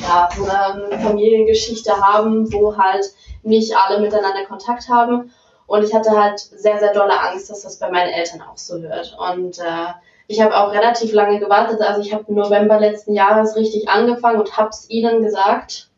ja, 0.01 0.29
so 0.35 0.45
eine 0.45 0.99
Familiengeschichte 0.99 1.95
haben, 1.99 2.51
wo 2.51 2.77
halt 2.77 3.05
nicht 3.43 3.75
alle 3.75 3.99
miteinander 3.99 4.45
Kontakt 4.45 4.89
haben. 4.89 5.31
Und 5.67 5.83
ich 5.83 5.93
hatte 5.93 6.11
halt 6.11 6.39
sehr, 6.39 6.79
sehr 6.79 6.93
dolle 6.93 7.17
Angst, 7.17 7.49
dass 7.49 7.61
das 7.61 7.79
bei 7.79 7.89
meinen 7.89 8.09
Eltern 8.09 8.41
auch 8.41 8.57
so 8.57 8.81
wird. 8.81 9.17
Und 9.17 9.59
äh, 9.59 9.93
ich 10.27 10.41
habe 10.41 10.55
auch 10.55 10.73
relativ 10.73 11.13
lange 11.13 11.39
gewartet. 11.39 11.81
Also 11.81 12.01
ich 12.01 12.13
habe 12.13 12.33
November 12.33 12.79
letzten 12.79 13.13
Jahres 13.13 13.55
richtig 13.55 13.87
angefangen 13.87 14.39
und 14.39 14.57
habe 14.57 14.69
es 14.69 14.89
ihnen 14.89 15.23
gesagt 15.23 15.90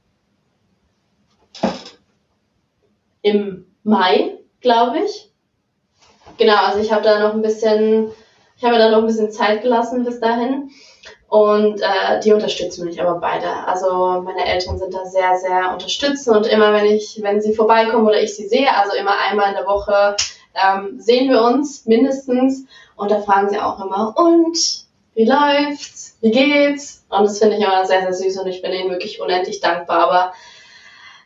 im 3.21 3.65
Mai, 3.83 4.37
glaube 4.61 4.99
ich. 4.99 5.31
Genau, 6.37 6.57
also 6.57 6.79
ich 6.79 6.91
habe 6.91 7.03
da 7.03 7.19
noch 7.19 7.33
ein 7.33 7.41
bisschen, 7.41 8.11
ich 8.57 8.63
habe 8.63 8.77
da 8.77 8.89
noch 8.89 8.99
ein 8.99 9.07
bisschen 9.07 9.31
Zeit 9.31 9.61
gelassen 9.61 10.03
bis 10.03 10.19
dahin. 10.19 10.69
Und 11.27 11.81
äh, 11.81 12.19
die 12.23 12.31
unterstützen 12.31 12.85
mich 12.85 13.01
aber 13.01 13.15
beide. 13.19 13.47
Also 13.65 14.21
meine 14.23 14.45
Eltern 14.45 14.77
sind 14.77 14.93
da 14.93 15.03
sehr, 15.03 15.35
sehr 15.37 15.71
unterstützend 15.73 16.37
und 16.37 16.45
immer 16.45 16.73
wenn 16.73 16.85
ich, 16.85 17.19
wenn 17.23 17.41
sie 17.41 17.55
vorbeikommen 17.55 18.05
oder 18.05 18.21
ich 18.21 18.35
sie 18.35 18.47
sehe, 18.47 18.71
also 18.75 18.95
immer 18.95 19.15
einmal 19.27 19.49
in 19.49 19.55
der 19.55 19.65
Woche 19.65 20.15
ähm, 20.53 20.99
sehen 20.99 21.31
wir 21.31 21.41
uns 21.41 21.87
mindestens 21.87 22.65
und 22.95 23.09
da 23.09 23.19
fragen 23.19 23.49
sie 23.49 23.59
auch 23.59 23.83
immer, 23.83 24.13
und 24.15 24.85
wie 25.15 25.25
läuft's? 25.25 26.17
Wie 26.21 26.31
geht's? 26.31 27.03
Und 27.09 27.23
das 27.23 27.39
finde 27.39 27.57
ich 27.57 27.63
immer 27.63 27.85
sehr, 27.85 28.01
sehr 28.01 28.13
süß 28.13 28.39
und 28.39 28.47
ich 28.47 28.61
bin 28.61 28.71
ihnen 28.71 28.91
wirklich 28.91 29.19
unendlich 29.19 29.59
dankbar. 29.59 30.07
Aber 30.07 30.33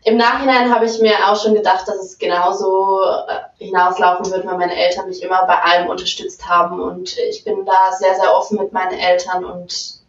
im 0.08 0.16
Nachhinein 0.16 0.74
habe 0.74 0.86
ich 0.86 1.02
mir 1.02 1.16
auch 1.28 1.36
schon 1.36 1.54
gedacht, 1.54 1.86
dass 1.86 1.98
es 1.98 2.18
genauso 2.18 3.02
äh, 3.02 3.66
hinauslaufen 3.66 4.32
wird, 4.32 4.46
weil 4.46 4.58
meine 4.58 4.78
Eltern 4.78 5.10
mich 5.10 5.22
immer 5.22 5.46
bei 5.46 5.62
allem 5.62 5.90
unterstützt 5.90 6.48
haben. 6.48 6.80
Und 6.80 7.18
ich 7.18 7.44
bin 7.44 7.66
da 7.66 7.92
sehr, 7.92 8.16
sehr 8.16 8.34
offen 8.34 8.58
mit 8.58 8.72
meinen 8.72 8.98
Eltern. 8.98 9.44
Und 9.44 10.00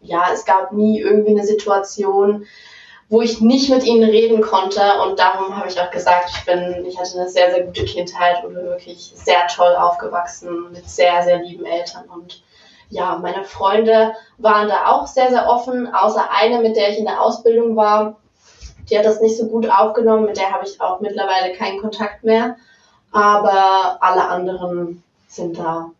ja, 0.00 0.26
es 0.32 0.44
gab 0.44 0.70
nie 0.70 1.00
irgendwie 1.00 1.32
eine 1.32 1.44
Situation, 1.44 2.46
wo 3.08 3.20
ich 3.20 3.40
nicht 3.40 3.68
mit 3.68 3.82
ihnen 3.82 4.08
reden 4.08 4.42
konnte. 4.42 4.80
Und 5.04 5.18
darum 5.18 5.56
habe 5.56 5.66
ich 5.66 5.80
auch 5.80 5.90
gesagt, 5.90 6.30
ich 6.30 6.46
bin, 6.46 6.84
ich 6.86 6.96
hatte 6.96 7.18
eine 7.18 7.28
sehr, 7.28 7.50
sehr 7.50 7.64
gute 7.64 7.84
Kindheit 7.84 8.44
und 8.44 8.54
bin 8.54 8.64
wirklich 8.64 9.10
sehr 9.16 9.48
toll 9.48 9.74
aufgewachsen 9.74 10.70
mit 10.70 10.88
sehr, 10.88 11.24
sehr 11.24 11.38
lieben 11.38 11.66
Eltern. 11.66 12.04
Und 12.04 12.44
ja, 12.90 13.18
meine 13.20 13.42
Freunde 13.42 14.14
waren 14.36 14.68
da 14.68 14.86
auch 14.86 15.08
sehr, 15.08 15.30
sehr 15.30 15.48
offen, 15.48 15.92
außer 15.92 16.30
eine, 16.30 16.60
mit 16.60 16.76
der 16.76 16.90
ich 16.90 16.98
in 16.98 17.06
der 17.06 17.20
Ausbildung 17.20 17.74
war 17.74 18.14
die 18.90 18.98
hat 18.98 19.04
das 19.04 19.20
nicht 19.20 19.36
so 19.36 19.46
gut 19.46 19.68
aufgenommen, 19.70 20.26
mit 20.26 20.36
der 20.36 20.52
habe 20.52 20.66
ich 20.66 20.80
auch 20.80 21.00
mittlerweile 21.00 21.54
keinen 21.54 21.80
Kontakt 21.80 22.24
mehr. 22.24 22.56
Aber 23.12 23.98
alle 24.00 24.28
anderen 24.28 25.02
sind 25.28 25.58
da 25.58 25.90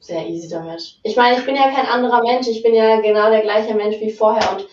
sehr 0.00 0.26
easy 0.26 0.48
damit. 0.48 0.98
Ich 1.02 1.16
meine, 1.16 1.38
ich 1.38 1.44
bin 1.44 1.56
ja 1.56 1.70
kein 1.70 1.86
anderer 1.86 2.22
Mensch, 2.22 2.46
ich 2.48 2.62
bin 2.62 2.74
ja 2.74 3.00
genau 3.00 3.30
der 3.30 3.42
gleiche 3.42 3.74
Mensch 3.74 4.00
wie 4.00 4.12
vorher 4.12 4.50
und 4.52 4.66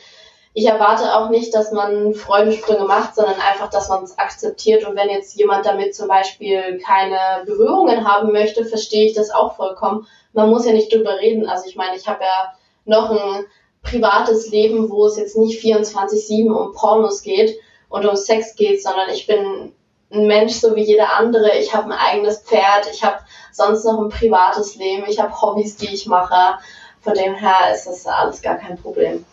ich 0.57 0.65
erwarte 0.67 1.13
auch 1.13 1.29
nicht, 1.29 1.53
dass 1.53 1.73
man 1.73 2.13
Freudensprünge 2.13 2.85
macht, 2.85 3.15
sondern 3.15 3.35
einfach, 3.35 3.69
dass 3.69 3.89
man 3.89 4.05
es 4.05 4.17
akzeptiert. 4.17 4.87
Und 4.87 4.95
wenn 4.95 5.09
jetzt 5.09 5.35
jemand 5.37 5.65
damit 5.65 5.93
zum 5.93 6.07
Beispiel 6.07 6.79
keine 6.79 7.43
Berührungen 7.45 8.07
haben 8.07 8.31
möchte, 8.31 8.63
verstehe 8.63 9.05
ich 9.05 9.13
das 9.13 9.31
auch 9.31 9.57
vollkommen. 9.57 10.07
Man 10.31 10.49
muss 10.49 10.65
ja 10.65 10.71
nicht 10.71 10.93
drüber 10.93 11.19
reden. 11.19 11.45
Also 11.45 11.67
ich 11.67 11.75
meine, 11.75 11.97
ich 11.97 12.07
habe 12.07 12.23
ja 12.23 12.53
noch 12.85 13.11
ein 13.11 13.45
privates 13.83 14.49
Leben, 14.49 14.89
wo 14.89 15.05
es 15.07 15.17
jetzt 15.17 15.37
nicht 15.37 15.61
24-7 15.61 16.49
um 16.49 16.71
Pornos 16.71 17.21
geht 17.21 17.59
und 17.89 18.05
um 18.05 18.15
Sex 18.15 18.55
geht, 18.55 18.81
sondern 18.81 19.09
ich 19.09 19.27
bin 19.27 19.71
ein 20.11 20.27
Mensch 20.27 20.53
so 20.53 20.75
wie 20.75 20.83
jeder 20.83 21.17
andere. 21.17 21.57
Ich 21.59 21.73
habe 21.73 21.85
ein 21.85 21.99
eigenes 21.99 22.41
Pferd, 22.41 22.89
ich 22.91 23.03
habe 23.03 23.19
sonst 23.51 23.85
noch 23.85 23.99
ein 23.99 24.09
privates 24.09 24.75
Leben, 24.75 25.03
ich 25.07 25.19
habe 25.19 25.33
Hobbys, 25.41 25.77
die 25.77 25.93
ich 25.93 26.05
mache. 26.05 26.59
Von 27.01 27.13
dem 27.13 27.35
her 27.35 27.73
ist 27.73 27.85
das 27.85 28.05
alles 28.07 28.41
gar 28.41 28.55
kein 28.55 28.77
Problem. 28.77 29.25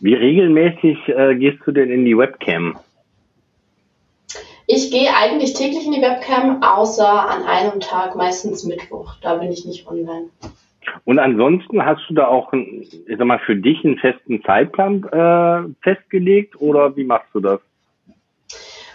Wie 0.00 0.14
regelmäßig 0.14 0.98
äh, 1.08 1.34
gehst 1.36 1.58
du 1.66 1.72
denn 1.72 1.90
in 1.90 2.04
die 2.04 2.16
Webcam? 2.16 2.78
Ich 4.66 4.90
gehe 4.90 5.14
eigentlich 5.14 5.52
täglich 5.52 5.84
in 5.84 5.92
die 5.92 6.00
Webcam, 6.00 6.62
außer 6.62 7.06
an 7.06 7.42
einem 7.44 7.80
Tag, 7.80 8.16
meistens 8.16 8.64
Mittwoch. 8.64 9.14
Da 9.20 9.36
bin 9.36 9.52
ich 9.52 9.66
nicht 9.66 9.86
online. 9.86 10.30
Und 11.04 11.18
ansonsten 11.18 11.84
hast 11.84 12.02
du 12.08 12.14
da 12.14 12.28
auch, 12.28 12.52
ich 12.52 13.04
sag 13.08 13.24
mal, 13.24 13.40
für 13.40 13.56
dich 13.56 13.84
einen 13.84 13.98
festen 13.98 14.42
Zeitplan 14.42 15.04
äh, 15.04 15.74
festgelegt 15.82 16.60
oder 16.60 16.96
wie 16.96 17.04
machst 17.04 17.28
du 17.32 17.40
das? 17.40 17.60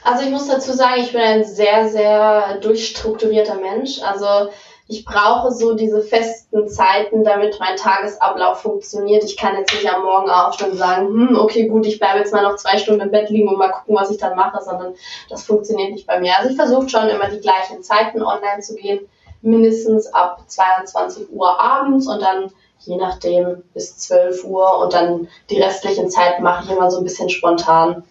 Also 0.03 0.23
ich 0.25 0.31
muss 0.31 0.47
dazu 0.47 0.71
sagen, 0.71 1.01
ich 1.01 1.11
bin 1.11 1.21
ein 1.21 1.43
sehr, 1.43 1.89
sehr 1.89 2.59
durchstrukturierter 2.61 3.59
Mensch. 3.59 3.99
Also 4.01 4.49
ich 4.91 5.05
brauche 5.05 5.51
so 5.51 5.75
diese 5.75 6.01
festen 6.01 6.67
Zeiten, 6.67 7.23
damit 7.23 7.57
mein 7.59 7.75
Tagesablauf 7.75 8.61
funktioniert. 8.61 9.23
Ich 9.23 9.37
kann 9.37 9.55
jetzt 9.55 9.71
nicht 9.71 9.93
am 9.93 10.01
Morgen 10.01 10.31
aufstehen 10.31 10.71
und 10.71 10.77
sagen, 10.77 11.07
hm, 11.07 11.37
okay, 11.37 11.67
gut, 11.67 11.85
ich 11.85 11.99
bleibe 11.99 12.17
jetzt 12.17 12.33
mal 12.33 12.41
noch 12.41 12.55
zwei 12.55 12.79
Stunden 12.79 13.01
im 13.01 13.11
Bett 13.11 13.29
liegen 13.29 13.49
und 13.49 13.59
mal 13.59 13.69
gucken, 13.69 13.95
was 13.95 14.09
ich 14.09 14.17
dann 14.17 14.35
mache, 14.35 14.63
sondern 14.63 14.95
das 15.29 15.43
funktioniert 15.43 15.91
nicht 15.91 16.07
bei 16.07 16.19
mir. 16.19 16.35
Also 16.37 16.49
ich 16.49 16.55
versuche 16.55 16.89
schon 16.89 17.07
immer 17.07 17.29
die 17.29 17.39
gleichen 17.39 17.83
Zeiten 17.83 18.23
online 18.23 18.61
zu 18.61 18.75
gehen, 18.75 19.01
mindestens 19.41 20.07
ab 20.13 20.43
22 20.47 21.31
Uhr 21.31 21.59
abends 21.59 22.07
und 22.07 22.21
dann 22.21 22.51
je 22.79 22.97
nachdem 22.97 23.63
bis 23.73 23.97
12 23.97 24.43
Uhr 24.45 24.79
und 24.83 24.93
dann 24.93 25.27
die 25.49 25.61
restlichen 25.61 26.09
Zeiten 26.09 26.43
mache 26.43 26.65
ich 26.65 26.71
immer 26.71 26.89
so 26.89 26.99
ein 26.99 27.03
bisschen 27.03 27.29
spontan. 27.29 28.03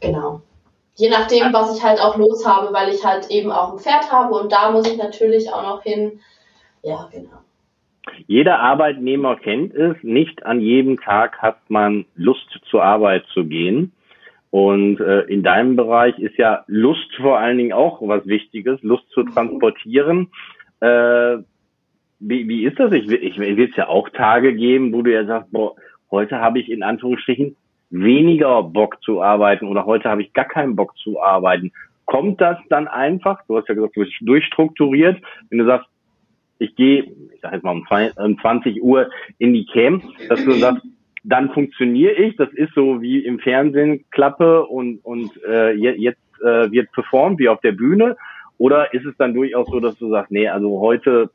Genau. 0.00 0.40
Je 0.94 1.10
nachdem, 1.10 1.52
was 1.52 1.76
ich 1.76 1.82
halt 1.82 2.00
auch 2.00 2.16
los 2.16 2.46
habe, 2.46 2.72
weil 2.72 2.92
ich 2.92 3.04
halt 3.04 3.30
eben 3.30 3.52
auch 3.52 3.72
ein 3.72 3.78
Pferd 3.78 4.10
habe 4.10 4.34
und 4.34 4.50
da 4.50 4.70
muss 4.70 4.90
ich 4.90 4.96
natürlich 4.96 5.52
auch 5.52 5.62
noch 5.62 5.82
hin. 5.82 6.20
Ja, 6.82 7.08
genau. 7.12 7.38
Jeder 8.26 8.58
Arbeitnehmer 8.58 9.36
kennt 9.36 9.74
es, 9.74 9.96
nicht 10.02 10.44
an 10.44 10.60
jedem 10.60 11.00
Tag 11.00 11.38
hat 11.38 11.58
man 11.68 12.06
Lust 12.16 12.48
zur 12.70 12.82
Arbeit 12.82 13.24
zu 13.32 13.44
gehen. 13.44 13.92
Und 14.50 14.98
äh, 15.00 15.20
in 15.22 15.42
deinem 15.42 15.76
Bereich 15.76 16.18
ist 16.18 16.38
ja 16.38 16.64
Lust 16.66 17.14
vor 17.20 17.38
allen 17.38 17.58
Dingen 17.58 17.74
auch 17.74 18.00
was 18.00 18.26
Wichtiges, 18.26 18.82
Lust 18.82 19.08
zu 19.10 19.22
transportieren. 19.24 20.30
Äh, 20.80 21.38
wie, 22.20 22.48
wie 22.48 22.64
ist 22.64 22.78
das? 22.78 22.92
Ich, 22.92 23.10
ich, 23.10 23.38
ich 23.38 23.38
will 23.38 23.68
es 23.70 23.76
ja 23.76 23.88
auch 23.88 24.08
Tage 24.10 24.54
geben, 24.54 24.92
wo 24.92 25.02
du 25.02 25.12
ja 25.12 25.24
sagst, 25.24 25.52
boah, 25.52 25.74
heute 26.10 26.38
habe 26.38 26.58
ich 26.58 26.70
in 26.70 26.82
Anführungsstrichen 26.82 27.56
weniger 27.90 28.62
Bock 28.62 29.02
zu 29.02 29.22
arbeiten 29.22 29.66
oder 29.66 29.86
heute 29.86 30.08
habe 30.08 30.22
ich 30.22 30.32
gar 30.32 30.44
keinen 30.44 30.76
Bock 30.76 30.96
zu 30.98 31.20
arbeiten. 31.20 31.72
Kommt 32.06 32.40
das 32.40 32.58
dann 32.70 32.88
einfach, 32.88 33.40
du 33.46 33.56
hast 33.56 33.68
ja 33.68 33.74
gesagt, 33.74 33.96
du 33.96 34.00
bist 34.00 34.14
durchstrukturiert, 34.20 35.20
wenn 35.50 35.58
du 35.58 35.66
sagst, 35.66 35.88
ich 36.58 36.74
gehe, 36.74 37.04
ich 37.04 37.40
sag 37.40 37.52
jetzt 37.52 37.62
mal 37.62 37.80
um 38.16 38.38
20 38.40 38.82
Uhr 38.82 39.08
in 39.38 39.54
die 39.54 39.66
Camp, 39.66 40.02
dass 40.28 40.44
du 40.44 40.52
sagst, 40.52 40.82
dann 41.22 41.50
funktioniere 41.50 42.14
ich, 42.14 42.36
das 42.36 42.50
ist 42.52 42.74
so 42.74 43.00
wie 43.00 43.24
im 43.24 43.38
Fernsehen 43.38 44.04
Klappe 44.10 44.66
und, 44.66 44.98
und 45.04 45.30
äh, 45.44 45.72
jetzt 45.72 46.20
äh, 46.42 46.70
wird 46.70 46.90
performt 46.92 47.38
wie 47.38 47.48
auf 47.48 47.60
der 47.60 47.72
Bühne 47.72 48.16
oder 48.58 48.92
ist 48.92 49.06
es 49.06 49.16
dann 49.16 49.34
durchaus 49.34 49.68
so, 49.68 49.80
dass 49.80 49.96
du 49.98 50.10
sagst, 50.10 50.30
nee, 50.30 50.48
also 50.48 50.80
heute, 50.80 51.30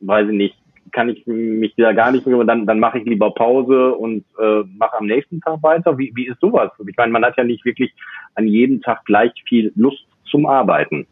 weiß 0.00 0.28
ich 0.28 0.36
nicht, 0.36 0.56
kann 0.92 1.08
ich 1.08 1.26
mich 1.26 1.74
da 1.76 1.92
gar 1.92 2.12
nicht 2.12 2.26
mehr, 2.26 2.44
dann, 2.44 2.66
dann 2.66 2.78
mache 2.78 2.98
ich 2.98 3.04
lieber 3.04 3.32
Pause 3.32 3.94
und 3.94 4.24
äh, 4.38 4.62
mache 4.78 4.98
am 4.98 5.06
nächsten 5.06 5.40
Tag 5.40 5.62
weiter. 5.62 5.98
Wie, 5.98 6.12
wie 6.14 6.28
ist 6.28 6.40
sowas? 6.40 6.70
Ich 6.86 6.96
meine, 6.96 7.12
man 7.12 7.24
hat 7.24 7.36
ja 7.36 7.44
nicht 7.44 7.64
wirklich 7.64 7.92
an 8.34 8.46
jedem 8.46 8.80
Tag 8.82 9.04
gleich 9.04 9.32
viel 9.48 9.72
Lust 9.74 10.06
zum 10.30 10.46
Arbeiten. 10.46 11.06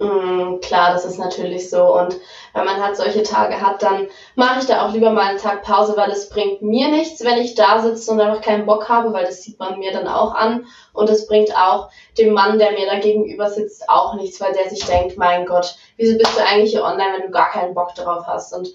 Mm, 0.00 0.60
klar, 0.60 0.92
das 0.92 1.04
ist 1.04 1.18
natürlich 1.18 1.68
so. 1.70 1.92
Und 1.94 2.16
wenn 2.54 2.64
man 2.64 2.80
halt 2.80 2.96
solche 2.96 3.24
Tage 3.24 3.60
hat, 3.60 3.82
dann 3.82 4.06
mache 4.36 4.60
ich 4.60 4.66
da 4.66 4.86
auch 4.86 4.92
lieber 4.92 5.10
mal 5.10 5.26
einen 5.26 5.38
Tag 5.38 5.64
Pause, 5.64 5.96
weil 5.96 6.10
es 6.10 6.28
bringt 6.28 6.62
mir 6.62 6.88
nichts, 6.88 7.24
wenn 7.24 7.38
ich 7.38 7.56
da 7.56 7.80
sitze 7.80 8.12
und 8.12 8.20
einfach 8.20 8.40
keinen 8.40 8.64
Bock 8.64 8.88
habe, 8.88 9.12
weil 9.12 9.24
das 9.24 9.42
sieht 9.42 9.58
man 9.58 9.80
mir 9.80 9.92
dann 9.92 10.06
auch 10.06 10.34
an. 10.34 10.66
Und 10.92 11.10
es 11.10 11.26
bringt 11.26 11.56
auch 11.56 11.90
dem 12.16 12.32
Mann, 12.32 12.60
der 12.60 12.72
mir 12.72 12.86
da 12.86 13.00
gegenüber 13.00 13.50
sitzt, 13.50 13.88
auch 13.88 14.14
nichts, 14.14 14.40
weil 14.40 14.52
der 14.52 14.70
sich 14.70 14.84
denkt, 14.84 15.18
mein 15.18 15.46
Gott, 15.46 15.76
wieso 15.96 16.16
bist 16.16 16.36
du 16.36 16.44
eigentlich 16.44 16.70
hier 16.70 16.84
online, 16.84 17.14
wenn 17.16 17.26
du 17.26 17.30
gar 17.32 17.50
keinen 17.50 17.74
Bock 17.74 17.94
drauf 17.96 18.24
hast? 18.26 18.54
Und 18.54 18.68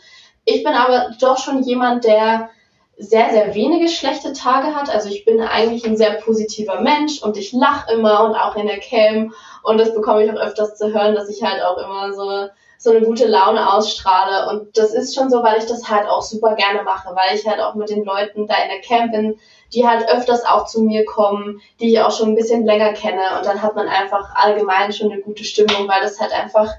ich 0.43 0.63
bin 0.63 0.73
aber 0.73 1.11
doch 1.21 1.37
schon 1.37 1.63
jemand, 1.63 2.03
der 2.03 2.49
sehr, 2.97 3.31
sehr 3.31 3.55
wenige 3.55 3.89
schlechte 3.89 4.33
Tage 4.33 4.75
hat. 4.75 4.89
Also 4.89 5.09
ich 5.09 5.25
bin 5.25 5.41
eigentlich 5.41 5.85
ein 5.85 5.97
sehr 5.97 6.13
positiver 6.13 6.81
Mensch 6.81 7.21
und 7.21 7.37
ich 7.37 7.51
lache 7.51 7.93
immer 7.93 8.23
und 8.25 8.35
auch 8.35 8.55
in 8.55 8.67
der 8.67 8.79
Cam 8.79 9.33
und 9.63 9.77
das 9.77 9.93
bekomme 9.93 10.23
ich 10.23 10.31
auch 10.31 10.41
öfters 10.41 10.77
zu 10.77 10.93
hören, 10.93 11.15
dass 11.15 11.29
ich 11.29 11.41
halt 11.41 11.63
auch 11.63 11.77
immer 11.77 12.13
so, 12.13 12.49
so 12.77 12.91
eine 12.91 13.01
gute 13.01 13.25
Laune 13.27 13.73
ausstrahle. 13.73 14.49
Und 14.49 14.77
das 14.77 14.93
ist 14.93 15.15
schon 15.15 15.29
so, 15.29 15.41
weil 15.41 15.57
ich 15.57 15.65
das 15.65 15.89
halt 15.89 16.07
auch 16.07 16.21
super 16.21 16.55
gerne 16.55 16.83
mache, 16.83 17.15
weil 17.15 17.35
ich 17.35 17.47
halt 17.47 17.61
auch 17.61 17.73
mit 17.75 17.89
den 17.89 18.03
Leuten 18.03 18.45
da 18.45 18.55
in 18.61 18.69
der 18.69 18.81
Camp 18.81 19.13
bin, 19.13 19.39
die 19.73 19.87
halt 19.87 20.07
öfters 20.09 20.45
auch 20.45 20.65
zu 20.65 20.81
mir 20.81 21.05
kommen, 21.05 21.61
die 21.79 21.93
ich 21.93 22.01
auch 22.01 22.11
schon 22.11 22.29
ein 22.29 22.35
bisschen 22.35 22.65
länger 22.65 22.93
kenne. 22.93 23.21
Und 23.37 23.45
dann 23.45 23.61
hat 23.61 23.75
man 23.75 23.87
einfach 23.87 24.35
allgemein 24.35 24.91
schon 24.91 25.11
eine 25.11 25.21
gute 25.21 25.45
Stimmung, 25.45 25.87
weil 25.87 26.01
das 26.01 26.19
halt 26.19 26.33
einfach 26.33 26.69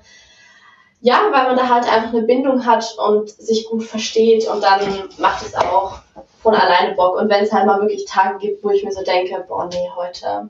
ja, 1.05 1.21
weil 1.31 1.45
man 1.45 1.57
da 1.57 1.69
halt 1.69 1.85
einfach 1.85 2.15
eine 2.15 2.23
Bindung 2.23 2.65
hat 2.65 2.97
und 2.97 3.29
sich 3.29 3.69
gut 3.69 3.83
versteht 3.83 4.49
und 4.49 4.65
dann 4.65 4.81
macht 5.19 5.43
es 5.43 5.55
auch 5.55 5.99
von 6.43 6.55
alleine 6.55 6.95
Bock. 6.95 7.21
Und 7.21 7.29
wenn 7.29 7.43
es 7.43 7.53
halt 7.53 7.67
mal 7.67 7.79
wirklich 7.83 8.07
Tage 8.07 8.39
gibt, 8.39 8.65
wo 8.65 8.71
ich 8.71 8.83
mir 8.83 8.91
so 8.91 9.05
denke, 9.05 9.45
boah, 9.47 9.69
nee, 9.71 9.87
heute. 9.95 10.49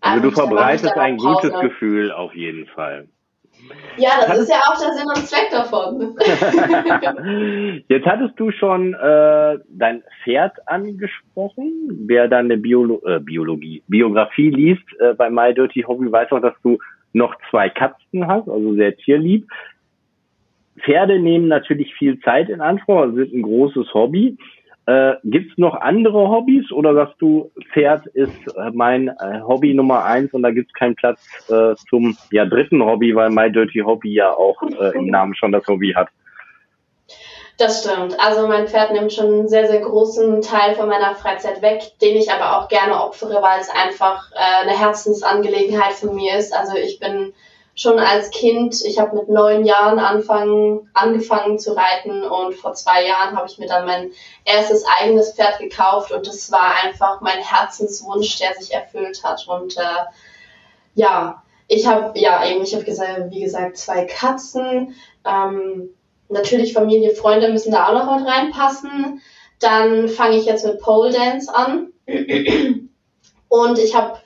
Also 0.00 0.22
du 0.22 0.30
verbreitest 0.30 0.96
ein 0.96 1.18
gutes 1.18 1.50
Pause. 1.50 1.68
Gefühl 1.68 2.12
auf 2.12 2.34
jeden 2.34 2.66
Fall. 2.68 3.08
Ja, 3.98 4.12
das 4.20 4.28
Hat 4.30 4.38
ist 4.38 4.48
ja 4.48 4.56
auch 4.56 4.80
der 4.80 4.94
Sinn 4.94 5.06
und 5.14 5.26
Zweck 5.26 5.50
davon. 5.50 6.16
Jetzt 7.88 8.06
hattest 8.06 8.40
du 8.40 8.50
schon 8.52 8.94
äh, 8.94 9.58
dein 9.68 10.02
Pferd 10.24 10.56
angesprochen. 10.66 12.06
Wer 12.06 12.28
deine 12.28 12.56
Biolo 12.56 13.02
äh, 13.04 13.20
Biologie, 13.20 13.82
Biografie 13.86 14.48
liest 14.48 14.84
äh, 14.98 15.12
bei 15.12 15.28
My 15.28 15.52
Dirty 15.52 15.82
Hobby, 15.82 16.10
weiß 16.10 16.32
auch, 16.32 16.40
dass 16.40 16.54
du 16.62 16.78
noch 17.16 17.34
zwei 17.50 17.68
Katzen 17.68 18.26
hast, 18.26 18.48
also 18.48 18.74
sehr 18.74 18.96
tierlieb. 18.96 19.48
Pferde 20.80 21.18
nehmen 21.18 21.48
natürlich 21.48 21.94
viel 21.94 22.20
Zeit 22.20 22.50
in 22.50 22.60
Anspruch, 22.60 22.98
also 22.98 23.16
sind 23.16 23.32
ein 23.32 23.42
großes 23.42 23.92
Hobby. 23.94 24.36
Äh, 24.84 25.14
Gibt 25.24 25.50
es 25.50 25.58
noch 25.58 25.74
andere 25.80 26.28
Hobbys 26.28 26.70
oder 26.70 26.94
sagst 26.94 27.16
du, 27.18 27.50
Pferd 27.72 28.06
ist 28.08 28.56
äh, 28.56 28.70
mein 28.72 29.08
äh, 29.08 29.40
Hobby 29.40 29.74
Nummer 29.74 30.04
eins 30.04 30.32
und 30.32 30.42
da 30.42 30.50
gibt 30.50 30.68
es 30.68 30.74
keinen 30.74 30.94
Platz 30.94 31.26
äh, 31.50 31.74
zum 31.88 32.16
ja, 32.30 32.44
dritten 32.44 32.84
Hobby, 32.84 33.16
weil 33.16 33.30
My 33.30 33.50
Dirty 33.50 33.80
Hobby 33.80 34.12
ja 34.12 34.30
auch 34.30 34.62
äh, 34.62 34.96
im 34.96 35.06
Namen 35.06 35.34
schon 35.34 35.50
das 35.50 35.66
Hobby 35.66 35.92
hat? 35.92 36.08
Das 37.58 37.80
stimmt. 37.80 38.20
Also 38.20 38.46
mein 38.46 38.68
Pferd 38.68 38.92
nimmt 38.92 39.12
schon 39.12 39.26
einen 39.26 39.48
sehr, 39.48 39.66
sehr 39.66 39.80
großen 39.80 40.42
Teil 40.42 40.74
von 40.74 40.88
meiner 40.88 41.14
Freizeit 41.14 41.62
weg, 41.62 41.92
den 42.02 42.16
ich 42.16 42.30
aber 42.30 42.58
auch 42.58 42.68
gerne 42.68 43.02
opfere, 43.02 43.40
weil 43.40 43.60
es 43.60 43.70
einfach 43.70 44.30
äh, 44.32 44.62
eine 44.62 44.78
Herzensangelegenheit 44.78 45.94
von 45.94 46.14
mir 46.14 46.36
ist. 46.36 46.52
Also 46.52 46.76
ich 46.76 47.00
bin 47.00 47.32
schon 47.74 47.98
als 47.98 48.30
Kind, 48.30 48.82
ich 48.84 48.98
habe 48.98 49.16
mit 49.16 49.28
neun 49.30 49.64
Jahren 49.64 49.98
anfangen, 49.98 50.90
angefangen 50.92 51.58
zu 51.58 51.74
reiten 51.74 52.24
und 52.24 52.54
vor 52.54 52.74
zwei 52.74 53.06
Jahren 53.06 53.36
habe 53.36 53.48
ich 53.48 53.58
mir 53.58 53.68
dann 53.68 53.86
mein 53.86 54.10
erstes 54.44 54.84
eigenes 54.98 55.32
Pferd 55.32 55.58
gekauft 55.58 56.10
und 56.12 56.26
das 56.26 56.50
war 56.52 56.74
einfach 56.84 57.22
mein 57.22 57.38
Herzenswunsch, 57.38 58.38
der 58.38 58.54
sich 58.54 58.72
erfüllt 58.74 59.24
hat. 59.24 59.46
Und 59.48 59.78
äh, 59.78 60.04
ja, 60.94 61.42
ich 61.68 61.86
habe 61.86 62.18
ja 62.18 62.46
eben, 62.46 62.62
ich 62.62 62.74
habe 62.74 62.84
gesagt, 62.84 63.30
wie 63.30 63.40
gesagt, 63.40 63.78
zwei 63.78 64.04
Katzen. 64.04 64.94
Ähm, 65.24 65.90
Natürlich 66.28 66.72
Familie, 66.72 67.10
Freunde 67.10 67.50
müssen 67.50 67.72
da 67.72 67.88
auch 67.88 67.92
noch 67.92 68.18
mit 68.18 68.26
reinpassen. 68.26 69.20
Dann 69.60 70.08
fange 70.08 70.36
ich 70.36 70.44
jetzt 70.44 70.66
mit 70.66 70.80
Pole 70.80 71.10
Dance 71.10 71.54
an. 71.54 71.92
Und 73.48 73.78
ich 73.78 73.94
habe, 73.94 74.18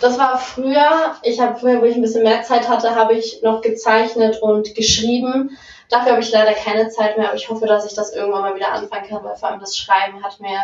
das 0.00 0.18
war 0.18 0.38
früher, 0.38 1.16
ich 1.22 1.40
habe 1.40 1.58
früher, 1.58 1.80
wo 1.80 1.84
ich 1.84 1.96
ein 1.96 2.02
bisschen 2.02 2.24
mehr 2.24 2.42
Zeit 2.42 2.68
hatte, 2.68 2.94
habe 2.94 3.14
ich 3.14 3.42
noch 3.42 3.60
gezeichnet 3.62 4.42
und 4.42 4.74
geschrieben. 4.74 5.56
Dafür 5.90 6.12
habe 6.12 6.22
ich 6.22 6.32
leider 6.32 6.52
keine 6.52 6.88
Zeit 6.88 7.16
mehr, 7.16 7.28
aber 7.28 7.36
ich 7.36 7.48
hoffe, 7.48 7.66
dass 7.66 7.86
ich 7.86 7.94
das 7.94 8.12
irgendwann 8.12 8.42
mal 8.42 8.54
wieder 8.54 8.72
anfangen 8.72 9.08
kann, 9.08 9.24
weil 9.24 9.36
vor 9.36 9.50
allem 9.50 9.60
das 9.60 9.76
Schreiben 9.76 10.22
hat 10.22 10.40
mir 10.40 10.58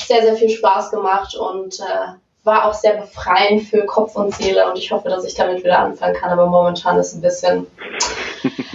sehr, 0.00 0.22
sehr 0.22 0.34
viel 0.34 0.50
Spaß 0.50 0.90
gemacht 0.90 1.34
und 1.34 1.80
äh, 1.80 2.14
war 2.44 2.68
auch 2.68 2.74
sehr 2.74 2.94
befreiend 2.94 3.62
für 3.62 3.86
Kopf 3.86 4.16
und 4.16 4.34
Seele 4.34 4.68
und 4.68 4.76
ich 4.76 4.90
hoffe, 4.90 5.08
dass 5.08 5.24
ich 5.24 5.34
damit 5.34 5.62
wieder 5.62 5.78
anfangen 5.78 6.14
kann, 6.14 6.30
aber 6.30 6.46
momentan 6.46 6.98
ist 6.98 7.14
ein 7.14 7.20
bisschen. 7.20 7.66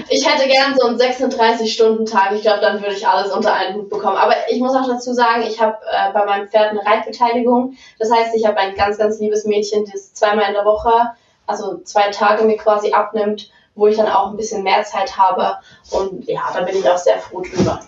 Ich 0.09 0.27
hätte 0.27 0.47
gern 0.47 0.75
so 0.75 0.87
einen 0.87 0.97
36-Stunden-Tag. 0.97 2.33
Ich 2.33 2.41
glaube, 2.41 2.61
dann 2.61 2.81
würde 2.81 2.95
ich 2.95 3.07
alles 3.07 3.31
unter 3.31 3.53
einen 3.53 3.75
Hut 3.75 3.89
bekommen. 3.89 4.17
Aber 4.17 4.33
ich 4.49 4.59
muss 4.59 4.75
auch 4.75 4.87
dazu 4.87 5.13
sagen, 5.13 5.43
ich 5.47 5.61
habe 5.61 5.77
äh, 5.91 6.13
bei 6.13 6.25
meinem 6.25 6.47
Pferd 6.47 6.71
eine 6.71 6.85
Reitbeteiligung. 6.85 7.75
Das 7.99 8.11
heißt, 8.11 8.35
ich 8.35 8.45
habe 8.45 8.57
ein 8.57 8.75
ganz, 8.75 8.97
ganz 8.97 9.19
liebes 9.19 9.45
Mädchen, 9.45 9.85
das 9.91 10.13
zweimal 10.13 10.47
in 10.47 10.53
der 10.53 10.65
Woche, 10.65 11.11
also 11.45 11.77
zwei 11.83 12.09
Tage 12.09 12.43
mir 12.43 12.57
quasi 12.57 12.91
abnimmt, 12.93 13.51
wo 13.75 13.87
ich 13.87 13.97
dann 13.97 14.07
auch 14.07 14.31
ein 14.31 14.37
bisschen 14.37 14.63
mehr 14.63 14.83
Zeit 14.83 15.17
habe. 15.17 15.57
Und 15.91 16.27
ja, 16.27 16.41
da 16.53 16.61
bin 16.61 16.77
ich 16.77 16.89
auch 16.89 16.97
sehr 16.97 17.17
froh 17.17 17.41
drüber. 17.41 17.81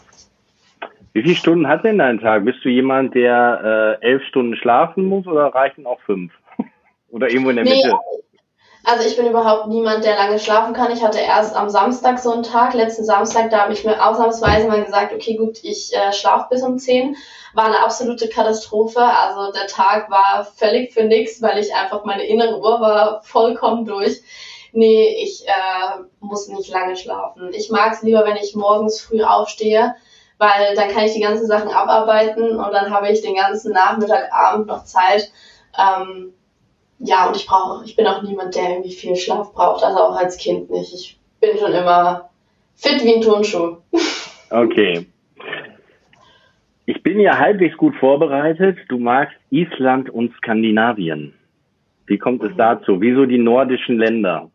Wie 1.13 1.23
viele 1.23 1.35
Stunden 1.35 1.67
hat 1.67 1.83
denn 1.83 1.97
dein 1.97 2.19
Tag? 2.19 2.45
Bist 2.45 2.63
du 2.63 2.69
jemand, 2.69 3.15
der 3.15 3.97
äh, 4.01 4.05
elf 4.05 4.23
Stunden 4.25 4.55
schlafen 4.55 5.05
muss 5.05 5.25
oder 5.25 5.47
reichen 5.47 5.85
auch 5.85 5.99
fünf? 6.01 6.31
oder 7.09 7.29
irgendwo 7.29 7.49
in 7.49 7.55
der 7.57 7.65
nee, 7.65 7.81
Mitte? 7.83 7.97
Also 8.89 9.07
ich 9.07 9.15
bin 9.15 9.27
überhaupt 9.27 9.67
niemand, 9.67 10.03
der 10.03 10.15
lange 10.15 10.39
schlafen 10.39 10.73
kann. 10.73 10.91
Ich 10.91 11.03
hatte 11.03 11.19
erst 11.19 11.55
am 11.55 11.69
Samstag 11.69 12.17
so 12.17 12.31
einen 12.31 12.41
Tag, 12.41 12.73
letzten 12.73 13.05
Samstag, 13.05 13.51
da 13.51 13.59
habe 13.59 13.73
ich 13.73 13.85
mir 13.85 14.03
ausnahmsweise 14.03 14.67
mal 14.67 14.83
gesagt, 14.83 15.13
okay 15.13 15.35
gut, 15.35 15.59
ich 15.61 15.95
äh, 15.95 16.11
schlafe 16.11 16.47
bis 16.49 16.63
um 16.63 16.79
zehn. 16.79 17.15
War 17.53 17.65
eine 17.65 17.83
absolute 17.83 18.27
Katastrophe. 18.29 18.99
Also 18.99 19.51
der 19.51 19.67
Tag 19.67 20.09
war 20.09 20.43
völlig 20.55 20.91
für 20.91 21.03
nix, 21.03 21.39
weil 21.39 21.59
ich 21.59 21.75
einfach 21.75 22.03
meine 22.03 22.25
innere 22.25 22.57
Uhr 22.57 22.81
war 22.81 23.21
vollkommen 23.21 23.85
durch. 23.85 24.23
nee, 24.71 25.23
ich 25.23 25.47
äh, 25.47 25.99
muss 26.19 26.47
nicht 26.47 26.71
lange 26.71 26.95
schlafen. 26.95 27.53
Ich 27.53 27.69
mag 27.69 27.93
es 27.93 28.01
lieber, 28.01 28.25
wenn 28.25 28.37
ich 28.37 28.55
morgens 28.55 28.99
früh 29.01 29.21
aufstehe, 29.21 29.93
weil 30.39 30.73
dann 30.73 30.89
kann 30.89 31.03
ich 31.03 31.13
die 31.13 31.21
ganzen 31.21 31.45
Sachen 31.45 31.69
abarbeiten 31.69 32.57
und 32.57 32.71
dann 32.73 32.91
habe 32.91 33.11
ich 33.11 33.21
den 33.21 33.35
ganzen 33.35 33.71
Nachmittag, 33.71 34.33
Abend 34.33 34.65
noch 34.65 34.83
Zeit. 34.83 35.31
Ähm, 35.77 36.33
ja, 36.99 37.27
und 37.27 37.35
ich 37.35 37.45
brauche, 37.45 37.85
ich 37.85 37.95
bin 37.95 38.05
auch 38.07 38.21
niemand, 38.21 38.55
der 38.55 38.69
irgendwie 38.69 38.91
viel 38.91 39.15
Schlaf 39.15 39.53
braucht, 39.53 39.83
also 39.83 39.99
auch 39.99 40.15
als 40.15 40.37
Kind 40.37 40.69
nicht. 40.69 40.93
Ich 40.93 41.19
bin 41.39 41.57
schon 41.57 41.71
immer 41.71 42.29
fit 42.75 43.03
wie 43.03 43.15
ein 43.15 43.21
Turnschuh. 43.21 43.77
Okay. 44.51 45.05
Ich 46.87 47.03
bin 47.03 47.19
ja 47.19 47.37
halbwegs 47.37 47.77
gut 47.77 47.95
vorbereitet. 47.97 48.79
Du 48.87 48.97
magst 48.97 49.37
Island 49.51 50.09
und 50.09 50.33
Skandinavien. 50.37 51.35
Wie 52.07 52.17
kommt 52.17 52.41
es 52.41 52.51
dazu? 52.57 52.99
Wieso 52.99 53.27
die 53.27 53.37
nordischen 53.37 53.99
Länder? 53.99 54.49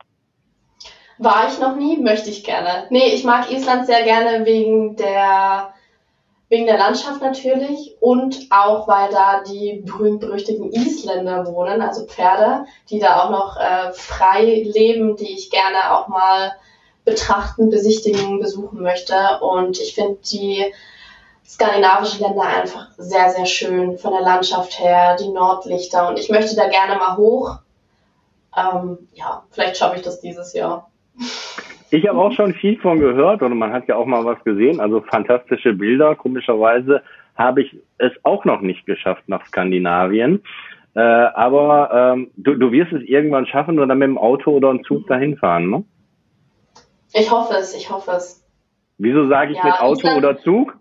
War 1.18 1.46
ich 1.46 1.60
noch 1.60 1.76
nie, 1.76 1.96
möchte 1.98 2.30
ich 2.30 2.42
gerne. 2.42 2.88
Nee, 2.90 3.14
ich 3.14 3.22
mag 3.22 3.52
Island 3.52 3.86
sehr 3.86 4.02
gerne 4.02 4.44
wegen 4.44 4.96
der, 4.96 5.73
wegen 6.54 6.66
der 6.66 6.78
Landschaft 6.78 7.20
natürlich 7.20 7.96
und 7.98 8.46
auch, 8.50 8.86
weil 8.86 9.10
da 9.10 9.42
die 9.42 9.82
berühmt-berüchtigten 9.84 10.70
Isländer 10.70 11.46
wohnen, 11.46 11.82
also 11.82 12.06
Pferde, 12.06 12.66
die 12.90 13.00
da 13.00 13.24
auch 13.24 13.30
noch 13.30 13.56
äh, 13.56 13.92
frei 13.92 14.62
leben, 14.64 15.16
die 15.16 15.32
ich 15.32 15.50
gerne 15.50 15.92
auch 15.92 16.06
mal 16.06 16.52
betrachten, 17.04 17.70
besichtigen, 17.70 18.38
besuchen 18.38 18.82
möchte. 18.82 19.40
Und 19.40 19.80
ich 19.80 19.96
finde 19.96 20.20
die 20.30 20.72
skandinavischen 21.44 22.20
Länder 22.20 22.42
einfach 22.42 22.86
sehr, 22.98 23.30
sehr 23.30 23.46
schön 23.46 23.98
von 23.98 24.12
der 24.12 24.22
Landschaft 24.22 24.78
her, 24.78 25.16
die 25.16 25.30
Nordlichter. 25.30 26.08
Und 26.08 26.20
ich 26.20 26.30
möchte 26.30 26.54
da 26.54 26.68
gerne 26.68 26.94
mal 26.94 27.16
hoch. 27.16 27.56
Ähm, 28.56 29.08
ja, 29.12 29.42
vielleicht 29.50 29.76
schaffe 29.76 29.96
ich 29.96 30.02
das 30.02 30.20
dieses 30.20 30.52
Jahr. 30.52 30.88
Ich 31.94 32.08
habe 32.08 32.18
auch 32.18 32.32
schon 32.32 32.54
viel 32.54 32.76
von 32.80 32.98
gehört 32.98 33.40
und 33.42 33.56
man 33.56 33.72
hat 33.72 33.86
ja 33.86 33.94
auch 33.94 34.04
mal 34.04 34.24
was 34.24 34.42
gesehen. 34.42 34.80
Also 34.80 35.00
fantastische 35.02 35.74
Bilder. 35.74 36.16
Komischerweise 36.16 37.04
habe 37.36 37.62
ich 37.62 37.76
es 37.98 38.10
auch 38.24 38.44
noch 38.44 38.62
nicht 38.62 38.84
geschafft 38.84 39.22
nach 39.28 39.46
Skandinavien. 39.46 40.42
Äh, 40.96 41.00
aber 41.00 42.14
ähm, 42.16 42.32
du, 42.36 42.56
du 42.56 42.72
wirst 42.72 42.92
es 42.92 43.02
irgendwann 43.04 43.46
schaffen 43.46 43.78
oder 43.78 43.94
mit 43.94 44.08
dem 44.08 44.18
Auto 44.18 44.50
oder 44.50 44.70
einem 44.70 44.82
Zug 44.82 45.06
dahin 45.06 45.36
fahren, 45.36 45.70
ne? 45.70 45.84
Ich 47.12 47.30
hoffe 47.30 47.54
es, 47.54 47.76
ich 47.76 47.88
hoffe 47.88 48.10
es. 48.10 48.44
Wieso 48.98 49.28
sage 49.28 49.52
ich 49.52 49.58
ja, 49.58 49.66
mit 49.66 49.80
Auto 49.80 50.08
oder 50.16 50.36
Zug? 50.38 50.76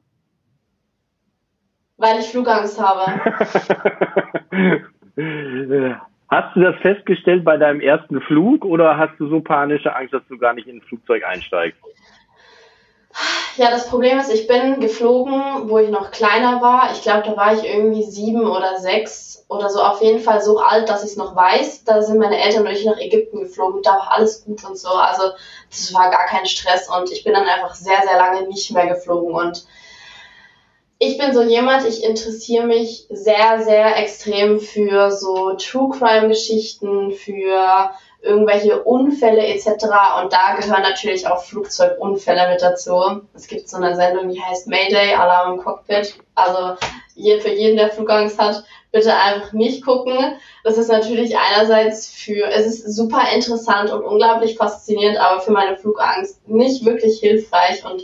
Weil 1.98 2.18
ich 2.22 2.26
Flugangst 2.26 2.82
habe. 2.82 3.22
hast 6.34 6.56
du 6.56 6.62
das 6.62 6.76
festgestellt 6.82 7.44
bei 7.44 7.58
deinem 7.58 7.80
ersten 7.80 8.22
Flug 8.22 8.66
oder 8.66 8.98
hast 8.98 9.20
du 9.20 9.30
so 9.30 9.42
panische 9.42 9.96
Angst, 9.96 10.14
dass 10.14 10.24
du 10.28 10.38
gar 10.38 10.54
nicht 10.54 10.68
in 10.68 10.78
ein 10.78 10.82
Flugzeug 10.82 11.24
einsteigst? 11.24 11.80
Ja, 13.56 13.70
das 13.70 13.88
Problem 13.88 14.18
ist, 14.18 14.34
ich 14.34 14.48
bin 14.48 14.80
geflogen, 14.80 15.70
wo 15.70 15.78
ich 15.78 15.90
noch 15.90 16.10
kleiner 16.10 16.62
war. 16.62 16.90
Ich 16.94 17.04
glaube, 17.04 17.22
da 17.28 17.38
war 17.38 17.54
ich 17.54 17.64
irgendwie 17.64 18.02
sieben 18.02 18.48
oder 18.48 18.78
sechs 18.80 19.46
oder 19.48 19.70
so. 19.70 19.82
Auf 19.82 20.02
jeden 20.02 20.20
Fall 20.20 20.42
so 20.42 20.58
alt, 20.58 20.90
dass 20.90 21.04
ich 21.04 21.12
es 21.12 21.18
noch 21.18 21.36
weiß. 21.36 21.84
Da 21.84 22.02
sind 22.02 22.18
meine 22.18 22.42
Eltern 22.42 22.66
ich 22.66 22.86
nach 22.86 22.98
Ägypten 22.98 23.42
geflogen. 23.42 23.84
Da 23.84 23.92
war 23.92 24.14
alles 24.14 24.44
gut 24.44 24.64
und 24.64 24.76
so. 24.76 24.90
Also 24.90 25.34
das 25.70 25.94
war 25.94 26.10
gar 26.10 26.26
kein 26.26 26.48
Stress 26.48 26.90
und 26.90 27.12
ich 27.12 27.24
bin 27.24 27.34
dann 27.34 27.46
einfach 27.46 27.76
sehr, 27.76 28.02
sehr 28.02 28.18
lange 28.18 28.48
nicht 28.48 28.72
mehr 28.72 28.88
geflogen. 28.88 29.36
Und 29.36 29.68
ich 31.06 31.18
bin 31.18 31.34
so 31.34 31.44
jemand, 31.44 31.86
ich 31.88 32.04
interessiere 32.04 32.66
mich 32.66 33.06
sehr, 33.10 33.62
sehr 33.64 33.98
extrem 33.98 34.60
für 34.60 35.12
so 35.12 35.54
True 35.54 35.90
Crime 35.98 36.30
Geschichten, 36.30 37.12
für 37.12 37.92
irgendwelche 38.22 38.82
Unfälle 38.84 39.46
etc. 39.46 39.68
Und 40.22 40.32
da 40.32 40.56
gehören 40.58 40.82
natürlich 40.82 41.28
auch 41.28 41.44
Flugzeugunfälle 41.44 42.50
mit 42.50 42.62
dazu. 42.62 43.22
Es 43.34 43.48
gibt 43.48 43.68
so 43.68 43.78
eine 43.78 43.96
Sendung, 43.96 44.30
die 44.30 44.42
heißt 44.42 44.68
Mayday, 44.68 45.14
Alarm 45.14 45.56
im 45.56 45.64
Cockpit. 45.64 46.16
Also 46.36 46.78
für 47.16 47.54
jeden, 47.54 47.78
der 47.78 47.90
Flugangst 47.90 48.40
hat, 48.40 48.64
bitte 48.92 49.14
einfach 49.14 49.52
nicht 49.52 49.84
gucken. 49.84 50.38
Das 50.64 50.78
ist 50.78 50.90
natürlich 50.90 51.36
einerseits 51.38 52.08
für, 52.08 52.50
es 52.50 52.66
ist 52.66 52.96
super 52.96 53.24
interessant 53.36 53.92
und 53.92 54.04
unglaublich 54.04 54.56
faszinierend, 54.56 55.18
aber 55.20 55.42
für 55.42 55.52
meine 55.52 55.76
Flugangst 55.76 56.48
nicht 56.48 56.86
wirklich 56.86 57.20
hilfreich 57.20 57.84
und 57.86 58.04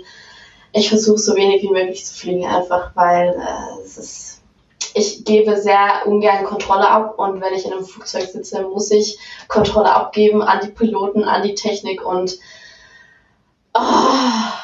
ich 0.73 0.89
versuche 0.89 1.17
so 1.17 1.35
wenig 1.35 1.63
wie 1.63 1.71
möglich 1.71 2.05
zu 2.05 2.13
fliegen, 2.13 2.45
einfach 2.45 2.95
weil 2.95 3.29
äh, 3.29 3.81
es 3.83 3.97
ist 3.97 4.39
ich 4.95 5.23
gebe 5.23 5.55
sehr 5.57 6.03
ungern 6.05 6.45
Kontrolle 6.45 6.89
ab 6.89 7.19
und 7.19 7.41
wenn 7.41 7.53
ich 7.53 7.65
in 7.65 7.73
einem 7.73 7.85
Flugzeug 7.85 8.23
sitze, 8.23 8.63
muss 8.63 8.91
ich 8.91 9.19
Kontrolle 9.47 9.93
abgeben 9.93 10.41
an 10.41 10.59
die 10.63 10.71
Piloten, 10.71 11.23
an 11.23 11.43
die 11.43 11.53
Technik 11.53 12.05
und 12.05 12.39
oh, 13.73 13.79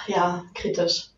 ja, 0.07 0.43
kritisch. 0.53 1.09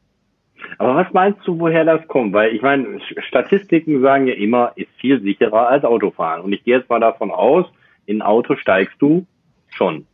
Aber 0.79 0.95
was 0.95 1.13
meinst 1.13 1.39
du, 1.45 1.59
woher 1.59 1.85
das 1.85 2.05
kommt? 2.07 2.33
Weil 2.33 2.53
ich 2.53 2.61
meine, 2.61 2.99
Statistiken 3.27 4.01
sagen 4.01 4.27
ja 4.27 4.33
immer, 4.33 4.73
ist 4.75 4.89
viel 4.99 5.21
sicherer 5.21 5.67
als 5.69 5.85
Autofahren. 5.85 6.41
Und 6.41 6.51
ich 6.51 6.63
gehe 6.63 6.77
jetzt 6.77 6.89
mal 6.89 6.99
davon 6.99 7.31
aus, 7.31 7.65
in 8.05 8.21
ein 8.21 8.27
Auto 8.27 8.55
steigst 8.55 8.95
du 8.99 9.25
schon. 9.69 10.05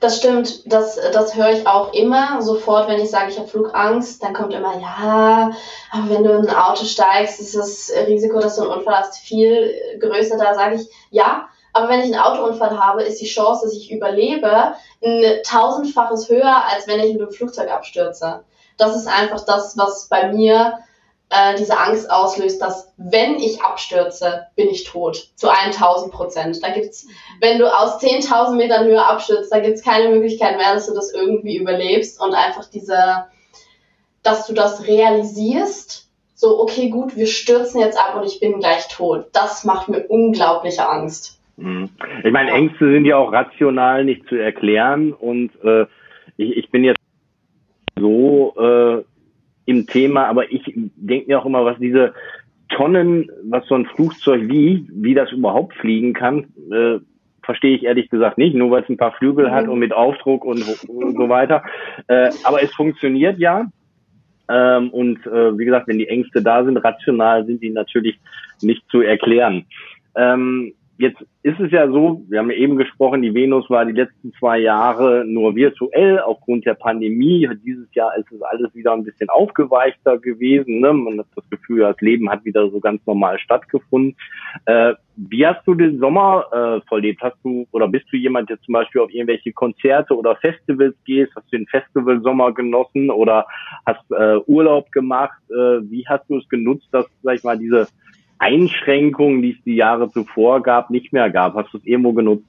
Das 0.00 0.18
stimmt, 0.18 0.72
das, 0.72 0.96
das 1.12 1.34
höre 1.34 1.50
ich 1.50 1.66
auch 1.66 1.92
immer 1.92 2.40
sofort, 2.40 2.88
wenn 2.88 3.00
ich 3.00 3.10
sage, 3.10 3.30
ich 3.30 3.38
habe 3.38 3.48
Flugangst, 3.48 4.22
dann 4.22 4.32
kommt 4.32 4.54
immer, 4.54 4.78
ja, 4.78 5.50
aber 5.90 6.08
wenn 6.08 6.22
du 6.22 6.30
in 6.30 6.48
ein 6.48 6.54
Auto 6.54 6.84
steigst, 6.84 7.40
ist 7.40 7.56
das 7.56 7.90
Risiko, 8.06 8.38
dass 8.38 8.56
du 8.56 8.62
einen 8.62 8.78
Unfall 8.78 8.98
hast, 8.98 9.18
viel 9.18 9.74
größer. 9.98 10.38
Da 10.38 10.54
sage 10.54 10.76
ich, 10.76 10.88
ja, 11.10 11.48
aber 11.72 11.88
wenn 11.88 12.00
ich 12.00 12.06
einen 12.06 12.22
Autounfall 12.22 12.78
habe, 12.78 13.02
ist 13.02 13.20
die 13.20 13.26
Chance, 13.26 13.66
dass 13.66 13.74
ich 13.74 13.90
überlebe, 13.90 14.74
ein 15.02 15.42
tausendfaches 15.44 16.28
höher, 16.28 16.64
als 16.72 16.86
wenn 16.86 17.00
ich 17.00 17.12
mit 17.12 17.20
dem 17.20 17.30
Flugzeug 17.30 17.70
abstürze. 17.70 18.44
Das 18.76 18.94
ist 18.94 19.08
einfach 19.08 19.44
das, 19.44 19.76
was 19.76 20.08
bei 20.08 20.32
mir 20.32 20.78
äh, 21.30 21.56
diese 21.58 21.78
Angst 21.78 22.10
auslöst, 22.10 22.60
dass 22.62 22.92
wenn 22.96 23.36
ich 23.36 23.62
abstürze, 23.62 24.46
bin 24.56 24.68
ich 24.68 24.84
tot. 24.84 25.28
Zu 25.34 25.48
1000 25.50 26.12
Prozent. 26.12 26.62
Da 26.62 26.70
gibt's, 26.70 27.06
wenn 27.40 27.58
du 27.58 27.66
aus 27.66 28.00
10.000 28.00 28.56
Metern 28.56 28.86
Höhe 28.86 29.04
abstürzt, 29.04 29.52
da 29.52 29.60
gibt's 29.60 29.84
keine 29.84 30.08
Möglichkeit 30.08 30.56
mehr, 30.56 30.74
dass 30.74 30.86
du 30.86 30.94
das 30.94 31.12
irgendwie 31.12 31.56
überlebst 31.56 32.20
und 32.20 32.34
einfach 32.34 32.64
diese, 32.70 33.26
dass 34.22 34.46
du 34.46 34.54
das 34.54 34.86
realisierst, 34.86 36.08
so, 36.34 36.60
okay, 36.60 36.88
gut, 36.88 37.16
wir 37.16 37.26
stürzen 37.26 37.80
jetzt 37.80 37.98
ab 37.98 38.14
und 38.14 38.24
ich 38.24 38.38
bin 38.38 38.60
gleich 38.60 38.86
tot. 38.88 39.26
Das 39.32 39.64
macht 39.64 39.88
mir 39.88 40.06
unglaubliche 40.06 40.88
Angst. 40.88 41.40
Mhm. 41.56 41.90
Ich 42.22 42.30
meine, 42.30 42.52
Ängste 42.52 42.92
sind 42.92 43.04
ja 43.04 43.16
auch 43.16 43.32
rational 43.32 44.04
nicht 44.04 44.28
zu 44.28 44.36
erklären 44.36 45.12
und 45.12 45.50
äh, 45.64 45.86
ich, 46.36 46.56
ich 46.56 46.70
bin 46.70 46.84
jetzt 46.84 47.00
so 47.98 48.54
äh, 48.56 49.02
im 49.68 49.86
Thema, 49.86 50.24
aber 50.24 50.50
ich 50.50 50.62
denke 50.96 51.26
mir 51.26 51.38
auch 51.38 51.44
immer, 51.44 51.62
was 51.62 51.78
diese 51.78 52.14
Tonnen, 52.70 53.30
was 53.44 53.66
so 53.66 53.74
ein 53.74 53.84
Flugzeug 53.84 54.48
wiegt, 54.48 54.88
wie 54.94 55.12
das 55.12 55.30
überhaupt 55.30 55.74
fliegen 55.74 56.14
kann, 56.14 56.46
äh, 56.72 57.00
verstehe 57.42 57.76
ich 57.76 57.84
ehrlich 57.84 58.08
gesagt 58.08 58.38
nicht, 58.38 58.54
nur 58.54 58.70
weil 58.70 58.82
es 58.82 58.88
ein 58.88 58.96
paar 58.96 59.12
Flügel 59.12 59.48
mhm. 59.48 59.50
hat 59.50 59.68
und 59.68 59.78
mit 59.78 59.92
Aufdruck 59.92 60.46
und, 60.46 60.62
und 60.88 61.16
so 61.16 61.28
weiter. 61.28 61.62
Äh, 62.06 62.30
aber 62.44 62.62
es 62.62 62.72
funktioniert 62.74 63.38
ja. 63.38 63.66
Ähm, 64.50 64.88
und 64.88 65.26
äh, 65.26 65.58
wie 65.58 65.66
gesagt, 65.66 65.86
wenn 65.86 65.98
die 65.98 66.08
Ängste 66.08 66.40
da 66.40 66.64
sind, 66.64 66.78
rational 66.78 67.44
sind 67.44 67.62
die 67.62 67.68
natürlich 67.68 68.18
nicht 68.62 68.82
zu 68.90 69.02
erklären. 69.02 69.66
Ähm, 70.16 70.72
Jetzt 71.00 71.24
ist 71.44 71.60
es 71.60 71.70
ja 71.70 71.88
so, 71.88 72.24
wir 72.28 72.40
haben 72.40 72.50
ja 72.50 72.56
eben 72.56 72.76
gesprochen, 72.76 73.22
die 73.22 73.32
Venus 73.32 73.70
war 73.70 73.84
die 73.84 73.92
letzten 73.92 74.32
zwei 74.32 74.58
Jahre 74.58 75.24
nur 75.24 75.54
virtuell 75.54 76.18
aufgrund 76.18 76.66
der 76.66 76.74
Pandemie. 76.74 77.48
Dieses 77.64 77.86
Jahr 77.94 78.16
ist 78.16 78.32
es 78.32 78.42
alles 78.42 78.74
wieder 78.74 78.94
ein 78.94 79.04
bisschen 79.04 79.28
aufgeweichter 79.28 80.18
gewesen. 80.18 80.80
Ne? 80.80 80.92
Man 80.92 81.20
hat 81.20 81.26
das 81.36 81.48
Gefühl, 81.50 81.82
das 81.82 82.00
Leben 82.00 82.28
hat 82.28 82.44
wieder 82.44 82.68
so 82.68 82.80
ganz 82.80 83.00
normal 83.06 83.38
stattgefunden. 83.38 84.16
Äh, 84.64 84.94
wie 85.14 85.46
hast 85.46 85.64
du 85.68 85.74
den 85.74 86.00
Sommer 86.00 86.46
äh, 86.50 86.88
verlebt? 86.88 87.22
Hast 87.22 87.38
du 87.44 87.68
oder 87.70 87.86
bist 87.86 88.06
du 88.10 88.16
jemand, 88.16 88.50
der 88.50 88.60
zum 88.62 88.72
Beispiel 88.72 89.00
auf 89.00 89.14
irgendwelche 89.14 89.52
Konzerte 89.52 90.16
oder 90.16 90.34
Festivals 90.34 90.96
gehst? 91.04 91.30
Hast 91.36 91.46
du 91.52 91.58
den 91.58 91.66
Festivalsommer 91.68 92.52
genossen 92.52 93.10
oder 93.10 93.46
hast 93.86 94.02
äh, 94.10 94.38
Urlaub 94.46 94.90
gemacht? 94.90 95.38
Äh, 95.50 95.80
wie 95.90 96.04
hast 96.08 96.28
du 96.28 96.38
es 96.38 96.48
genutzt, 96.48 96.88
dass, 96.90 97.06
sag 97.22 97.36
ich 97.36 97.44
mal, 97.44 97.56
diese 97.56 97.86
Einschränkungen, 98.38 99.42
die 99.42 99.52
es 99.52 99.64
die 99.64 99.76
Jahre 99.76 100.10
zuvor 100.10 100.62
gab, 100.62 100.90
nicht 100.90 101.12
mehr 101.12 101.30
gab? 101.30 101.54
Hast 101.54 101.72
du 101.72 101.78
es 101.78 101.84
irgendwo 101.84 102.12
genutzt? 102.12 102.44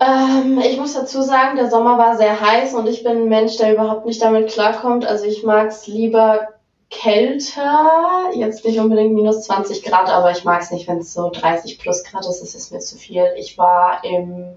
Ähm, 0.00 0.60
ich 0.64 0.78
muss 0.78 0.94
dazu 0.94 1.22
sagen, 1.22 1.56
der 1.56 1.70
Sommer 1.70 1.98
war 1.98 2.16
sehr 2.16 2.40
heiß 2.40 2.74
und 2.74 2.88
ich 2.88 3.04
bin 3.04 3.12
ein 3.12 3.28
Mensch, 3.28 3.56
der 3.56 3.74
überhaupt 3.74 4.06
nicht 4.06 4.22
damit 4.22 4.48
klarkommt. 4.48 5.06
Also 5.06 5.24
ich 5.26 5.44
mag 5.44 5.68
es 5.68 5.86
lieber 5.86 6.48
kälter, 6.90 8.30
jetzt 8.34 8.64
nicht 8.64 8.78
unbedingt 8.78 9.14
minus 9.14 9.42
20 9.44 9.82
Grad, 9.82 10.08
aber 10.08 10.30
ich 10.30 10.44
mag 10.44 10.62
es 10.62 10.70
nicht, 10.70 10.86
wenn 10.88 10.98
es 10.98 11.12
so 11.12 11.30
30 11.30 11.78
plus 11.78 12.04
Grad 12.04 12.26
ist, 12.26 12.40
das 12.40 12.54
ist 12.54 12.72
mir 12.72 12.80
zu 12.80 12.96
viel. 12.96 13.24
Ich 13.38 13.56
war 13.56 14.02
im 14.04 14.56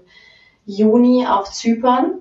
Juni 0.66 1.26
auf 1.26 1.50
Zypern 1.50 2.20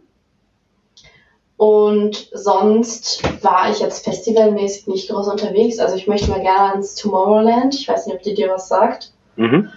und 1.57 2.29
sonst 2.33 3.23
war 3.43 3.69
ich 3.71 3.79
jetzt 3.79 4.05
festivalmäßig 4.05 4.87
nicht 4.87 5.09
groß 5.09 5.27
unterwegs. 5.27 5.79
Also 5.79 5.95
ich 5.95 6.07
möchte 6.07 6.29
mal 6.29 6.41
gerne 6.41 6.75
ins 6.75 6.93
Tomorrowland. 6.95 7.73
Ich 7.73 7.87
weiß 7.87 8.05
nicht, 8.05 8.15
ob 8.15 8.21
die 8.21 8.35
dir 8.35 8.49
was 8.49 8.69
sagt. 8.69 9.11
Mhm. 9.35 9.69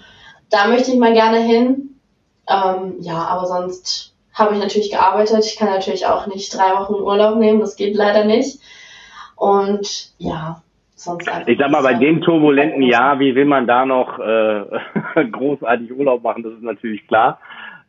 da 0.49 0.69
möchte 0.69 0.91
ich 0.91 0.99
mal 0.99 1.13
gerne 1.13 1.39
hin. 1.41 2.01
Ähm, 2.49 2.95
ja, 3.01 3.27
aber 3.27 3.47
sonst 3.47 4.15
habe 4.33 4.55
ich 4.55 4.61
natürlich 4.61 4.91
gearbeitet. 4.91 5.45
Ich 5.45 5.57
kann 5.57 5.69
natürlich 5.69 6.07
auch 6.07 6.27
nicht 6.27 6.57
drei 6.57 6.79
Wochen 6.79 6.95
Urlaub 6.95 7.39
nehmen, 7.39 7.61
das 7.61 7.77
geht 7.77 7.95
leider 7.95 8.25
nicht. 8.25 8.61
Und 9.37 10.13
ja, 10.19 10.63
sonst 10.95 11.29
einfach. 11.29 11.49
Ich 11.49 11.59
sag 11.59 11.71
mal, 11.71 11.83
bei 11.83 11.95
dem 11.95 12.21
turbulenten 12.23 12.83
Jahr, 12.83 13.21
wie 13.21 13.35
will 13.35 13.45
man 13.45 13.67
da 13.67 13.85
noch 13.85 14.19
äh, 14.19 15.25
großartig 15.31 15.93
Urlaub 15.93 16.23
machen, 16.23 16.43
das 16.43 16.55
ist 16.55 16.63
natürlich 16.63 17.07
klar. 17.07 17.39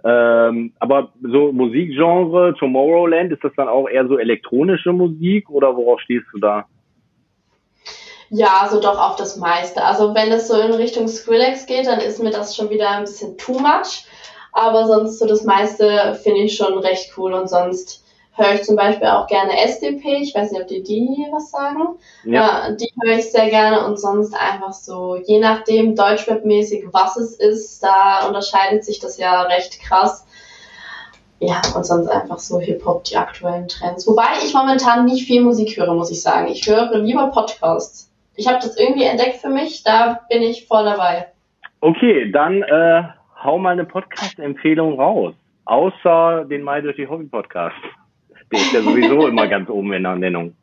Ähm, 0.04 0.74
aber 0.80 1.10
so 1.22 1.52
Musikgenre, 1.52 2.56
Tomorrowland, 2.58 3.32
ist 3.32 3.44
das 3.44 3.52
dann 3.56 3.68
auch 3.68 3.88
eher 3.88 4.08
so 4.08 4.18
elektronische 4.18 4.92
Musik 4.92 5.50
oder 5.50 5.76
worauf 5.76 6.00
stehst 6.02 6.26
du 6.34 6.40
da? 6.40 6.66
Ja, 8.30 8.68
so 8.72 8.80
doch 8.80 8.98
auf 8.98 9.18
das 9.18 9.38
meiste. 9.38 9.84
Also 9.84 10.16
wenn 10.16 10.32
es 10.32 10.48
so 10.48 10.60
in 10.60 10.72
Richtung 10.74 11.08
Skrillex 11.08 11.66
geht, 11.66 11.86
dann 11.86 12.00
ist 12.00 12.24
mir 12.24 12.32
das 12.32 12.56
schon 12.56 12.70
wieder 12.70 12.90
ein 12.90 13.04
bisschen 13.04 13.38
too 13.38 13.60
much. 13.60 14.06
Aber 14.54 14.86
sonst 14.88 15.20
so 15.20 15.28
das 15.28 15.44
meiste 15.44 16.18
finde 16.24 16.42
ich 16.42 16.56
schon 16.56 16.78
recht 16.80 17.12
cool 17.18 17.34
und 17.34 17.50
sonst 17.50 18.01
höre 18.34 18.54
ich 18.54 18.64
zum 18.64 18.76
Beispiel 18.76 19.08
auch 19.08 19.28
gerne 19.28 19.58
SDP. 19.58 20.18
Ich 20.22 20.34
weiß 20.34 20.52
nicht, 20.52 20.62
ob 20.62 20.68
die 20.68 20.84
die 20.84 21.28
was 21.32 21.52
sagen. 21.52 21.96
Ja. 22.24 22.68
ja 22.70 22.72
die 22.72 22.90
höre 23.02 23.18
ich 23.18 23.32
sehr 23.32 23.50
gerne 23.50 23.86
und 23.86 24.00
sonst 24.00 24.34
einfach 24.34 24.74
so, 24.74 25.18
je 25.18 25.40
nachdem 25.40 25.96
Deutschrap-mäßig, 25.96 26.86
was 26.92 27.18
es 27.18 27.36
ist, 27.36 27.84
da 27.84 28.28
unterscheidet 28.28 28.86
sich 28.86 29.00
das 29.00 29.18
ja 29.18 29.44
recht 29.44 29.82
krass. 29.82 30.26
Ja, 31.40 31.60
und 31.76 31.84
sonst 31.86 32.08
einfach 32.08 32.38
so 32.38 32.60
Hip-Hop, 32.60 33.04
die 33.06 33.18
aktuellen 33.18 33.68
Trends. 33.68 34.08
Wobei 34.08 34.28
ich 34.44 34.54
momentan 34.54 35.06
nicht 35.06 35.26
viel 35.26 35.42
Musik 35.42 35.76
höre, 35.76 35.96
muss 35.96 36.12
ich 36.12 36.22
sagen. 36.22 36.48
Ich 36.48 36.68
höre 36.68 36.96
lieber 37.00 37.32
Podcasts. 37.32 38.12
Ich 38.36 38.48
habe 38.48 38.60
das 38.62 38.78
irgendwie 38.78 39.06
entdeckt 39.06 39.38
für 39.38 39.50
mich, 39.50 39.84
da 39.84 40.22
bin 40.30 40.44
ich 40.44 40.68
voll 40.68 40.86
dabei. 40.86 41.28
Okay, 41.82 42.32
dann 42.32 42.62
äh, 42.62 43.04
hau 43.44 43.58
mal 43.58 43.72
eine 43.72 43.86
Podcast-Empfehlung 43.86 45.00
raus. 45.00 45.34
Außer 45.66 46.46
den 46.46 46.64
My 46.64 46.82
Dirty 46.82 47.06
Hobby 47.06 47.26
Podcast. 47.26 47.76
Der 48.52 48.60
ist 48.60 48.74
ja 48.74 48.82
sowieso 48.82 49.28
immer 49.28 49.48
ganz 49.48 49.70
oben 49.70 49.94
in 49.94 50.04
der 50.04 50.16
Nennung. 50.16 50.56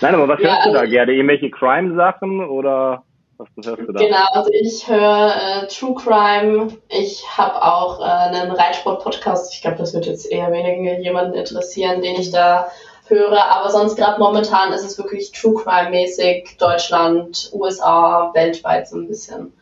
Nein, 0.00 0.14
aber 0.14 0.28
was 0.28 0.40
ja, 0.40 0.50
hörst 0.50 0.66
du 0.66 0.72
da 0.72 0.80
also, 0.80 0.90
gerne? 0.90 1.12
Irgendwelche 1.12 1.50
Crime-Sachen 1.50 2.44
oder 2.44 3.04
was 3.38 3.48
hörst 3.64 3.88
du 3.88 3.92
da? 3.92 4.00
Genau, 4.00 4.26
also 4.32 4.50
ich 4.52 4.88
höre 4.88 5.32
äh, 5.34 5.66
True 5.68 5.94
Crime. 5.94 6.68
Ich 6.88 7.24
habe 7.36 7.62
auch 7.62 8.00
äh, 8.00 8.04
einen 8.04 8.50
Reitsport-Podcast. 8.52 9.54
Ich 9.54 9.62
glaube, 9.62 9.78
das 9.78 9.94
wird 9.94 10.06
jetzt 10.06 10.30
eher 10.30 10.52
weniger 10.52 10.98
jemanden 10.98 11.34
interessieren, 11.34 12.02
den 12.02 12.14
ich 12.20 12.30
da 12.30 12.68
höre. 13.08 13.44
Aber 13.50 13.70
sonst 13.70 13.96
gerade 13.96 14.20
momentan 14.20 14.72
ist 14.72 14.84
es 14.84 14.98
wirklich 14.98 15.32
True 15.32 15.54
Crime-mäßig. 15.62 16.56
Deutschland, 16.58 17.50
USA, 17.52 18.30
weltweit 18.34 18.88
so 18.88 18.98
ein 18.98 19.08
bisschen. 19.08 19.52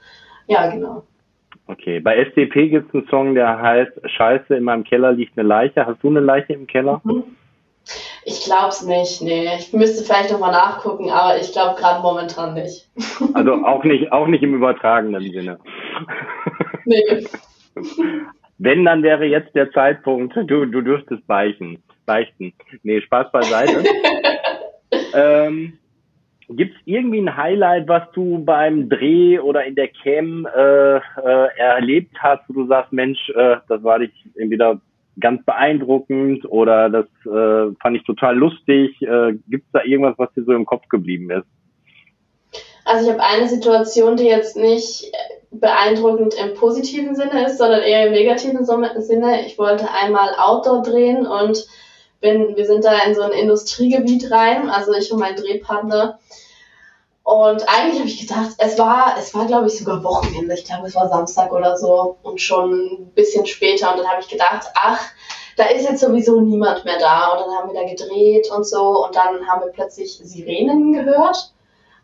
Ja, 0.49 0.69
genau. 0.69 1.05
Okay, 1.69 2.01
bei 2.01 2.17
SDP 2.17 2.69
gibt 2.69 2.89
es 2.89 2.95
einen 2.95 3.09
Song, 3.09 3.35
der 3.35 3.61
heißt 3.61 3.93
Scheiße, 4.05 4.57
in 4.57 4.65
meinem 4.65 4.85
Keller 4.85 5.13
liegt 5.13 5.39
eine 5.39 5.47
Leiche. 5.47 5.87
Hast 5.87 6.03
du 6.03 6.09
eine 6.09 6.21
Leiche 6.21 6.53
im 6.53 6.67
Keller? 6.67 7.01
Mhm. 7.05 7.37
Ich 8.25 8.45
glaub's 8.45 8.83
nicht, 8.83 9.21
nee. 9.23 9.49
Ich 9.59 9.73
müsste 9.73 10.05
vielleicht 10.05 10.31
nochmal 10.31 10.53
nachgucken, 10.53 11.11
aber 11.11 11.39
ich 11.39 11.53
glaube 11.53 11.81
gerade 11.81 12.03
momentan 12.03 12.55
nicht. 12.55 12.89
Also 13.35 13.53
auch 13.65 13.85
nicht, 13.85 14.13
auch 14.13 14.27
nicht 14.27 14.43
im 14.43 14.55
übertragenen 14.55 15.31
Sinne. 15.33 15.59
Nee. 16.85 17.25
Wenn, 18.59 18.85
dann 18.85 19.05
wäre 19.05 19.25
jetzt 19.25 19.55
der 19.55 19.71
Zeitpunkt, 19.71 20.35
du, 20.37 20.67
du 20.67 20.81
dürftest 20.83 21.25
beichten. 21.29 21.81
beichten. 22.07 22.53
Nee, 22.83 23.01
Spaß 23.03 23.31
beiseite. 23.31 23.85
ähm, 25.15 25.79
Gibt 26.49 26.75
es 26.75 26.83
irgendwie 26.85 27.21
ein 27.21 27.37
Highlight, 27.37 27.87
was 27.87 28.03
du 28.15 28.45
beim 28.45 28.89
Dreh 28.89 29.39
oder 29.39 29.65
in 29.65 29.77
der 29.77 29.89
Cam 29.89 30.47
äh, 30.47 30.97
äh, 30.97 31.49
erlebt 31.57 32.17
hast, 32.19 32.43
wo 32.49 32.55
du 32.55 32.67
sagst, 32.67 32.93
Mensch, 32.93 33.31
äh, 33.31 33.57
das 33.69 33.83
war 33.85 34.01
dich 34.01 34.13
entweder 34.35 34.81
ganz 35.21 35.45
beeindruckend 35.45 36.45
oder 36.51 36.89
das 36.89 37.07
äh, 37.27 37.75
fand 37.81 37.97
ich 37.97 38.05
total 38.05 38.37
lustig. 38.37 39.01
Äh, 39.03 39.35
Gibt 39.49 39.67
es 39.67 39.73
da 39.73 39.83
irgendwas, 39.85 40.15
was 40.19 40.33
dir 40.35 40.45
so 40.45 40.53
im 40.53 40.67
Kopf 40.67 40.89
geblieben 40.89 41.31
ist? 41.31 41.47
Also 42.85 43.07
ich 43.07 43.13
habe 43.13 43.23
eine 43.23 43.49
Situation, 43.49 44.17
die 44.17 44.25
jetzt 44.25 44.57
nicht 44.57 45.13
beeindruckend 45.51 46.35
im 46.35 46.55
positiven 46.55 47.15
Sinne 47.15 47.47
ist, 47.47 47.59
sondern 47.59 47.83
eher 47.83 48.07
im 48.07 48.13
negativen 48.13 48.65
Sinne. 48.65 49.47
Ich 49.47 49.59
wollte 49.59 49.87
einmal 49.93 50.35
Outdoor 50.39 50.83
drehen 50.83 51.27
und 51.27 51.67
bin, 52.21 52.57
wir 52.57 52.67
sind 52.67 52.85
da 52.85 52.99
in 53.07 53.15
so 53.15 53.23
ein 53.23 53.33
Industriegebiet 53.33 54.31
rein, 54.31 54.71
also 54.71 54.93
ich 54.95 55.13
und 55.13 55.19
mein 55.19 55.37
Drehpartner. 55.37 56.19
Und 57.25 57.69
eigentlich 57.69 58.01
habe 58.01 58.09
ich 58.09 58.27
gedacht, 58.27 58.51
es 58.59 58.79
war, 58.79 59.15
es 59.19 59.33
war 59.35 59.47
glaube 59.47 59.69
ich 59.69 59.79
sogar 59.79 60.03
Wochenende. 60.03 60.55
Ich 60.55 60.65
glaube, 60.65 60.89
es 60.89 60.95
war 60.95 61.09
Samstag 61.09 61.53
oder 61.53 61.77
so 61.77 62.19
und 62.23 62.41
schon 62.41 62.73
ein 62.73 63.13
bisschen 63.15 63.47
später. 63.47 63.93
Und 63.93 63.99
dann 64.01 64.09
habe 64.09 64.21
ich 64.21 64.29
gedacht, 64.29 64.69
ach, 64.75 65.01
da 65.57 65.65
ist 65.67 65.89
jetzt 65.89 66.01
sowieso 66.01 66.41
niemand 66.41 66.85
mehr 66.85 66.99
da. 66.99 67.33
Und 67.33 67.41
dann 67.41 67.55
haben 67.57 67.73
wir 67.73 67.81
da 67.81 67.89
gedreht 67.89 68.51
und 68.51 68.67
so. 68.67 69.05
Und 69.05 69.15
dann 69.15 69.47
haben 69.47 69.61
wir 69.61 69.71
plötzlich 69.73 70.19
Sirenen 70.23 70.93
gehört, 70.93 71.53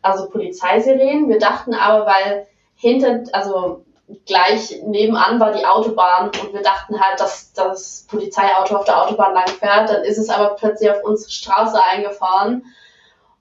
also 0.02 0.28
Polizeisirenen. 0.28 1.28
Wir 1.28 1.40
dachten 1.40 1.74
aber, 1.74 2.06
weil 2.06 2.46
hinter, 2.76 3.24
also 3.32 3.84
gleich 4.24 4.80
nebenan 4.84 5.40
war 5.40 5.52
die 5.52 5.66
Autobahn 5.66 6.30
und 6.40 6.52
wir 6.54 6.62
dachten 6.62 6.98
halt, 7.00 7.18
dass 7.18 7.52
das 7.52 8.06
Polizeiauto 8.08 8.76
auf 8.76 8.84
der 8.84 9.02
Autobahn 9.02 9.34
lang 9.34 9.48
fährt. 9.48 9.90
Dann 9.90 10.04
ist 10.04 10.18
es 10.18 10.30
aber 10.30 10.50
plötzlich 10.50 10.90
auf 10.90 11.02
unsere 11.02 11.30
Straße 11.30 11.82
eingefahren 11.82 12.62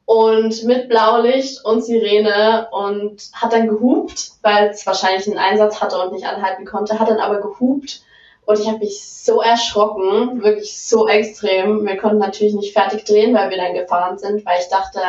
und 0.08 0.64
mit 0.64 0.88
Blaulicht 0.88 1.66
und 1.66 1.84
Sirene 1.84 2.70
und 2.72 3.30
hat 3.34 3.52
dann 3.52 3.68
gehupt, 3.68 4.32
weil 4.42 4.70
es 4.70 4.88
wahrscheinlich 4.88 5.28
einen 5.28 5.38
Einsatz 5.38 5.82
hatte 5.82 6.00
und 6.00 6.14
nicht 6.14 6.26
anhalten 6.26 6.64
konnte, 6.64 6.98
hat 6.98 7.10
dann 7.10 7.20
aber 7.20 7.42
gehupt 7.42 8.04
und 8.46 8.58
ich 8.58 8.68
habe 8.68 8.80
mich 8.80 9.04
so 9.06 9.42
erschrocken, 9.42 10.42
wirklich 10.42 10.82
so 10.82 11.10
extrem. 11.10 11.86
Wir 11.86 11.98
konnten 11.98 12.20
natürlich 12.20 12.54
nicht 12.54 12.72
fertig 12.72 13.04
drehen, 13.04 13.36
weil 13.36 13.50
wir 13.50 13.58
dann 13.58 13.74
gefahren 13.74 14.18
sind, 14.18 14.46
weil 14.46 14.62
ich 14.62 14.70
dachte, 14.70 15.02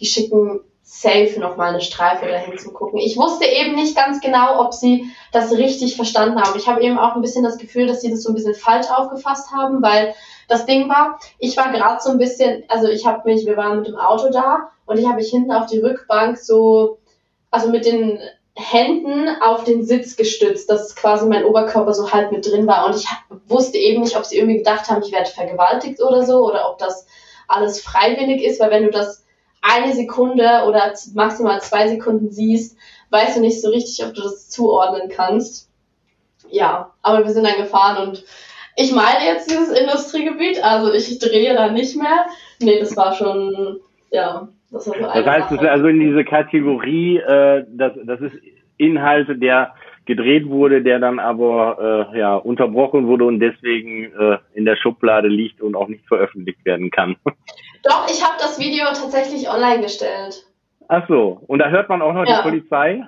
die 0.00 0.06
schicken 0.06 0.60
safe 0.82 1.38
noch 1.38 1.58
mal 1.58 1.68
eine 1.68 1.82
Streife 1.82 2.26
dahin 2.26 2.56
zu 2.56 2.72
gucken. 2.72 2.98
Ich 3.00 3.18
wusste 3.18 3.44
eben 3.44 3.74
nicht 3.74 3.94
ganz 3.94 4.22
genau, 4.22 4.64
ob 4.64 4.72
sie 4.72 5.04
das 5.30 5.52
richtig 5.52 5.96
verstanden 5.96 6.40
haben. 6.40 6.58
Ich 6.58 6.66
habe 6.66 6.82
eben 6.82 6.98
auch 6.98 7.14
ein 7.14 7.20
bisschen 7.20 7.44
das 7.44 7.58
Gefühl, 7.58 7.86
dass 7.86 8.00
sie 8.00 8.10
das 8.10 8.22
so 8.22 8.30
ein 8.30 8.34
bisschen 8.34 8.54
falsch 8.54 8.86
aufgefasst 8.90 9.50
haben, 9.52 9.82
weil 9.82 10.14
das 10.48 10.66
Ding 10.66 10.88
war, 10.88 11.20
ich 11.38 11.56
war 11.56 11.70
gerade 11.70 12.00
so 12.00 12.10
ein 12.10 12.18
bisschen, 12.18 12.64
also 12.68 12.88
ich 12.88 13.06
habe 13.06 13.30
mich, 13.30 13.46
wir 13.46 13.56
waren 13.56 13.78
mit 13.78 13.86
dem 13.86 13.96
Auto 13.96 14.30
da 14.30 14.70
und 14.86 14.98
ich 14.98 15.04
habe 15.04 15.16
mich 15.16 15.30
hinten 15.30 15.52
auf 15.52 15.66
die 15.66 15.78
Rückbank 15.78 16.38
so, 16.38 16.98
also 17.50 17.70
mit 17.70 17.84
den 17.84 18.18
Händen 18.54 19.28
auf 19.40 19.62
den 19.62 19.84
Sitz 19.84 20.16
gestützt, 20.16 20.68
dass 20.68 20.96
quasi 20.96 21.26
mein 21.26 21.44
Oberkörper 21.44 21.94
so 21.94 22.10
halb 22.10 22.32
mit 22.32 22.44
drin 22.44 22.66
war. 22.66 22.86
Und 22.86 22.96
ich 22.96 23.06
wusste 23.46 23.78
eben 23.78 24.02
nicht, 24.02 24.16
ob 24.16 24.24
sie 24.24 24.36
irgendwie 24.36 24.58
gedacht 24.58 24.88
haben, 24.88 25.02
ich 25.02 25.12
werde 25.12 25.30
vergewaltigt 25.30 26.02
oder 26.02 26.24
so, 26.24 26.44
oder 26.44 26.68
ob 26.68 26.78
das 26.78 27.06
alles 27.46 27.80
freiwillig 27.80 28.42
ist, 28.42 28.58
weil 28.58 28.70
wenn 28.70 28.84
du 28.84 28.90
das 28.90 29.24
eine 29.60 29.94
Sekunde 29.94 30.64
oder 30.66 30.92
maximal 31.14 31.60
zwei 31.60 31.88
Sekunden 31.88 32.30
siehst, 32.30 32.76
weißt 33.10 33.36
du 33.36 33.40
nicht 33.40 33.60
so 33.60 33.70
richtig, 33.70 34.04
ob 34.04 34.14
du 34.14 34.22
das 34.22 34.48
zuordnen 34.48 35.08
kannst. 35.08 35.68
Ja, 36.50 36.94
aber 37.02 37.24
wir 37.24 37.32
sind 37.32 37.44
dann 37.44 37.58
gefahren 37.58 38.08
und 38.08 38.24
ich 38.78 38.92
meine 38.92 39.24
jetzt 39.24 39.50
dieses 39.50 39.76
Industriegebiet, 39.76 40.62
also 40.62 40.92
ich 40.92 41.18
drehe 41.18 41.52
da 41.54 41.70
nicht 41.70 41.96
mehr. 41.96 42.26
Nee, 42.60 42.78
das 42.78 42.96
war 42.96 43.12
schon, 43.12 43.80
ja, 44.12 44.48
das 44.70 44.88
war 44.88 44.94
so 44.94 45.02
Das 45.02 45.26
heißt, 45.26 45.52
es 45.52 45.60
ist 45.60 45.68
also 45.68 45.88
in 45.88 45.98
diese 45.98 46.24
Kategorie, 46.24 47.16
äh, 47.18 47.64
das, 47.68 47.92
das 48.04 48.20
ist 48.20 48.36
Inhalte, 48.76 49.36
der 49.36 49.74
gedreht 50.06 50.48
wurde, 50.48 50.82
der 50.82 51.00
dann 51.00 51.18
aber 51.18 52.08
äh, 52.14 52.18
ja 52.18 52.36
unterbrochen 52.36 53.08
wurde 53.08 53.24
und 53.24 53.40
deswegen 53.40 54.04
äh, 54.04 54.38
in 54.54 54.64
der 54.64 54.76
Schublade 54.76 55.26
liegt 55.26 55.60
und 55.60 55.74
auch 55.74 55.88
nicht 55.88 56.06
veröffentlicht 56.06 56.64
werden 56.64 56.90
kann. 56.92 57.16
Doch, 57.82 58.08
ich 58.08 58.24
habe 58.24 58.36
das 58.38 58.60
Video 58.60 58.86
tatsächlich 58.86 59.50
online 59.50 59.82
gestellt. 59.82 60.46
Ach 60.86 61.06
so, 61.08 61.42
und 61.48 61.58
da 61.58 61.68
hört 61.68 61.88
man 61.88 62.00
auch 62.00 62.14
noch 62.14 62.26
ja. 62.26 62.36
die 62.36 62.48
Polizei? 62.48 63.02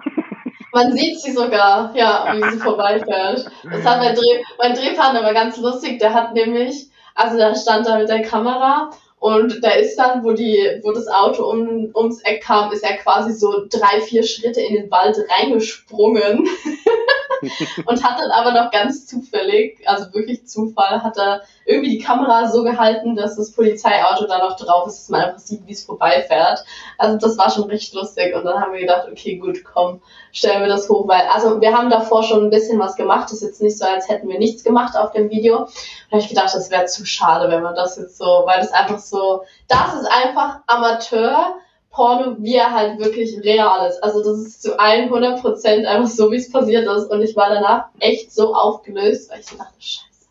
Man 0.72 0.92
sieht 0.92 1.20
sie 1.20 1.32
sogar, 1.32 1.94
ja, 1.94 2.32
wie 2.32 2.50
sie 2.50 2.58
vorbeifährt. 2.62 3.46
Das 3.64 3.84
hat 3.84 3.98
mein, 3.98 4.14
Dreh, 4.14 4.42
mein 4.58 4.74
Drehpartner 4.74 5.22
war 5.22 5.34
ganz 5.34 5.56
lustig, 5.58 5.98
der 5.98 6.14
hat 6.14 6.34
nämlich, 6.34 6.88
also 7.14 7.36
der 7.36 7.54
stand 7.54 7.86
da 7.86 7.98
mit 7.98 8.08
der 8.08 8.22
Kamera 8.22 8.90
und 9.20 9.62
da 9.62 9.72
ist 9.72 9.96
dann, 9.96 10.24
wo 10.24 10.32
die, 10.32 10.80
wo 10.82 10.92
das 10.92 11.06
Auto 11.06 11.44
um, 11.50 11.90
ums 11.94 12.22
Eck 12.22 12.42
kam, 12.42 12.72
ist 12.72 12.82
er 12.82 12.96
quasi 12.96 13.34
so 13.34 13.66
drei, 13.68 14.00
vier 14.00 14.22
Schritte 14.22 14.62
in 14.62 14.74
den 14.74 14.90
Wald 14.90 15.16
reingesprungen. 15.28 16.48
und 17.86 18.04
hat 18.04 18.18
dann 18.18 18.30
aber 18.30 18.52
noch 18.52 18.70
ganz 18.70 19.06
zufällig, 19.06 19.78
also 19.86 20.12
wirklich 20.14 20.46
Zufall, 20.46 21.02
hat 21.02 21.18
er 21.18 21.42
irgendwie 21.64 21.98
die 21.98 22.02
Kamera 22.02 22.48
so 22.48 22.62
gehalten, 22.62 23.14
dass 23.14 23.36
das 23.36 23.52
Polizeiauto 23.52 24.26
da 24.26 24.38
noch 24.38 24.56
drauf 24.56 24.86
ist, 24.86 25.00
dass 25.00 25.08
man 25.10 25.20
einfach 25.22 25.38
sieht, 25.38 25.66
wie 25.66 25.72
es 25.72 25.84
vorbeifährt. 25.84 26.64
Also 27.00 27.16
das 27.16 27.38
war 27.38 27.50
schon 27.50 27.64
recht 27.64 27.94
lustig 27.94 28.34
und 28.34 28.44
dann 28.44 28.60
haben 28.60 28.72
wir 28.72 28.80
gedacht, 28.80 29.08
okay, 29.10 29.36
gut, 29.36 29.64
komm, 29.64 30.02
stellen 30.32 30.60
wir 30.60 30.68
das 30.68 30.88
hoch, 30.88 31.08
weil, 31.08 31.22
also 31.32 31.60
wir 31.60 31.76
haben 31.76 31.88
davor 31.88 32.22
schon 32.22 32.44
ein 32.44 32.50
bisschen 32.50 32.78
was 32.78 32.94
gemacht, 32.94 33.24
das 33.24 33.40
ist 33.40 33.42
jetzt 33.42 33.62
nicht 33.62 33.78
so, 33.78 33.86
als 33.86 34.08
hätten 34.08 34.28
wir 34.28 34.38
nichts 34.38 34.62
gemacht 34.62 34.96
auf 34.96 35.12
dem 35.12 35.30
Video. 35.30 35.60
Da 35.60 36.12
habe 36.12 36.20
ich 36.20 36.28
gedacht, 36.28 36.54
das 36.54 36.70
wäre 36.70 36.84
zu 36.84 37.06
schade, 37.06 37.50
wenn 37.50 37.62
man 37.62 37.74
das 37.74 37.96
jetzt 37.96 38.18
so, 38.18 38.42
weil 38.44 38.58
das 38.58 38.72
einfach 38.72 38.98
so, 38.98 39.42
das 39.66 39.94
ist 39.94 40.08
einfach 40.10 40.60
Amateur 40.66 41.56
Porno, 41.90 42.36
wie 42.38 42.54
er 42.54 42.72
halt 42.72 42.98
wirklich 43.00 43.42
real 43.42 43.88
ist. 43.88 44.02
Also 44.02 44.22
das 44.22 44.38
ist 44.40 44.62
zu 44.62 44.78
100 44.78 45.40
Prozent 45.40 45.86
einfach 45.86 46.08
so, 46.08 46.30
wie 46.30 46.36
es 46.36 46.50
passiert 46.50 46.86
ist. 46.86 47.10
Und 47.10 47.22
ich 47.22 47.34
war 47.34 47.48
danach 47.48 47.86
echt 47.98 48.32
so 48.32 48.54
aufgelöst, 48.54 49.30
weil 49.30 49.40
ich 49.40 49.46
dachte, 49.46 49.74
scheiße. 49.78 50.28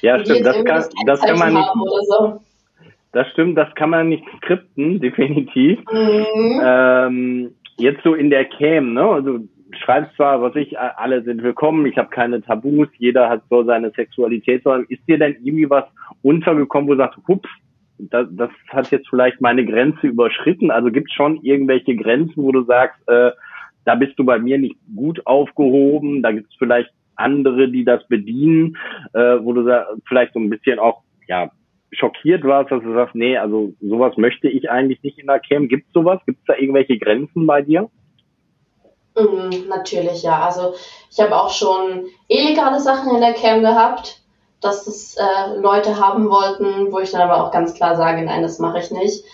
Ja, 0.00 0.18
stimmt, 0.20 0.46
das 0.46 0.64
kann, 0.64 0.88
das 1.06 1.20
kann 1.20 1.38
man 1.38 1.54
nicht. 1.54 1.68
So. 2.08 2.40
Das 3.12 3.28
stimmt, 3.30 3.58
das 3.58 3.74
kann 3.74 3.90
man 3.90 4.08
nicht 4.08 4.24
skripten, 4.38 5.00
definitiv. 5.00 5.78
Mhm. 5.90 6.60
Ähm, 6.64 7.54
jetzt 7.78 8.02
so 8.02 8.14
in 8.14 8.30
der 8.30 8.46
Cam, 8.46 8.94
ne? 8.94 9.04
Also 9.04 9.40
schreibst 9.78 10.14
zwar, 10.16 10.42
was 10.42 10.54
ich, 10.56 10.78
alle 10.78 11.22
sind 11.22 11.42
willkommen, 11.42 11.86
ich 11.86 11.96
habe 11.96 12.10
keine 12.10 12.42
Tabus, 12.42 12.88
jeder 12.98 13.28
hat 13.28 13.42
so 13.48 13.64
seine 13.64 13.90
Sexualität. 13.90 14.64
Ist 14.88 15.08
dir 15.08 15.18
denn 15.18 15.36
irgendwie 15.42 15.70
was 15.70 15.84
untergekommen, 16.22 16.88
wo 16.88 16.94
du 16.94 16.98
sagst, 16.98 17.18
hups, 17.26 17.48
das, 17.98 18.26
das 18.32 18.50
hat 18.68 18.90
jetzt 18.90 19.08
vielleicht 19.08 19.40
meine 19.40 19.64
Grenze 19.64 20.08
überschritten? 20.08 20.70
Also 20.70 20.90
gibt 20.90 21.08
es 21.10 21.14
schon 21.14 21.40
irgendwelche 21.42 21.96
Grenzen, 21.96 22.42
wo 22.42 22.52
du 22.52 22.64
sagst, 22.64 23.00
äh, 23.08 23.30
da 23.84 23.94
bist 23.94 24.18
du 24.18 24.24
bei 24.24 24.38
mir 24.38 24.58
nicht 24.58 24.76
gut 24.94 25.26
aufgehoben, 25.26 26.22
da 26.22 26.32
gibt 26.32 26.50
es 26.50 26.56
vielleicht 26.58 26.90
andere, 27.16 27.68
die 27.68 27.84
das 27.84 28.06
bedienen, 28.08 28.76
äh, 29.12 29.36
wo 29.40 29.52
du 29.52 29.64
da 29.64 29.86
vielleicht 30.06 30.34
so 30.34 30.40
ein 30.40 30.50
bisschen 30.50 30.78
auch 30.78 31.02
ja 31.28 31.50
schockiert 31.92 32.44
warst, 32.44 32.70
dass 32.70 32.82
du 32.82 32.92
sagst, 32.94 33.14
nee, 33.14 33.36
also 33.36 33.72
sowas 33.80 34.16
möchte 34.16 34.48
ich 34.48 34.70
eigentlich 34.70 35.02
nicht 35.02 35.18
in 35.18 35.26
der 35.26 35.40
Cam. 35.40 35.68
Gibt 35.68 35.86
es 35.86 35.92
sowas? 35.92 36.20
Gibt 36.26 36.40
es 36.40 36.46
da 36.46 36.54
irgendwelche 36.56 36.98
Grenzen 36.98 37.46
bei 37.46 37.62
dir? 37.62 37.90
Mhm, 39.16 39.68
natürlich, 39.68 40.22
ja. 40.22 40.40
Also 40.40 40.74
ich 41.10 41.20
habe 41.20 41.36
auch 41.36 41.50
schon 41.50 42.06
illegale 42.28 42.80
Sachen 42.80 43.14
in 43.14 43.20
der 43.20 43.34
Cam 43.34 43.60
gehabt, 43.60 44.20
dass 44.60 44.84
das 44.84 45.16
äh, 45.16 45.58
Leute 45.60 46.00
haben 46.00 46.30
wollten, 46.30 46.92
wo 46.92 46.98
ich 47.00 47.10
dann 47.10 47.22
aber 47.22 47.44
auch 47.44 47.52
ganz 47.52 47.74
klar 47.74 47.96
sage, 47.96 48.22
nein, 48.22 48.42
das 48.42 48.58
mache 48.58 48.78
ich 48.78 48.90
nicht. 48.90 49.24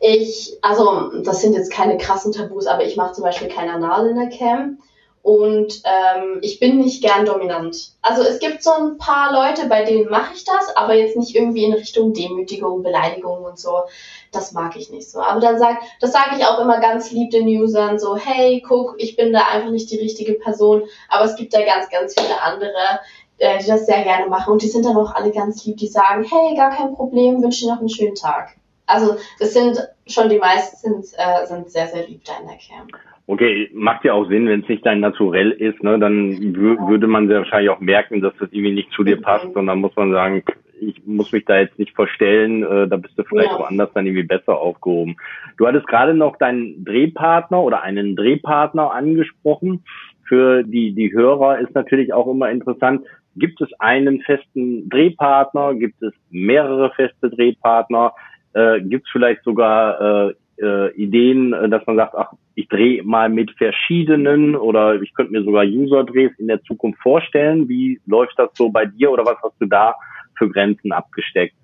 Ich, 0.00 0.58
also 0.62 1.12
das 1.22 1.40
sind 1.40 1.54
jetzt 1.54 1.72
keine 1.72 1.96
krassen 1.96 2.32
Tabus, 2.32 2.66
aber 2.66 2.84
ich 2.84 2.96
mache 2.96 3.12
zum 3.12 3.24
Beispiel 3.24 3.48
kein 3.48 3.70
Anal 3.70 4.08
in 4.08 4.16
der 4.16 4.36
Cam. 4.36 4.78
Und 5.24 5.80
ähm, 5.84 6.40
ich 6.42 6.60
bin 6.60 6.76
nicht 6.76 7.02
gern 7.02 7.24
dominant. 7.24 7.92
Also 8.02 8.20
es 8.20 8.40
gibt 8.40 8.62
so 8.62 8.72
ein 8.72 8.98
paar 8.98 9.32
Leute, 9.32 9.70
bei 9.70 9.82
denen 9.82 10.10
mache 10.10 10.34
ich 10.34 10.44
das, 10.44 10.76
aber 10.76 10.92
jetzt 10.92 11.16
nicht 11.16 11.34
irgendwie 11.34 11.64
in 11.64 11.72
Richtung 11.72 12.12
Demütigung, 12.12 12.82
Beleidigung 12.82 13.42
und 13.42 13.58
so. 13.58 13.84
Das 14.32 14.52
mag 14.52 14.76
ich 14.76 14.90
nicht 14.90 15.10
so. 15.10 15.22
Aber 15.22 15.40
dann 15.40 15.58
sag, 15.58 15.78
das 15.98 16.12
sage 16.12 16.36
ich 16.36 16.44
auch 16.44 16.58
immer 16.58 16.78
ganz 16.78 17.10
lieb 17.10 17.30
den 17.30 17.48
Usern 17.48 17.98
so, 17.98 18.18
hey, 18.18 18.62
guck, 18.68 18.96
ich 18.98 19.16
bin 19.16 19.32
da 19.32 19.46
einfach 19.50 19.70
nicht 19.70 19.90
die 19.90 19.98
richtige 19.98 20.34
Person. 20.34 20.82
Aber 21.08 21.24
es 21.24 21.36
gibt 21.36 21.54
da 21.54 21.64
ganz, 21.64 21.88
ganz 21.88 22.12
viele 22.12 22.42
andere, 22.42 23.00
äh, 23.38 23.58
die 23.60 23.66
das 23.66 23.86
sehr 23.86 24.02
gerne 24.02 24.26
machen. 24.26 24.52
Und 24.52 24.60
die 24.60 24.68
sind 24.68 24.84
dann 24.84 24.98
auch 24.98 25.14
alle 25.14 25.32
ganz 25.32 25.64
lieb, 25.64 25.78
die 25.78 25.88
sagen, 25.88 26.26
hey, 26.30 26.54
gar 26.54 26.76
kein 26.76 26.92
Problem, 26.92 27.42
wünsche 27.42 27.64
dir 27.64 27.72
noch 27.72 27.80
einen 27.80 27.88
schönen 27.88 28.14
Tag. 28.14 28.58
Also 28.84 29.16
das 29.38 29.54
sind 29.54 29.88
schon 30.06 30.28
die 30.28 30.38
meisten 30.38 30.76
sind, 30.76 31.06
äh, 31.16 31.46
sind 31.46 31.70
sehr, 31.70 31.88
sehr 31.88 32.06
lieb 32.06 32.26
da 32.26 32.34
in 32.42 32.46
der 32.46 32.58
Cam. 32.58 32.88
Okay, 33.26 33.70
macht 33.72 34.04
ja 34.04 34.12
auch 34.12 34.28
Sinn, 34.28 34.48
wenn 34.48 34.60
es 34.60 34.68
nicht 34.68 34.84
dein 34.84 35.00
Naturell 35.00 35.50
ist, 35.50 35.82
ne, 35.82 35.98
dann 35.98 36.54
würde 36.54 37.06
man 37.06 37.26
sehr 37.26 37.38
wahrscheinlich 37.38 37.70
auch 37.70 37.80
merken, 37.80 38.20
dass 38.20 38.34
das 38.38 38.52
irgendwie 38.52 38.74
nicht 38.74 38.92
zu 38.92 39.02
dir 39.02 39.20
passt, 39.20 39.56
und 39.56 39.66
dann 39.66 39.80
muss 39.80 39.96
man 39.96 40.12
sagen, 40.12 40.42
ich 40.78 41.06
muss 41.06 41.32
mich 41.32 41.44
da 41.46 41.58
jetzt 41.58 41.78
nicht 41.78 41.94
verstellen, 41.94 42.62
äh, 42.62 42.86
da 42.86 42.96
bist 42.96 43.18
du 43.18 43.24
vielleicht 43.24 43.52
ja. 43.52 43.58
woanders 43.58 43.90
dann 43.94 44.06
irgendwie 44.06 44.24
besser 44.24 44.58
aufgehoben. 44.58 45.16
Du 45.56 45.66
hattest 45.66 45.86
gerade 45.86 46.12
noch 46.12 46.36
deinen 46.36 46.84
Drehpartner 46.84 47.62
oder 47.62 47.82
einen 47.82 48.16
Drehpartner 48.16 48.92
angesprochen. 48.92 49.84
Für 50.26 50.62
die, 50.62 50.92
die 50.92 51.12
Hörer 51.12 51.60
ist 51.60 51.74
natürlich 51.74 52.12
auch 52.12 52.26
immer 52.26 52.50
interessant, 52.50 53.06
gibt 53.36 53.60
es 53.60 53.68
einen 53.78 54.20
festen 54.22 54.88
Drehpartner, 54.88 55.74
gibt 55.74 56.02
es 56.02 56.12
mehrere 56.30 56.90
feste 56.90 57.30
Drehpartner, 57.30 58.12
äh, 58.52 58.80
gibt 58.80 59.06
es 59.06 59.12
vielleicht 59.12 59.42
sogar 59.44 60.28
äh, 60.28 60.34
äh, 60.60 60.92
Ideen, 60.92 61.52
äh, 61.52 61.68
dass 61.68 61.86
man 61.86 61.96
sagt, 61.96 62.14
ach, 62.14 62.32
ich 62.54 62.68
drehe 62.68 63.02
mal 63.02 63.28
mit 63.28 63.50
verschiedenen 63.52 64.54
oder 64.56 65.00
ich 65.00 65.12
könnte 65.14 65.32
mir 65.32 65.42
sogar 65.42 65.64
User-Drehs 65.64 66.32
in 66.38 66.46
der 66.46 66.62
Zukunft 66.62 67.00
vorstellen. 67.00 67.68
Wie 67.68 68.00
läuft 68.06 68.38
das 68.38 68.50
so 68.54 68.70
bei 68.70 68.86
dir 68.86 69.10
oder 69.10 69.24
was 69.24 69.36
hast 69.42 69.60
du 69.60 69.66
da 69.66 69.94
für 70.36 70.48
Grenzen 70.48 70.92
abgesteckt? 70.92 71.54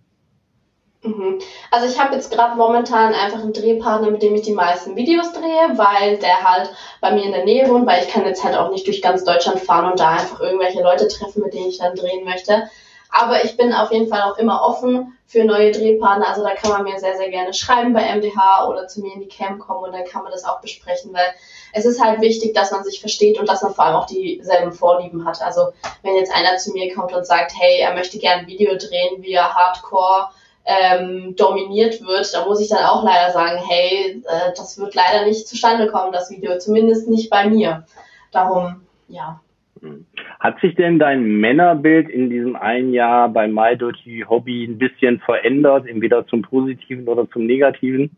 Mhm. 1.03 1.38
Also 1.70 1.86
ich 1.86 1.99
habe 1.99 2.14
jetzt 2.14 2.32
gerade 2.32 2.57
momentan 2.57 3.14
einfach 3.14 3.41
einen 3.41 3.55
Drehpartner, 3.55 4.11
mit 4.11 4.22
dem 4.22 4.34
ich 4.34 4.43
die 4.43 4.53
meisten 4.53 4.97
Videos 4.97 5.32
drehe, 5.32 5.78
weil 5.78 6.18
der 6.18 6.43
halt 6.43 6.70
bei 7.01 7.12
mir 7.12 7.24
in 7.24 7.32
der 7.32 7.45
Nähe 7.45 7.68
wohnt, 7.68 7.86
weil 7.86 8.03
ich 8.03 8.11
kann 8.11 8.26
jetzt 8.26 8.45
halt 8.45 8.57
auch 8.57 8.70
nicht 8.70 8.86
durch 8.86 9.01
ganz 9.01 9.24
Deutschland 9.24 9.61
fahren 9.61 9.91
und 9.91 10.01
da 10.01 10.11
einfach 10.11 10.41
irgendwelche 10.41 10.82
Leute 10.82 11.09
treffen, 11.09 11.43
mit 11.43 11.55
denen 11.55 11.68
ich 11.68 11.78
dann 11.78 11.95
drehen 11.95 12.24
möchte. 12.24 12.68
Aber 13.12 13.44
ich 13.44 13.56
bin 13.56 13.72
auf 13.72 13.90
jeden 13.90 14.08
Fall 14.08 14.22
auch 14.22 14.38
immer 14.38 14.62
offen 14.62 15.16
für 15.26 15.44
neue 15.44 15.72
Drehpartner. 15.72 16.28
Also 16.28 16.42
da 16.42 16.54
kann 16.54 16.70
man 16.70 16.84
mir 16.84 16.98
sehr, 16.98 17.16
sehr 17.16 17.30
gerne 17.30 17.52
schreiben 17.54 17.92
bei 17.92 18.02
MDH 18.02 18.66
oder 18.68 18.88
zu 18.88 19.00
mir 19.00 19.14
in 19.14 19.20
die 19.20 19.28
Cam 19.28 19.58
kommen 19.58 19.84
und 19.84 19.92
dann 19.92 20.04
kann 20.04 20.22
man 20.22 20.32
das 20.32 20.44
auch 20.44 20.61
besprechen, 20.61 21.12
weil 21.12 21.32
es 21.72 21.84
ist 21.84 22.02
halt 22.02 22.20
wichtig, 22.20 22.54
dass 22.54 22.70
man 22.70 22.84
sich 22.84 23.00
versteht 23.00 23.38
und 23.38 23.48
dass 23.48 23.62
man 23.62 23.74
vor 23.74 23.84
allem 23.84 23.96
auch 23.96 24.06
dieselben 24.06 24.72
Vorlieben 24.72 25.24
hat. 25.24 25.40
Also 25.42 25.72
wenn 26.02 26.16
jetzt 26.16 26.34
einer 26.34 26.56
zu 26.56 26.72
mir 26.72 26.94
kommt 26.94 27.12
und 27.12 27.26
sagt, 27.26 27.52
hey, 27.56 27.78
er 27.80 27.94
möchte 27.94 28.18
gerne 28.18 28.42
ein 28.42 28.46
Video 28.46 28.76
drehen, 28.76 29.22
wie 29.22 29.32
er 29.32 29.54
Hardcore 29.54 30.30
ähm, 30.64 31.34
dominiert 31.36 32.00
wird, 32.02 32.32
da 32.34 32.44
muss 32.44 32.61
ich 32.61 32.68
dann 32.68 32.84
auch 32.84 33.02
leider 33.02 33.32
sagen, 33.32 33.61
hey, 33.66 34.22
äh, 34.26 34.52
das 34.56 34.78
wird 34.78 34.94
leider 34.94 35.24
nicht 35.24 35.48
zustande 35.48 35.88
kommen, 35.88 36.12
das 36.12 36.30
Video, 36.30 36.58
zumindest 36.58 37.08
nicht 37.08 37.30
bei 37.30 37.48
mir. 37.48 37.86
Darum, 38.30 38.86
ja. 39.08 39.40
Hat 40.41 40.59
sich 40.61 40.74
denn 40.74 40.99
dein 40.99 41.22
Männerbild 41.22 42.09
in 42.09 42.30
diesem 42.30 42.57
einen 42.57 42.95
Jahr 42.95 43.28
bei 43.28 43.47
My 43.47 43.76
Dirty 43.76 44.24
Hobby 44.26 44.64
ein 44.64 44.78
bisschen 44.78 45.20
verändert, 45.20 45.86
entweder 45.86 46.26
zum 46.26 46.41
Positiven 46.41 47.07
oder 47.09 47.28
zum 47.30 47.45
Negativen? 47.45 48.11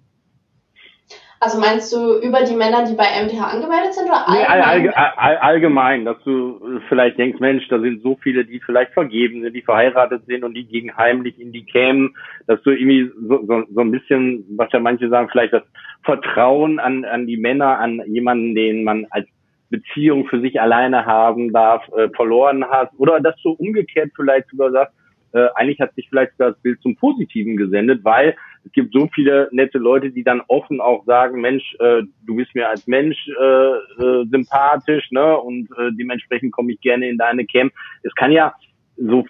Also 1.41 1.59
meinst 1.59 1.93
du 1.93 2.21
über 2.21 2.45
die 2.45 2.55
Männer, 2.55 2.85
die 2.85 2.95
bei 2.95 3.03
MTH 3.03 3.43
angemeldet 3.43 3.95
sind 3.95 4.05
oder 4.05 4.29
allgemein? 4.29 4.83
Nee, 4.83 4.89
all, 4.91 5.13
all, 5.17 5.37
allgemein, 5.39 6.05
dass 6.05 6.17
du 6.23 6.81
vielleicht 6.89 7.19
denkst, 7.19 7.41
Mensch, 7.41 7.67
da 7.67 7.81
sind 7.81 8.01
so 8.01 8.17
viele, 8.23 8.45
die 8.45 8.61
vielleicht 8.61 8.93
vergeben 8.93 9.43
sind, 9.43 9.53
die 9.53 9.63
verheiratet 9.63 10.25
sind 10.27 10.45
und 10.45 10.55
die 10.55 10.67
gehen 10.67 10.97
heimlich 10.97 11.41
in 11.41 11.51
die 11.51 11.65
Kämen, 11.65 12.15
dass 12.47 12.63
du 12.63 12.71
irgendwie 12.71 13.11
so, 13.27 13.45
so, 13.45 13.65
so 13.75 13.81
ein 13.81 13.91
bisschen, 13.91 14.45
was 14.57 14.71
ja 14.71 14.79
manche 14.79 15.09
sagen, 15.09 15.29
vielleicht 15.33 15.53
das 15.53 15.65
Vertrauen 16.05 16.79
an, 16.79 17.05
an 17.05 17.27
die 17.27 17.37
Männer, 17.37 17.81
an 17.81 18.01
jemanden, 18.07 18.55
den 18.55 18.85
man 18.85 19.09
als 19.11 19.27
Beziehung 19.73 20.27
für 20.27 20.41
sich 20.41 20.61
alleine 20.61 21.07
haben 21.07 21.53
darf, 21.53 21.83
äh, 21.97 22.09
verloren 22.11 22.65
hast. 22.65 22.93
Oder 22.99 23.21
dass 23.21 23.35
du 23.43 23.51
umgekehrt 23.51 24.13
vielleicht 24.15 24.49
sogar 24.51 24.71
sagst, 24.71 24.95
äh, 25.33 25.49
eigentlich 25.55 25.81
hat 25.81 25.95
sich 25.95 26.09
vielleicht 26.09 26.33
das 26.39 26.57
Bild 26.61 26.81
zum 26.83 26.95
Positiven 26.97 27.57
gesendet, 27.57 28.05
weil 28.05 28.37
es 28.65 28.73
gibt 28.73 28.93
so 28.93 29.09
viele 29.15 29.49
nette 29.51 29.79
Leute, 29.79 30.11
die 30.11 30.23
dann 30.23 30.43
offen 30.47 30.81
auch 30.81 31.05
sagen, 31.07 31.41
Mensch, 31.41 31.75
äh, 31.81 32.03
du 32.27 32.37
bist 32.37 32.55
mir 32.55 32.69
als 32.69 32.87
Mensch 32.87 33.19
äh, 33.29 33.43
äh, 33.43 34.27
sympathisch, 34.31 35.11
ne? 35.11 35.37
Und 35.39 35.69
äh, 35.79 35.91
dementsprechend 35.99 36.53
komme 36.53 36.73
ich 36.73 36.81
gerne 36.81 37.09
in 37.09 37.19
deine 37.19 37.47
Camp. 37.47 37.73
Es 38.03 38.15
kann 38.15 38.31
ja 38.31 38.55
so, 38.97 39.25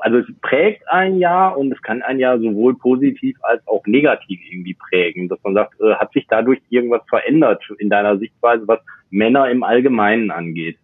also 0.00 0.18
es 0.18 0.26
prägt 0.40 0.88
ein 0.90 1.18
Jahr 1.18 1.58
und 1.58 1.72
es 1.72 1.82
kann 1.82 2.02
ein 2.02 2.18
Jahr 2.18 2.38
sowohl 2.38 2.76
positiv 2.76 3.36
als 3.42 3.66
auch 3.66 3.84
negativ 3.86 4.40
irgendwie 4.48 4.74
prägen, 4.74 5.28
dass 5.28 5.42
man 5.42 5.54
sagt, 5.54 5.78
äh, 5.80 5.94
hat 5.94 6.12
sich 6.12 6.26
dadurch 6.28 6.60
irgendwas 6.70 7.02
verändert 7.08 7.62
in 7.78 7.90
deiner 7.90 8.16
Sichtweise, 8.18 8.66
was 8.66 8.80
Männer 9.10 9.50
im 9.50 9.62
Allgemeinen 9.62 10.30
angeht? 10.30 10.78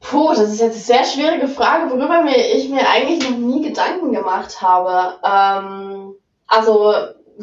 Puh, 0.00 0.28
das 0.28 0.52
ist 0.52 0.60
jetzt 0.60 0.90
eine 0.90 1.02
sehr 1.02 1.04
schwierige 1.04 1.48
Frage, 1.48 1.90
worüber 1.90 2.22
mir, 2.22 2.36
ich 2.36 2.68
mir 2.68 2.88
eigentlich 2.88 3.28
noch 3.28 3.38
nie 3.38 3.62
Gedanken 3.62 4.12
gemacht 4.12 4.62
habe. 4.62 5.18
Ähm, 5.24 6.14
also 6.46 6.94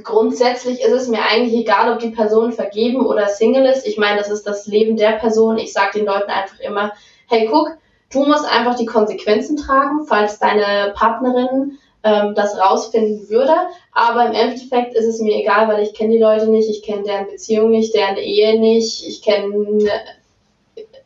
grundsätzlich 0.02 0.82
ist 0.82 0.92
es 0.94 1.08
mir 1.10 1.24
eigentlich 1.24 1.54
egal, 1.54 1.92
ob 1.92 2.00
die 2.00 2.12
Person 2.12 2.54
vergeben 2.54 3.06
oder 3.06 3.28
Single 3.28 3.66
ist. 3.66 3.86
Ich 3.86 3.98
meine, 3.98 4.18
das 4.18 4.30
ist 4.30 4.48
das 4.48 4.66
Leben 4.66 4.96
der 4.96 5.14
Person. 5.14 5.58
Ich 5.58 5.74
sage 5.74 6.00
den 6.00 6.06
Leuten 6.06 6.32
einfach 6.32 6.60
immer, 6.62 6.94
hey, 7.28 7.50
guck, 7.52 7.70
du 8.12 8.26
musst 8.26 8.50
einfach 8.50 8.76
die 8.76 8.86
Konsequenzen 8.86 9.58
tragen, 9.58 10.06
falls 10.06 10.40
deine 10.40 10.94
Partnerin 10.96 11.78
ähm, 12.04 12.36
das 12.36 12.58
rausfinden 12.58 13.30
würde. 13.30 13.54
Aber 13.92 14.26
im 14.26 14.34
Endeffekt 14.34 14.94
ist 14.94 15.06
es 15.06 15.20
mir 15.20 15.36
egal, 15.38 15.68
weil 15.68 15.84
ich 15.84 15.94
kenne 15.94 16.14
die 16.14 16.22
Leute 16.22 16.48
nicht, 16.48 16.70
ich 16.70 16.84
kenne 16.84 17.04
deren 17.04 17.28
Beziehung 17.28 17.72
nicht, 17.72 17.94
deren 17.94 18.18
Ehe 18.18 18.60
nicht, 18.60 19.08
ich 19.08 19.22
kenne 19.22 19.90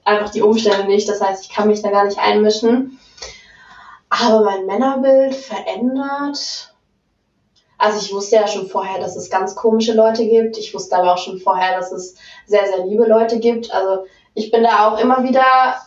einfach 0.04 0.30
die 0.32 0.42
Umstände 0.42 0.88
nicht. 0.88 1.08
Das 1.08 1.22
heißt, 1.22 1.44
ich 1.44 1.50
kann 1.50 1.68
mich 1.68 1.82
da 1.82 1.92
gar 1.92 2.06
nicht 2.06 2.20
einmischen. 2.20 3.00
Aber 4.10 4.44
mein 4.44 4.66
Männerbild 4.66 5.36
verändert. 5.36 6.74
Also 7.78 8.00
ich 8.00 8.12
wusste 8.12 8.38
ja 8.38 8.48
schon 8.48 8.68
vorher, 8.68 9.00
dass 9.00 9.16
es 9.16 9.30
ganz 9.30 9.56
komische 9.56 9.94
Leute 9.94 10.26
gibt. 10.26 10.58
Ich 10.58 10.74
wusste 10.74 10.98
aber 10.98 11.14
auch 11.14 11.18
schon 11.20 11.38
vorher, 11.38 11.78
dass 11.78 11.92
es 11.92 12.16
sehr, 12.48 12.66
sehr 12.66 12.86
liebe 12.86 13.06
Leute 13.06 13.40
gibt. 13.40 13.72
Also 13.72 14.06
ich 14.34 14.50
bin 14.50 14.64
da 14.64 14.88
auch 14.88 15.00
immer 15.00 15.24
wieder 15.24 15.44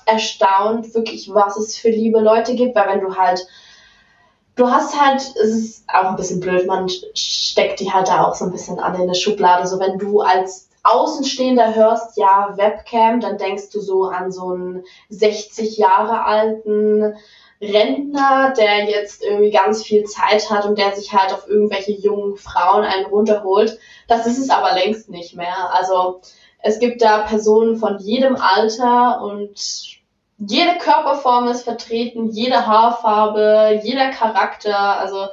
erstaunt, 0.06 0.94
wirklich, 0.94 1.32
was 1.32 1.56
es 1.56 1.76
für 1.76 1.90
liebe 1.90 2.20
Leute 2.20 2.54
gibt, 2.54 2.76
weil 2.76 2.88
wenn 2.88 3.00
du 3.00 3.16
halt 3.16 3.46
du 4.60 4.70
hast 4.70 5.00
halt, 5.00 5.20
es 5.20 5.50
ist 5.50 5.84
auch 5.88 6.10
ein 6.10 6.16
bisschen 6.16 6.40
blöd, 6.40 6.66
man 6.66 6.88
steckt 6.88 7.80
die 7.80 7.90
halt 7.90 8.08
da 8.08 8.24
auch 8.24 8.34
so 8.34 8.44
ein 8.44 8.52
bisschen 8.52 8.78
an 8.78 8.94
in 9.00 9.06
der 9.06 9.14
Schublade. 9.14 9.66
So 9.66 9.80
wenn 9.80 9.98
du 9.98 10.20
als 10.20 10.68
Außenstehender 10.82 11.74
hörst, 11.74 12.16
ja, 12.16 12.52
Webcam, 12.56 13.20
dann 13.20 13.38
denkst 13.38 13.70
du 13.72 13.80
so 13.80 14.04
an 14.04 14.30
so 14.30 14.50
einen 14.50 14.84
60 15.08 15.78
Jahre 15.78 16.24
alten 16.24 17.14
Rentner, 17.60 18.54
der 18.56 18.84
jetzt 18.84 19.22
irgendwie 19.22 19.50
ganz 19.50 19.82
viel 19.82 20.04
Zeit 20.04 20.50
hat 20.50 20.64
und 20.64 20.78
der 20.78 20.94
sich 20.94 21.12
halt 21.12 21.32
auf 21.32 21.48
irgendwelche 21.48 21.92
jungen 21.92 22.36
Frauen 22.36 22.84
einen 22.84 23.06
runterholt. 23.06 23.78
Das 24.08 24.26
ist 24.26 24.38
es 24.38 24.50
aber 24.50 24.74
längst 24.74 25.10
nicht 25.10 25.36
mehr. 25.36 25.72
Also 25.72 26.20
es 26.62 26.78
gibt 26.78 27.02
da 27.02 27.18
Personen 27.18 27.76
von 27.76 27.98
jedem 27.98 28.36
Alter 28.36 29.22
und 29.22 29.99
jede 30.40 30.78
Körperform 30.78 31.48
ist 31.48 31.64
vertreten, 31.64 32.30
jede 32.30 32.66
Haarfarbe, 32.66 33.80
jeder 33.82 34.10
Charakter. 34.10 34.98
Also 34.98 35.26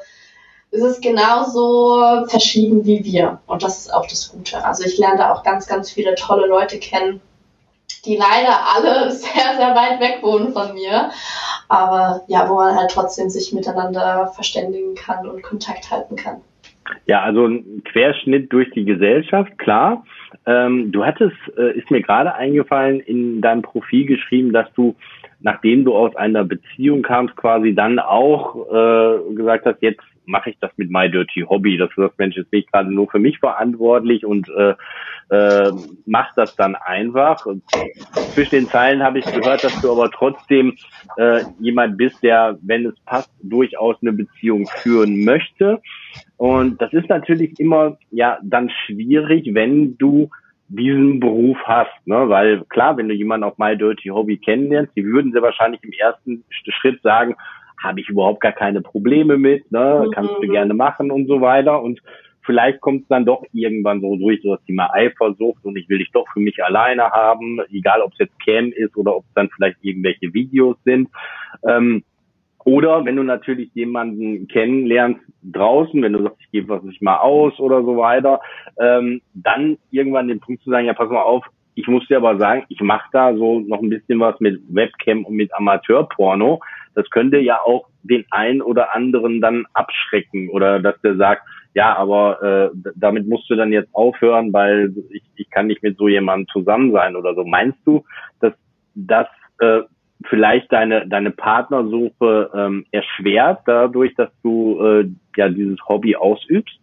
es 0.71 0.81
ist 0.81 1.01
genauso 1.01 2.25
verschieden 2.27 2.85
wie 2.85 3.03
wir. 3.03 3.39
Und 3.47 3.63
das 3.63 3.79
ist 3.79 3.93
auch 3.93 4.05
das 4.05 4.31
Gute. 4.31 4.63
Also 4.63 4.83
ich 4.83 4.97
lerne 4.97 5.17
da 5.17 5.33
auch 5.33 5.43
ganz, 5.43 5.67
ganz 5.67 5.91
viele 5.91 6.15
tolle 6.15 6.47
Leute 6.47 6.77
kennen, 6.77 7.21
die 8.05 8.17
leider 8.17 8.59
alle 8.75 9.11
sehr, 9.11 9.55
sehr 9.57 9.75
weit 9.75 10.01
weg 10.01 10.19
wohnen 10.21 10.51
von 10.51 10.73
mir. 10.73 11.09
Aber 11.69 12.23
ja, 12.27 12.49
wo 12.49 12.55
man 12.55 12.75
halt 12.75 12.91
trotzdem 12.91 13.29
sich 13.29 13.53
miteinander 13.53 14.31
verständigen 14.35 14.95
kann 14.95 15.27
und 15.27 15.41
Kontakt 15.41 15.89
halten 15.89 16.17
kann. 16.17 16.41
Ja, 17.05 17.21
also 17.21 17.45
ein 17.45 17.83
Querschnitt 17.83 18.51
durch 18.51 18.69
die 18.71 18.85
Gesellschaft, 18.85 19.57
klar. 19.57 20.03
Ähm, 20.47 20.93
du 20.93 21.05
hattest, 21.05 21.35
äh, 21.57 21.77
ist 21.77 21.91
mir 21.91 22.01
gerade 22.01 22.33
eingefallen, 22.33 23.01
in 23.01 23.41
deinem 23.41 23.61
Profil 23.61 24.05
geschrieben, 24.05 24.53
dass 24.53 24.71
du, 24.73 24.95
nachdem 25.41 25.83
du 25.83 25.93
aus 25.93 26.15
einer 26.15 26.45
Beziehung 26.45 27.01
kamst, 27.01 27.35
quasi 27.35 27.75
dann 27.75 27.99
auch 27.99 28.55
äh, 28.71 29.35
gesagt 29.35 29.65
hast, 29.65 29.81
jetzt 29.81 30.01
mache 30.27 30.51
ich 30.51 30.57
das 30.59 30.71
mit 30.77 30.91
My 30.91 31.09
Dirty 31.09 31.41
Hobby. 31.41 31.77
Das 31.77 31.89
wird 31.97 32.17
Mensch, 32.17 32.35
jetzt 32.35 32.51
bin 32.51 32.61
ich 32.61 32.71
gerade 32.71 32.93
nur 32.93 33.09
für 33.09 33.19
mich 33.19 33.39
verantwortlich 33.39 34.25
und 34.25 34.49
äh, 34.49 34.75
äh, 35.29 35.71
mach 36.05 36.33
das 36.35 36.55
dann 36.55 36.75
einfach. 36.75 37.45
Und 37.45 37.63
zwischen 38.33 38.55
den 38.55 38.67
Zeilen 38.67 39.03
habe 39.03 39.19
ich 39.19 39.25
gehört, 39.25 39.63
dass 39.63 39.81
du 39.81 39.91
aber 39.91 40.11
trotzdem 40.11 40.75
äh, 41.17 41.41
jemand 41.59 41.97
bist, 41.97 42.21
der, 42.23 42.57
wenn 42.61 42.85
es 42.85 42.99
passt, 43.05 43.31
durchaus 43.41 43.97
eine 44.01 44.13
Beziehung 44.13 44.67
führen 44.67 45.23
möchte. 45.23 45.81
Und 46.37 46.81
das 46.81 46.93
ist 46.93 47.09
natürlich 47.09 47.59
immer 47.59 47.97
ja 48.11 48.37
dann 48.43 48.69
schwierig, 48.85 49.49
wenn 49.53 49.97
du 49.97 50.29
diesen 50.69 51.19
Beruf 51.19 51.57
hast, 51.63 52.05
ne? 52.05 52.27
Weil 52.27 52.63
klar, 52.65 52.97
wenn 52.97 53.07
du 53.07 53.15
jemanden 53.15 53.45
auf 53.45 53.57
My 53.57 53.77
Dirty 53.77 54.09
Hobby 54.09 54.37
kennenlernst, 54.37 54.91
die 54.97 55.05
würden 55.05 55.31
sie 55.31 55.41
wahrscheinlich 55.41 55.81
im 55.83 55.93
ersten 55.93 56.43
Schritt 56.49 57.01
sagen, 57.01 57.35
habe 57.81 58.01
ich 58.01 58.09
überhaupt 58.09 58.41
gar 58.41 58.51
keine 58.51 58.81
Probleme 58.81 59.37
mit, 59.37 59.71
ne? 59.71 60.03
Mhm. 60.05 60.11
kannst 60.11 60.33
du 60.41 60.47
gerne 60.47 60.73
machen 60.73 61.11
und 61.11 61.27
so 61.27 61.41
weiter. 61.41 61.81
Und 61.81 62.01
vielleicht 62.41 62.81
kommt 62.81 63.03
es 63.03 63.07
dann 63.07 63.25
doch 63.25 63.43
irgendwann 63.53 64.01
so 64.01 64.15
durch, 64.15 64.41
so 64.41 64.55
das 64.55 64.65
Thema 64.65 64.93
Eifersucht 64.93 65.63
und 65.63 65.77
ich 65.77 65.87
will 65.89 65.99
dich 65.99 66.11
doch 66.11 66.25
für 66.33 66.39
mich 66.39 66.63
alleine 66.63 67.03
haben, 67.11 67.59
egal 67.71 68.01
ob 68.01 68.13
es 68.13 68.19
jetzt 68.19 68.39
Cam 68.43 68.71
ist 68.71 68.95
oder 68.97 69.15
ob 69.15 69.25
es 69.25 69.33
dann 69.35 69.49
vielleicht 69.55 69.77
irgendwelche 69.81 70.33
Videos 70.33 70.77
sind. 70.83 71.09
Ähm, 71.67 72.03
oder 72.63 73.05
wenn 73.05 73.15
du 73.15 73.23
natürlich 73.23 73.69
jemanden 73.75 74.47
kennenlernst 74.49 75.21
draußen, 75.43 76.01
wenn 76.01 76.13
du 76.13 76.23
sagst, 76.23 76.41
ich 76.41 76.51
gebe 76.51 76.69
was 76.69 76.83
nicht 76.83 77.01
mal 77.01 77.17
aus 77.17 77.57
oder 77.59 77.81
so 77.81 77.95
weiter, 77.95 78.41
ähm, 78.77 79.21
dann 79.33 79.77
irgendwann 79.91 80.27
den 80.27 80.41
Punkt 80.41 80.63
zu 80.63 80.69
sagen, 80.69 80.85
ja, 80.85 80.93
pass 80.93 81.09
mal 81.09 81.21
auf, 81.21 81.45
ich 81.75 81.87
muss 81.87 82.07
dir 82.07 82.17
aber 82.17 82.37
sagen, 82.37 82.65
ich 82.69 82.81
mache 82.81 83.07
da 83.13 83.33
so 83.35 83.59
noch 83.59 83.81
ein 83.81 83.89
bisschen 83.89 84.19
was 84.19 84.37
mit 84.39 84.59
Webcam 84.67 85.23
und 85.25 85.35
mit 85.35 85.53
Amateurporno. 85.53 86.59
Das 86.97 87.07
könnte 87.11 87.37
ja 87.37 87.59
auch 87.63 87.89
den 88.01 88.25
einen 88.31 88.63
oder 88.63 88.95
anderen 88.95 89.39
dann 89.39 89.67
abschrecken 89.73 90.49
oder 90.49 90.79
dass 90.79 90.99
der 91.01 91.15
sagt, 91.15 91.43
ja, 91.75 91.95
aber 91.95 92.41
äh, 92.41 92.89
damit 92.95 93.27
musst 93.27 93.47
du 93.51 93.55
dann 93.55 93.71
jetzt 93.71 93.93
aufhören, 93.93 94.51
weil 94.51 94.91
ich, 95.11 95.21
ich 95.35 95.47
kann 95.51 95.67
nicht 95.67 95.83
mit 95.83 95.95
so 95.95 96.07
jemandem 96.07 96.47
zusammen 96.47 96.91
sein 96.91 97.15
oder 97.15 97.35
so. 97.35 97.45
Meinst 97.45 97.77
du, 97.85 98.03
dass 98.39 98.53
das 98.95 99.27
äh, 99.59 99.81
vielleicht 100.25 100.71
deine 100.73 101.07
deine 101.07 101.29
Partnersuche 101.29 102.49
ähm, 102.55 102.85
erschwert 102.89 103.59
dadurch, 103.67 104.15
dass 104.15 104.31
du 104.41 104.81
äh, 104.83 105.07
ja 105.35 105.49
dieses 105.49 105.77
Hobby 105.87 106.15
ausübst? 106.15 106.79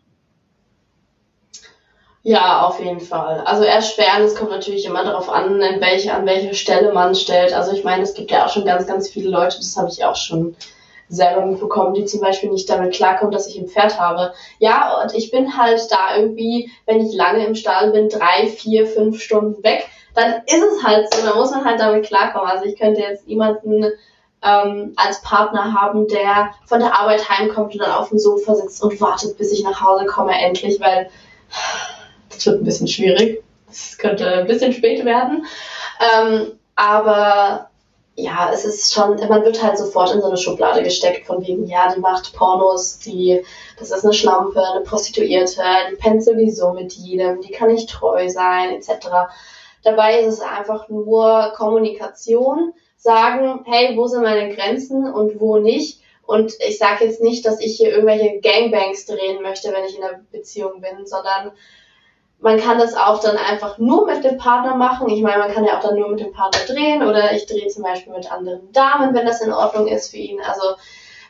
Ja, 2.26 2.66
auf 2.66 2.80
jeden 2.80 3.00
Fall. 3.00 3.42
Also 3.44 3.64
erschweren, 3.64 4.22
es 4.22 4.34
kommt 4.34 4.50
natürlich 4.50 4.86
immer 4.86 5.04
darauf 5.04 5.28
an, 5.28 5.60
in 5.60 5.80
welche, 5.82 6.14
an 6.14 6.24
welche 6.24 6.54
Stelle 6.54 6.90
man 6.94 7.14
stellt. 7.14 7.52
Also 7.52 7.72
ich 7.72 7.84
meine, 7.84 8.02
es 8.02 8.14
gibt 8.14 8.30
ja 8.30 8.46
auch 8.46 8.48
schon 8.48 8.64
ganz, 8.64 8.86
ganz 8.86 9.10
viele 9.10 9.28
Leute, 9.28 9.58
das 9.58 9.76
habe 9.76 9.90
ich 9.90 10.02
auch 10.06 10.16
schon 10.16 10.56
selber 11.10 11.44
mitbekommen, 11.44 11.92
die 11.92 12.06
zum 12.06 12.22
Beispiel 12.22 12.50
nicht 12.50 12.70
damit 12.70 12.94
klarkommen, 12.94 13.30
dass 13.30 13.46
ich 13.46 13.58
ein 13.58 13.68
Pferd 13.68 14.00
habe. 14.00 14.32
Ja, 14.58 15.02
und 15.02 15.14
ich 15.14 15.30
bin 15.30 15.58
halt 15.58 15.82
da 15.90 16.16
irgendwie, 16.16 16.70
wenn 16.86 17.06
ich 17.06 17.14
lange 17.14 17.44
im 17.44 17.54
Stall 17.54 17.90
bin, 17.90 18.08
drei, 18.08 18.46
vier, 18.46 18.86
fünf 18.86 19.22
Stunden 19.22 19.62
weg, 19.62 19.86
dann 20.14 20.42
ist 20.46 20.62
es 20.62 20.82
halt 20.82 21.12
so, 21.12 21.26
da 21.26 21.34
muss 21.34 21.50
man 21.50 21.66
halt 21.66 21.78
damit 21.78 22.06
klarkommen. 22.06 22.48
Also 22.48 22.64
ich 22.64 22.78
könnte 22.78 23.02
jetzt 23.02 23.28
niemanden 23.28 23.84
ähm, 24.42 24.94
als 24.96 25.20
Partner 25.20 25.74
haben, 25.78 26.08
der 26.08 26.54
von 26.64 26.80
der 26.80 26.98
Arbeit 26.98 27.28
heimkommt 27.28 27.74
und 27.74 27.82
dann 27.82 27.92
auf 27.92 28.08
dem 28.08 28.18
Sofa 28.18 28.54
sitzt 28.54 28.82
und 28.82 28.98
wartet, 28.98 29.36
bis 29.36 29.52
ich 29.52 29.62
nach 29.62 29.82
Hause 29.82 30.06
komme, 30.06 30.32
endlich, 30.32 30.80
weil 30.80 31.10
das 32.34 32.46
wird 32.46 32.60
ein 32.60 32.64
bisschen 32.64 32.88
schwierig. 32.88 33.42
Es 33.70 33.98
könnte 33.98 34.26
ein 34.26 34.46
bisschen 34.46 34.72
spät 34.72 35.04
werden. 35.04 35.46
Ähm, 36.00 36.52
aber 36.76 37.70
ja, 38.16 38.50
es 38.52 38.64
ist 38.64 38.92
schon, 38.92 39.16
man 39.28 39.44
wird 39.44 39.62
halt 39.62 39.76
sofort 39.76 40.14
in 40.14 40.20
so 40.20 40.28
eine 40.28 40.36
Schublade 40.36 40.82
gesteckt 40.82 41.26
von 41.26 41.44
wegen, 41.44 41.66
ja, 41.66 41.92
die 41.92 42.00
macht 42.00 42.32
Pornos, 42.34 42.98
die, 43.00 43.42
das 43.78 43.90
ist 43.90 44.04
eine 44.04 44.14
Schlampe, 44.14 44.62
eine 44.62 44.82
Prostituierte, 44.82 45.62
die 45.90 45.96
pennt 45.96 46.22
sowieso 46.22 46.72
mit 46.72 46.92
jedem, 46.92 47.40
die 47.40 47.50
kann 47.50 47.72
nicht 47.72 47.90
treu 47.90 48.28
sein, 48.28 48.70
etc. 48.70 49.08
Dabei 49.82 50.20
ist 50.20 50.34
es 50.34 50.40
einfach 50.40 50.88
nur 50.88 51.52
Kommunikation, 51.56 52.72
sagen, 52.96 53.64
hey, 53.66 53.96
wo 53.96 54.06
sind 54.06 54.22
meine 54.22 54.54
Grenzen 54.54 55.12
und 55.12 55.40
wo 55.40 55.58
nicht. 55.58 56.00
Und 56.26 56.54
ich 56.66 56.78
sage 56.78 57.04
jetzt 57.04 57.20
nicht, 57.20 57.44
dass 57.44 57.60
ich 57.60 57.76
hier 57.76 57.90
irgendwelche 57.90 58.40
Gangbangs 58.40 59.04
drehen 59.04 59.42
möchte, 59.42 59.72
wenn 59.72 59.84
ich 59.84 59.98
in 59.98 60.04
einer 60.04 60.20
Beziehung 60.32 60.80
bin, 60.80 61.04
sondern 61.04 61.52
man 62.44 62.60
kann 62.60 62.78
das 62.78 62.94
auch 62.94 63.20
dann 63.20 63.38
einfach 63.38 63.78
nur 63.78 64.04
mit 64.04 64.22
dem 64.22 64.36
Partner 64.36 64.74
machen. 64.74 65.08
Ich 65.08 65.22
meine, 65.22 65.38
man 65.38 65.50
kann 65.50 65.64
ja 65.64 65.78
auch 65.78 65.82
dann 65.82 65.98
nur 65.98 66.10
mit 66.10 66.20
dem 66.20 66.30
Partner 66.30 66.60
drehen 66.66 67.02
oder 67.02 67.32
ich 67.32 67.46
drehe 67.46 67.68
zum 67.68 67.82
Beispiel 67.82 68.12
mit 68.12 68.30
anderen 68.30 68.70
Damen, 68.70 69.14
wenn 69.14 69.24
das 69.24 69.40
in 69.40 69.50
Ordnung 69.50 69.86
ist 69.86 70.10
für 70.10 70.18
ihn. 70.18 70.38
Also 70.42 70.74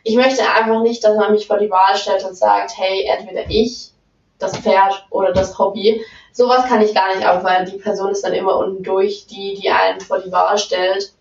ich 0.03 0.17
möchte 0.17 0.43
einfach 0.43 0.83
nicht, 0.83 1.05
dass 1.05 1.17
man 1.17 1.31
mich 1.31 1.47
vor 1.47 1.59
die 1.59 1.71
Wahl 1.71 1.97
stellt 1.97 2.25
und 2.25 2.37
sagt, 2.37 2.77
hey, 2.77 3.05
entweder 3.07 3.49
ich, 3.49 3.93
das 4.41 4.57
Pferd 4.57 5.07
oder 5.11 5.33
das 5.33 5.57
Hobby. 5.57 6.05
Sowas 6.33 6.65
kann 6.65 6.83
ich 6.83 6.93
gar 6.93 7.15
nicht 7.15 7.25
auch, 7.25 7.45
weil 7.45 7.65
die 7.65 7.79
Person 7.79 8.11
ist 8.11 8.25
dann 8.25 8.35
immer 8.35 8.57
unten 8.57 8.83
durch, 8.83 9.29
die, 9.29 9.55
die 9.55 9.71
einen 9.71 10.01
vor 10.01 10.19
die 10.19 10.33
Wahl 10.33 10.59
stellt. 10.59 11.13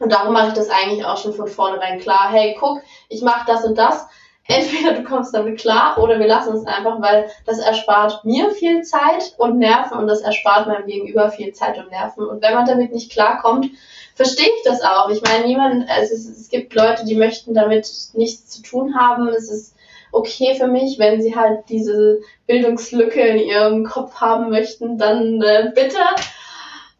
Und 0.00 0.10
darum 0.10 0.32
mache 0.32 0.48
ich 0.48 0.54
das 0.54 0.68
eigentlich 0.68 1.04
auch 1.04 1.16
schon 1.16 1.32
von 1.32 1.46
vornherein 1.46 2.00
klar. 2.00 2.28
Hey, 2.32 2.56
guck, 2.58 2.82
ich 3.08 3.22
mache 3.22 3.44
das 3.46 3.64
und 3.64 3.78
das 3.78 4.04
entweder 4.48 4.94
du 4.94 5.04
kommst 5.04 5.34
damit 5.34 5.60
klar 5.60 5.98
oder 5.98 6.18
wir 6.18 6.26
lassen 6.26 6.56
es 6.56 6.66
einfach, 6.66 7.00
weil 7.00 7.30
das 7.46 7.58
erspart 7.58 8.24
mir 8.24 8.50
viel 8.50 8.82
Zeit 8.82 9.34
und 9.38 9.58
Nerven 9.58 9.98
und 9.98 10.06
das 10.06 10.20
erspart 10.20 10.66
meinem 10.66 10.86
Gegenüber 10.86 11.30
viel 11.30 11.52
Zeit 11.52 11.78
und 11.78 11.90
Nerven. 11.90 12.26
Und 12.26 12.42
wenn 12.42 12.54
man 12.54 12.66
damit 12.66 12.92
nicht 12.92 13.12
klarkommt, 13.12 13.70
verstehe 14.14 14.48
ich 14.48 14.62
das 14.64 14.82
auch. 14.82 15.10
Ich 15.10 15.22
meine, 15.22 15.46
niemand, 15.46 15.88
es, 16.00 16.10
ist, 16.10 16.28
es 16.28 16.48
gibt 16.48 16.74
Leute, 16.74 17.04
die 17.04 17.14
möchten 17.14 17.54
damit 17.54 17.88
nichts 18.14 18.50
zu 18.50 18.62
tun 18.62 18.94
haben. 18.98 19.28
Es 19.28 19.50
ist 19.50 19.74
okay 20.10 20.54
für 20.54 20.66
mich, 20.66 20.98
wenn 20.98 21.22
sie 21.22 21.34
halt 21.34 21.60
diese 21.68 22.20
Bildungslücke 22.46 23.20
in 23.20 23.38
ihrem 23.38 23.84
Kopf 23.84 24.20
haben 24.20 24.50
möchten, 24.50 24.98
dann 24.98 25.40
äh, 25.40 25.72
bitte. 25.74 25.98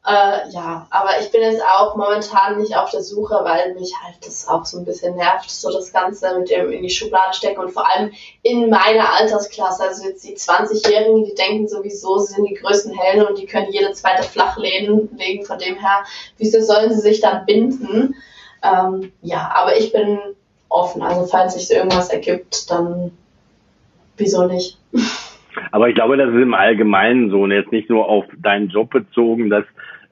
Äh, 0.04 0.50
ja, 0.50 0.88
aber 0.90 1.20
ich 1.20 1.30
bin 1.30 1.42
jetzt 1.42 1.62
auch 1.62 1.94
momentan 1.94 2.58
nicht 2.58 2.76
auf 2.76 2.90
der 2.90 3.02
Suche, 3.02 3.38
weil 3.42 3.72
mich 3.74 3.92
halt 4.02 4.16
das 4.26 4.48
auch 4.48 4.64
so 4.64 4.78
ein 4.78 4.84
bisschen 4.84 5.14
nervt, 5.14 5.48
so 5.48 5.70
das 5.70 5.92
Ganze 5.92 6.36
mit 6.36 6.50
dem 6.50 6.72
in 6.72 6.82
die 6.82 6.90
Schublade 6.90 7.34
stecken 7.34 7.60
und 7.60 7.70
vor 7.70 7.88
allem 7.88 8.10
in 8.42 8.68
meiner 8.68 9.12
Altersklasse, 9.14 9.84
also 9.84 10.08
jetzt 10.08 10.24
die 10.26 10.34
20-Jährigen, 10.34 11.24
die 11.24 11.36
denken 11.36 11.68
sowieso, 11.68 12.18
sie 12.18 12.34
sind 12.34 12.50
die 12.50 12.54
größten 12.54 12.98
Helden 12.98 13.28
und 13.28 13.38
die 13.38 13.46
können 13.46 13.70
jede 13.70 13.92
zweite 13.92 14.24
flach 14.24 14.56
wegen 14.58 15.44
von 15.44 15.58
dem 15.58 15.76
her, 15.76 16.02
wieso 16.36 16.60
sollen 16.60 16.92
sie 16.92 17.00
sich 17.00 17.20
dann 17.20 17.46
binden? 17.46 18.16
Ähm, 18.64 19.12
ja, 19.22 19.52
aber 19.54 19.76
ich 19.76 19.92
bin 19.92 20.18
offen, 20.68 21.02
also 21.02 21.26
falls 21.26 21.54
sich 21.54 21.70
irgendwas 21.70 22.08
ergibt, 22.08 22.68
dann 22.72 23.12
wieso 24.16 24.48
nicht? 24.48 24.78
Aber 25.70 25.88
ich 25.88 25.94
glaube, 25.94 26.16
das 26.16 26.30
ist 26.30 26.40
im 26.40 26.54
Allgemeinen 26.54 27.30
so 27.30 27.42
und 27.42 27.50
jetzt 27.50 27.72
nicht 27.72 27.90
nur 27.90 28.08
auf 28.08 28.24
deinen 28.38 28.68
Job 28.68 28.90
bezogen, 28.90 29.50
dass 29.50 29.64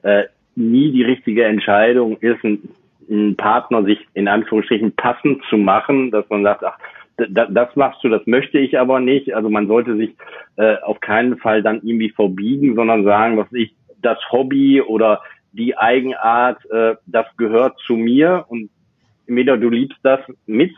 äh, 0.03 0.23
nie 0.55 0.91
die 0.91 1.03
richtige 1.03 1.45
Entscheidung 1.45 2.17
ist, 2.17 2.43
einen 2.43 3.35
Partner 3.35 3.83
sich 3.83 3.99
in 4.13 4.27
Anführungsstrichen 4.27 4.93
passend 4.93 5.43
zu 5.49 5.57
machen, 5.57 6.11
dass 6.11 6.29
man 6.29 6.43
sagt, 6.43 6.63
ach, 6.63 6.77
das 7.17 7.75
machst 7.75 8.03
du, 8.03 8.09
das 8.09 8.25
möchte 8.25 8.57
ich 8.57 8.79
aber 8.79 8.99
nicht. 8.99 9.35
Also 9.35 9.49
man 9.49 9.67
sollte 9.67 9.95
sich 9.95 10.11
äh, 10.55 10.77
auf 10.81 10.99
keinen 11.01 11.37
Fall 11.37 11.61
dann 11.61 11.81
irgendwie 11.83 12.09
verbiegen, 12.09 12.75
sondern 12.75 13.03
sagen, 13.03 13.37
was 13.37 13.51
ich, 13.51 13.73
das 14.01 14.17
Hobby 14.31 14.81
oder 14.81 15.21
die 15.51 15.77
Eigenart, 15.77 16.59
äh, 16.71 16.95
das 17.05 17.27
gehört 17.37 17.77
zu 17.85 17.95
mir 17.95 18.45
und 18.47 18.69
entweder 19.27 19.57
du 19.57 19.69
liebst 19.69 19.99
das 20.03 20.19
mit 20.47 20.71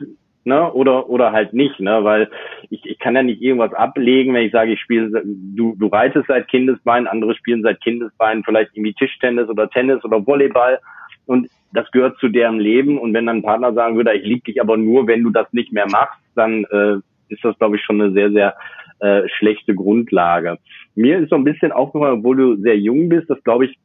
ne, 0.46 0.72
oder 0.74 1.10
oder 1.10 1.32
halt 1.32 1.54
nicht, 1.54 1.80
ne, 1.80 2.04
weil 2.04 2.30
ich, 2.70 2.86
ich 2.86 3.00
kann 3.00 3.16
ja 3.16 3.24
nicht 3.24 3.42
irgendwas 3.42 3.74
ablegen, 3.74 4.34
wenn 4.34 4.46
ich 4.46 4.52
sage, 4.52 4.74
ich 4.74 4.80
spiele, 4.80 5.24
du 5.24 5.76
du 5.78 5.88
reitest 5.88 6.28
seit 6.28 6.48
Kindesbeinen, 6.48 7.08
andere 7.08 7.36
spielen 7.36 7.62
seit 7.62 7.82
Kindesbeinen 7.82 8.44
vielleicht 8.44 8.72
irgendwie 8.76 8.94
Tischtennis 8.94 9.50
oder 9.50 9.70
Tennis 9.70 10.04
oder 10.04 10.26
Volleyball 10.26 10.80
und 11.26 11.50
das 11.74 11.90
gehört 11.92 12.18
zu 12.20 12.30
deren 12.30 12.60
Leben 12.60 13.00
und 13.00 13.14
wenn 13.14 13.26
dann 13.26 13.38
ein 13.38 13.44
Partner 13.44 13.74
sagen 13.74 13.96
würde, 13.96 14.14
ich 14.14 14.26
liebe 14.26 14.44
dich 14.44 14.62
aber 14.62 14.78
nur, 14.78 15.08
wenn 15.08 15.24
du 15.24 15.30
das 15.30 15.52
nicht 15.54 15.72
mehr 15.72 15.90
machst, 15.90 16.20
dann 16.36 16.66
äh, 16.66 16.98
ist 17.30 17.44
das, 17.44 17.58
glaube 17.58 17.78
ich, 17.78 17.84
schon 17.84 18.00
eine 18.00 18.12
sehr, 18.12 18.32
sehr 18.32 18.56
äh, 19.00 19.28
schlechte 19.38 19.74
Grundlage. 19.74 20.60
Mir 20.96 21.20
ist 21.20 21.30
so 21.30 21.36
ein 21.36 21.44
bisschen 21.44 21.72
aufgefallen, 21.72 22.20
obwohl 22.20 22.38
du 22.38 22.56
sehr 22.58 22.78
jung 22.78 23.10
bist, 23.10 23.30
dass, 23.30 23.44
glaube 23.44 23.66
ich, 23.66 23.78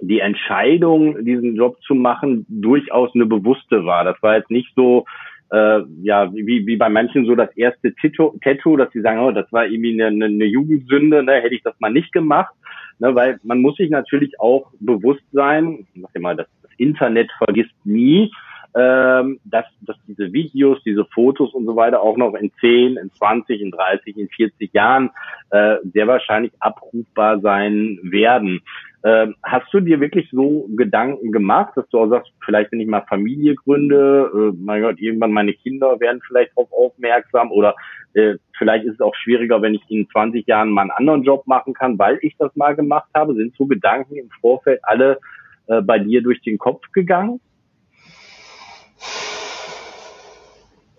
die 0.00 0.20
Entscheidung, 0.20 1.24
diesen 1.24 1.54
Job 1.54 1.80
zu 1.82 1.94
machen, 1.94 2.44
durchaus 2.48 3.14
eine 3.14 3.26
bewusste 3.26 3.84
war. 3.84 4.04
Das 4.04 4.20
war 4.20 4.36
jetzt 4.36 4.50
nicht 4.50 4.72
so, 4.74 5.04
äh, 5.52 5.82
ja, 6.02 6.32
wie, 6.32 6.66
wie 6.66 6.76
bei 6.76 6.88
manchen 6.88 7.26
so 7.26 7.34
das 7.34 7.54
erste 7.56 7.94
Tattoo, 7.94 8.38
Tattoo 8.42 8.76
dass 8.76 8.90
sie 8.92 9.02
sagen, 9.02 9.20
oh, 9.20 9.32
das 9.32 9.52
war 9.52 9.66
irgendwie 9.66 10.02
eine, 10.02 10.24
eine 10.24 10.44
Jugendsünde, 10.46 11.22
ne, 11.22 11.42
hätte 11.42 11.54
ich 11.54 11.62
das 11.62 11.78
mal 11.78 11.92
nicht 11.92 12.12
gemacht. 12.12 12.54
Ne, 12.98 13.14
weil 13.14 13.38
man 13.42 13.60
muss 13.60 13.76
sich 13.76 13.90
natürlich 13.90 14.40
auch 14.40 14.70
bewusst 14.80 15.24
sein, 15.32 15.86
ich 15.94 16.02
sag 16.02 16.22
mal, 16.22 16.36
das, 16.36 16.46
das 16.62 16.70
Internet 16.78 17.30
vergisst 17.36 17.74
nie, 17.84 18.32
ähm, 18.74 19.38
dass, 19.44 19.66
dass 19.82 19.96
diese 20.06 20.32
Videos, 20.32 20.82
diese 20.84 21.04
Fotos 21.04 21.52
und 21.52 21.66
so 21.66 21.76
weiter 21.76 22.00
auch 22.00 22.16
noch 22.16 22.34
in 22.34 22.50
10, 22.60 22.96
in 22.96 23.12
20, 23.12 23.60
in 23.60 23.70
30, 23.70 24.16
in 24.16 24.28
40 24.28 24.72
Jahren 24.72 25.10
äh, 25.50 25.76
sehr 25.92 26.06
wahrscheinlich 26.06 26.52
abrufbar 26.60 27.40
sein 27.40 27.98
werden. 28.02 28.62
Ähm, 29.04 29.34
hast 29.42 29.66
du 29.72 29.80
dir 29.80 30.00
wirklich 30.00 30.28
so 30.30 30.68
Gedanken 30.76 31.32
gemacht, 31.32 31.72
dass 31.74 31.88
du 31.88 31.98
auch 31.98 32.08
sagst, 32.08 32.32
vielleicht 32.44 32.70
wenn 32.70 32.80
ich 32.80 32.86
mal 32.86 33.04
Familie 33.08 33.56
gründe, 33.56 34.30
äh, 34.32 34.56
mein 34.56 34.82
Gott, 34.82 35.00
irgendwann 35.00 35.32
meine 35.32 35.52
Kinder 35.54 35.98
werden 35.98 36.22
vielleicht 36.26 36.52
darauf 36.56 36.72
aufmerksam 36.72 37.50
oder 37.50 37.74
äh, 38.14 38.36
vielleicht 38.56 38.84
ist 38.84 38.94
es 38.94 39.00
auch 39.00 39.14
schwieriger, 39.16 39.60
wenn 39.60 39.74
ich 39.74 39.82
in 39.88 40.08
20 40.08 40.46
Jahren 40.46 40.70
mal 40.70 40.82
einen 40.82 40.92
anderen 40.92 41.24
Job 41.24 41.46
machen 41.48 41.74
kann, 41.74 41.98
weil 41.98 42.18
ich 42.22 42.36
das 42.38 42.54
mal 42.54 42.76
gemacht 42.76 43.08
habe. 43.12 43.34
Sind 43.34 43.56
so 43.56 43.66
Gedanken 43.66 44.16
im 44.16 44.30
Vorfeld 44.40 44.78
alle 44.84 45.18
äh, 45.66 45.82
bei 45.82 45.98
dir 45.98 46.22
durch 46.22 46.40
den 46.42 46.58
Kopf 46.58 46.84
gegangen? 46.92 47.40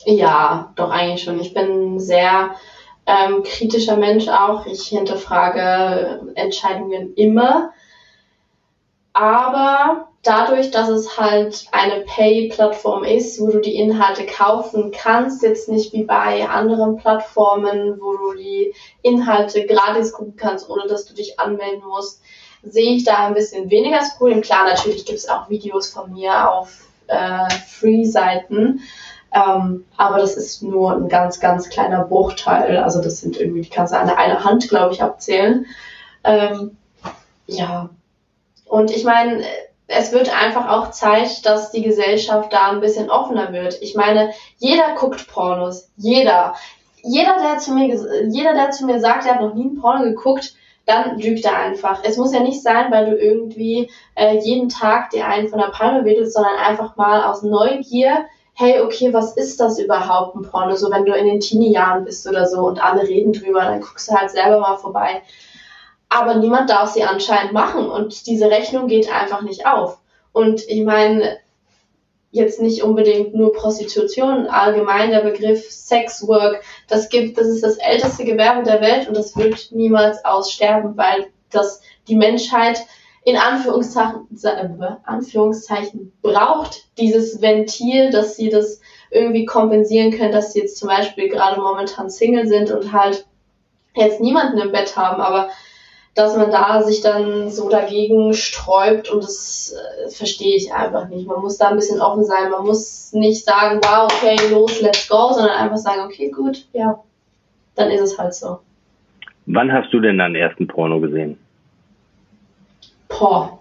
Ja, 0.06 0.72
doch 0.76 0.89
eigentlich 0.89 1.24
schon. 1.24 1.39
Ich 1.39 1.54
bin 1.54 1.99
sehr 1.99 2.56
ähm, 3.06 3.43
kritischer 3.43 3.97
Mensch 3.97 4.28
auch. 4.28 4.66
Ich 4.66 4.88
hinterfrage 4.88 6.32
Entscheidungen 6.36 7.14
immer. 7.16 7.72
Aber 9.14 10.08
dadurch, 10.24 10.72
dass 10.72 10.89
es 10.89 11.18
halt 11.18 11.68
eine 11.72 12.01
Pay-Plattform 12.01 13.04
ist, 13.04 13.39
wo 13.39 13.47
du 13.47 13.60
die 13.60 13.76
Inhalte 13.76 14.26
kaufen 14.26 14.91
kannst, 14.91 15.43
jetzt 15.43 15.70
nicht 15.70 15.93
wie 15.93 16.04
bei 16.04 16.47
anderen 16.47 16.97
Plattformen, 16.97 17.99
wo 18.01 18.16
du 18.18 18.34
die 18.34 18.74
Inhalte 19.01 19.66
gratis 19.68 20.14
gucken 20.14 20.36
kannst, 20.36 20.70
ohne 20.70 20.88
dass 20.88 21.06
du 21.06 21.14
dich 21.14 21.39
anmelden 21.39 21.84
musst, 21.88 22.22
sehe 22.64 22.95
ich 22.95 23.04
da 23.04 23.28
ein 23.28 23.34
bisschen 23.34 23.70
weniger 23.70 23.99
das 23.99 24.18
Problem. 24.18 24.41
Klar, 24.41 24.66
natürlich 24.66 25.06
gibt 25.06 25.20
es 25.20 25.30
auch 25.30 25.49
Videos 25.49 25.89
von 25.91 26.12
mir 26.14 26.51
auf 26.51 26.88
äh, 27.08 27.49
Free-Seiten, 27.68 28.82
ähm, 29.34 29.86
aber 29.97 30.19
das 30.19 30.38
ist 30.38 30.61
nur 30.61 30.91
ein 30.91 31.09
ganz, 31.09 31.39
ganz 31.39 31.69
kleiner 31.69 32.03
Bruchteil. 32.03 32.77
Also 32.77 33.01
das 33.01 33.19
sind 33.19 33.38
irgendwie, 33.38 33.61
die 33.61 33.69
kannst 33.69 33.93
du 33.93 33.97
an 33.97 34.09
einer 34.09 34.43
Hand, 34.43 34.69
glaube 34.69 34.93
ich, 34.93 35.01
abzählen. 35.01 35.65
Ähm, 36.23 36.77
ja, 37.47 37.89
und 38.65 38.91
ich 38.91 39.03
meine, 39.03 39.43
es 39.88 40.11
wird 40.11 40.36
einfach 40.36 40.69
auch 40.69 40.91
Zeit, 40.91 41.45
dass 41.45 41.71
die 41.71 41.81
Gesellschaft 41.81 42.53
da 42.53 42.71
ein 42.71 42.79
bisschen 42.79 43.09
offener 43.09 43.51
wird. 43.51 43.81
Ich 43.81 43.95
meine, 43.95 44.31
jeder 44.57 44.95
guckt 44.95 45.27
Pornos. 45.27 45.89
Jeder. 45.97 46.55
Jeder, 47.01 47.36
der 47.38 47.57
zu 47.57 47.73
mir, 47.73 47.88
jeder, 48.29 48.53
der 48.53 48.71
zu 48.71 48.86
mir 48.86 48.99
sagt, 48.99 49.25
er 49.25 49.36
hat 49.36 49.41
noch 49.41 49.55
nie 49.55 49.65
ein 49.65 49.81
Porno 49.81 50.03
geguckt, 50.03 50.55
dann 50.86 51.19
lügt 51.19 51.43
er 51.45 51.57
einfach. 51.57 52.01
Es 52.03 52.17
muss 52.17 52.34
ja 52.34 52.39
nicht 52.39 52.61
sein, 52.61 52.91
weil 52.91 53.09
du 53.09 53.17
irgendwie 53.17 53.89
äh, 54.15 54.38
jeden 54.38 54.69
Tag 54.69 55.09
dir 55.09 55.27
einen 55.27 55.49
von 55.49 55.59
der 55.59 55.67
Palme 55.67 56.05
wedelst, 56.05 56.34
sondern 56.34 56.55
einfach 56.55 56.95
mal 56.95 57.23
aus 57.23 57.43
Neugier, 57.43 58.25
hey, 58.54 58.82
okay, 58.82 59.14
was 59.14 59.36
ist 59.36 59.60
das 59.60 59.80
überhaupt, 59.80 60.36
ein 60.36 60.43
Porno? 60.43 60.76
So, 60.76 60.91
wenn 60.91 61.06
du 61.06 61.14
in 61.14 61.26
den 61.26 61.39
Teenie-Jahren 61.39 62.06
bist 62.06 62.28
oder 62.28 62.45
so 62.47 62.62
und 62.62 62.84
alle 62.84 63.04
reden 63.04 63.34
drüber, 63.34 63.62
dann 63.62 63.82
guckst 63.82 64.10
du 64.10 64.16
halt 64.16 64.32
selber 64.32 64.60
mal 64.60 64.78
vorbei 64.78 65.22
aber 66.14 66.36
niemand 66.36 66.70
darf 66.70 66.91
sie 66.91 67.04
anscheinend 67.04 67.54
machen 67.54 67.89
und 67.89 68.28
diese 68.28 68.49
Rechnung 68.49 68.88
geht 68.88 69.12
einfach 69.12 69.41
nicht 69.41 69.66
auf. 69.66 69.97
Und 70.32 70.68
ich 70.70 70.84
meine, 70.84 71.39
jetzt 72.30 72.62
nicht 72.62 72.84
unbedingt 72.84 73.34
nur 73.34 73.54
Prostitution, 73.54 74.45
allgemein 74.47 75.10
der 75.10 75.22
Begriff 75.22 75.72
Sexwork, 75.72 76.62
das 76.88 77.10
gibt, 77.10 77.38
das 77.39 77.47
ist 77.47 77.64
das 77.64 77.78
älteste 77.78 78.26
Gewerbe 78.26 78.64
der 78.64 78.82
Welt 78.82 79.08
und 79.08 79.18
das 79.18 79.36
wird 79.36 79.72
niemals 79.72 80.24
aussterben, 80.24 80.95
weil 80.97 81.28
das 81.49 81.82
die 82.08 82.16
Menschheit 82.16 82.86
in 83.26 83.38
Anführungszeichen, 83.38 84.28
äh, 84.43 84.95
Anführungszeichen 85.05 86.11
braucht 86.21 86.89
dieses 86.97 87.41
Ventil, 87.41 88.11
dass 88.11 88.36
sie 88.36 88.49
das 88.49 88.82
irgendwie 89.11 89.45
kompensieren 89.45 90.11
können, 90.11 90.32
dass 90.32 90.53
sie 90.53 90.59
jetzt 90.59 90.78
zum 90.78 90.89
Beispiel 90.89 91.30
gerade 91.30 91.59
momentan 91.61 92.09
Single 92.09 92.47
sind 92.47 92.71
und 92.71 92.91
halt 92.91 93.26
jetzt 93.95 94.19
niemanden 94.19 94.57
im 94.57 94.71
Bett 94.71 94.97
haben, 94.97 95.21
aber 95.21 95.49
dass 96.15 96.38
man 96.38 96.51
da 96.51 96.82
sich 96.84 97.01
dann 97.01 97.49
so 97.49 97.69
dagegen 97.69 98.34
sträubt 98.34 99.09
und 99.09 99.24
das 99.24 99.74
äh, 99.74 100.09
verstehe 100.09 100.55
ich 100.55 100.71
einfach 100.71 101.09
nicht. 101.09 101.28
Man 101.28 101.41
muss 101.41 101.57
da 101.57 101.69
ein 101.69 101.76
bisschen 101.76 102.01
offen 102.01 102.24
sein. 102.24 102.51
Man 102.51 102.65
muss 102.65 103.13
nicht 103.13 103.43
sagen, 103.43 103.80
wow, 103.84 104.11
okay, 104.11 104.36
los, 104.51 104.80
let's 104.82 105.07
go, 105.07 105.32
sondern 105.34 105.55
einfach 105.55 105.78
sagen, 105.78 106.01
okay, 106.01 106.30
gut, 106.30 106.67
ja, 106.74 106.99
dann 107.76 107.89
ist 107.89 108.01
es 108.01 108.19
halt 108.19 108.36
so. 108.36 108.59
Wann 109.47 109.71
hast 109.71 109.91
du 109.91 109.99
denn 109.99 110.19
deinen 110.19 110.36
ersten 110.36 110.67
Porno 110.67 110.99
gesehen? 110.99 111.39
Boah. 113.20 113.59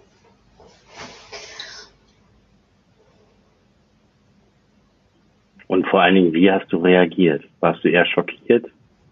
Und 5.67 5.87
vor 5.87 6.01
allen 6.01 6.15
Dingen, 6.15 6.33
wie 6.33 6.51
hast 6.51 6.71
du 6.71 6.77
reagiert? 6.77 7.43
Warst 7.59 7.83
du 7.83 7.89
eher 7.89 8.05
schockiert? 8.05 8.65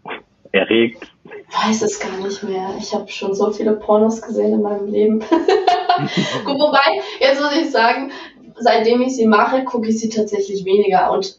Erregt? 0.51 1.11
weiß 1.51 1.81
es 1.81 1.99
gar 1.99 2.17
nicht 2.17 2.43
mehr. 2.43 2.75
Ich 2.79 2.93
habe 2.93 3.07
schon 3.09 3.33
so 3.33 3.51
viele 3.51 3.73
Pornos 3.73 4.21
gesehen 4.21 4.53
in 4.53 4.61
meinem 4.61 4.87
Leben. 4.87 5.19
Gut, 5.19 5.29
wobei, 6.45 7.01
jetzt 7.19 7.41
muss 7.41 7.55
ich 7.55 7.71
sagen, 7.71 8.11
seitdem 8.55 9.01
ich 9.01 9.15
sie 9.15 9.27
mache, 9.27 9.63
gucke 9.63 9.89
ich 9.89 9.99
sie 9.99 10.09
tatsächlich 10.09 10.65
weniger. 10.65 11.11
Und 11.11 11.37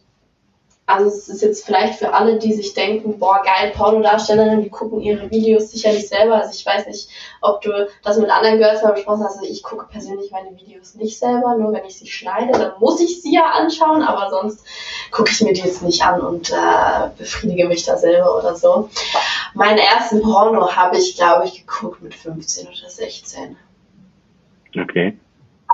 also 0.85 1.07
es 1.07 1.29
ist 1.29 1.43
jetzt 1.43 1.65
vielleicht 1.65 1.95
für 1.95 2.13
alle, 2.13 2.39
die 2.39 2.53
sich 2.53 2.75
denken, 2.75 3.19
boah, 3.19 3.41
geil, 3.45 3.73
Pornodarstellerinnen, 3.75 4.63
die 4.63 4.69
gucken 4.69 5.01
ihre 5.01 5.31
Videos 5.31 5.71
sicherlich 5.71 6.09
selber. 6.09 6.35
Also 6.35 6.53
ich 6.55 6.67
weiß 6.67 6.89
nicht, 6.89 7.09
ob 7.41 7.61
du 7.63 7.89
das 8.03 8.19
mit 8.19 8.31
anderen 8.31 8.59
Girls 8.59 8.83
mal 8.83 8.93
besprochen 8.93 9.23
hast. 9.23 9.39
Also 9.39 9.49
ich 9.49 9.63
gucke 9.63 9.87
persönlich 9.87 10.33
meine 10.33 10.57
Videos 10.57 10.97
nicht 10.97 11.19
selber, 11.19 11.57
nur 11.57 11.73
wenn 11.73 11.85
ich 11.85 11.97
sie 11.97 12.09
schneide, 12.09 12.53
dann 12.53 12.73
muss 12.81 13.01
ich 13.01 13.23
sie 13.23 13.33
ja 13.33 13.45
anschauen, 13.53 14.03
aber 14.03 14.31
sonst 14.31 14.67
gucke 15.13 15.31
ich 15.31 15.41
mir 15.43 15.53
die 15.53 15.63
jetzt 15.63 15.83
nicht 15.83 16.03
an 16.03 16.21
und 16.21 16.51
äh, 16.51 17.09
befriedige 17.17 17.69
mich 17.69 17.85
da 17.85 17.97
selber 17.97 18.37
oder 18.37 18.57
so. 18.57 18.91
Meinen 19.55 19.79
ersten 19.79 20.21
Porno 20.21 20.75
habe 20.75 20.99
ich, 20.99 21.17
glaube 21.17 21.45
ich, 21.47 21.65
geguckt 21.65 22.03
mit 22.03 22.15
15 22.15 22.67
oder 22.67 22.89
16. 22.89 23.57
Okay. 24.77 25.17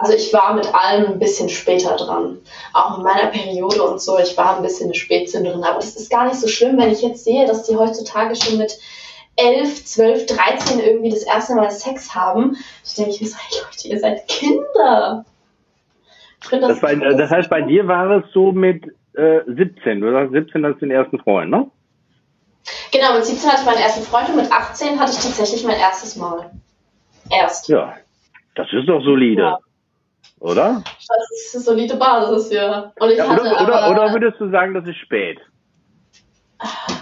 Also 0.01 0.15
ich 0.15 0.33
war 0.33 0.55
mit 0.55 0.73
allem 0.73 1.13
ein 1.13 1.19
bisschen 1.19 1.49
später 1.49 1.97
dran. 1.97 2.39
Auch 2.73 2.99
in 2.99 3.03
meiner 3.03 3.27
Periode 3.27 3.83
und 3.83 4.01
so, 4.01 4.17
ich 4.19 4.37
war 4.37 4.57
ein 4.57 4.63
bisschen 4.63 4.87
eine 4.87 4.95
Spätzünderin. 4.95 5.65
Aber 5.65 5.77
das 5.77 5.97
ist 5.97 6.09
gar 6.09 6.25
nicht 6.25 6.37
so 6.37 6.47
schlimm, 6.47 6.79
wenn 6.79 6.93
ich 6.93 7.03
jetzt 7.03 7.25
sehe, 7.25 7.47
dass 7.47 7.65
die 7.65 7.77
heutzutage 7.77 8.37
schon 8.37 8.59
mit 8.59 8.79
11, 9.35 9.85
12, 9.85 10.27
13 10.27 10.81
irgendwie 10.81 11.11
das 11.11 11.25
erste 11.25 11.57
Mal 11.57 11.71
Sex 11.73 12.15
haben. 12.15 12.57
Ich 12.85 12.95
denke 12.95 13.11
ich 13.11 13.21
mir 13.21 13.27
so, 13.27 13.37
hey 13.39 13.61
Leute, 13.61 13.89
ihr 13.89 13.99
seid 13.99 14.29
Kinder. 14.29 15.25
Das, 16.49 16.61
das, 16.61 16.81
bei, 16.81 16.95
das, 16.95 17.31
heißt, 17.31 17.51
bei 17.51 17.63
dir 17.63 17.89
war 17.89 18.09
es 18.19 18.33
so 18.33 18.53
mit 18.53 18.85
äh, 19.15 19.41
17. 19.49 20.01
Du 20.01 20.13
sagst 20.13 20.33
17 20.33 20.65
hast 20.65 20.77
du 20.77 20.81
den 20.81 20.93
ersten 20.93 21.19
Freund, 21.19 21.51
ne? 21.51 21.69
Genau, 22.93 23.15
mit 23.15 23.25
17 23.25 23.51
hatte 23.51 23.63
ich 23.63 23.67
meinen 23.67 23.83
ersten 23.83 24.05
Freund 24.05 24.29
und 24.29 24.37
mit 24.37 24.53
18 24.53 25.01
hatte 25.01 25.11
ich 25.11 25.19
tatsächlich 25.19 25.65
mein 25.65 25.79
erstes 25.81 26.15
Mal. 26.15 26.53
Erst. 27.31 27.69
Ja, 27.69 27.95
das 28.55 28.69
ist 28.73 28.89
doch 28.89 29.03
solide. 29.03 29.43
Ja 29.43 29.59
oder? 30.41 30.83
Das 30.85 31.31
ist 31.47 31.55
eine 31.55 31.65
solide 31.65 31.97
Basis, 31.97 32.51
ja. 32.51 32.93
Und 32.99 33.11
ich 33.11 33.19
ja, 33.19 33.29
hatte 33.29 33.43
oder, 33.43 33.83
aber, 33.83 33.91
oder 33.91 34.13
würdest 34.13 34.41
du 34.41 34.51
sagen, 34.51 34.75
das 34.75 34.87
ist 34.87 34.99
spät? 34.99 35.39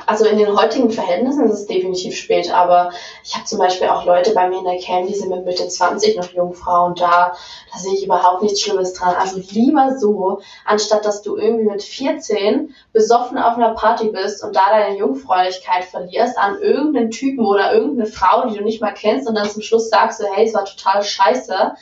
Also 0.05 0.27
in 0.27 0.39
den 0.39 0.55
heutigen 0.57 0.91
Verhältnissen 0.91 1.47
ist 1.47 1.61
es 1.61 1.67
definitiv 1.67 2.15
spät, 2.15 2.53
aber 2.53 2.91
ich 3.25 3.35
habe 3.35 3.47
zum 3.47 3.59
Beispiel 3.59 3.89
auch 3.89 4.05
Leute 4.05 4.33
bei 4.35 4.49
mir 4.49 4.59
in 4.59 4.65
der 4.65 4.79
Cam, 4.79 5.07
die 5.07 5.15
sind 5.15 5.31
mit 5.31 5.45
Mitte 5.45 5.67
20 5.67 6.17
noch 6.17 6.31
Jungfrau 6.33 6.87
und 6.87 7.01
da, 7.01 7.35
da 7.73 7.79
sehe 7.79 7.95
ich 7.95 8.05
überhaupt 8.05 8.43
nichts 8.43 8.61
Schlimmes 8.61 8.93
dran. 8.93 9.17
Also 9.19 9.41
lieber 9.51 9.99
so, 9.99 10.41
anstatt 10.65 11.07
dass 11.07 11.23
du 11.23 11.37
irgendwie 11.37 11.65
mit 11.65 11.83
14 11.83 12.75
besoffen 12.93 13.39
auf 13.39 13.57
einer 13.57 13.75
Party 13.75 14.11
bist 14.11 14.45
und 14.45 14.55
da 14.55 14.71
deine 14.71 14.99
Jungfräulichkeit 14.99 15.85
verlierst 15.85 16.39
an 16.39 16.61
irgendeinen 16.61 17.11
Typen 17.11 17.45
oder 17.45 17.73
irgendeine 17.73 18.07
Frau, 18.07 18.49
die 18.49 18.59
du 18.59 18.63
nicht 18.63 18.83
mal 18.83 18.95
kennst 18.95 19.27
und 19.27 19.35
dann 19.35 19.51
zum 19.51 19.63
Schluss 19.63 19.89
sagst 19.89 20.21
du, 20.21 20.25
hey, 20.33 20.47
es 20.47 20.55
war 20.55 20.67
total 20.67 21.03
scheiße 21.03 21.75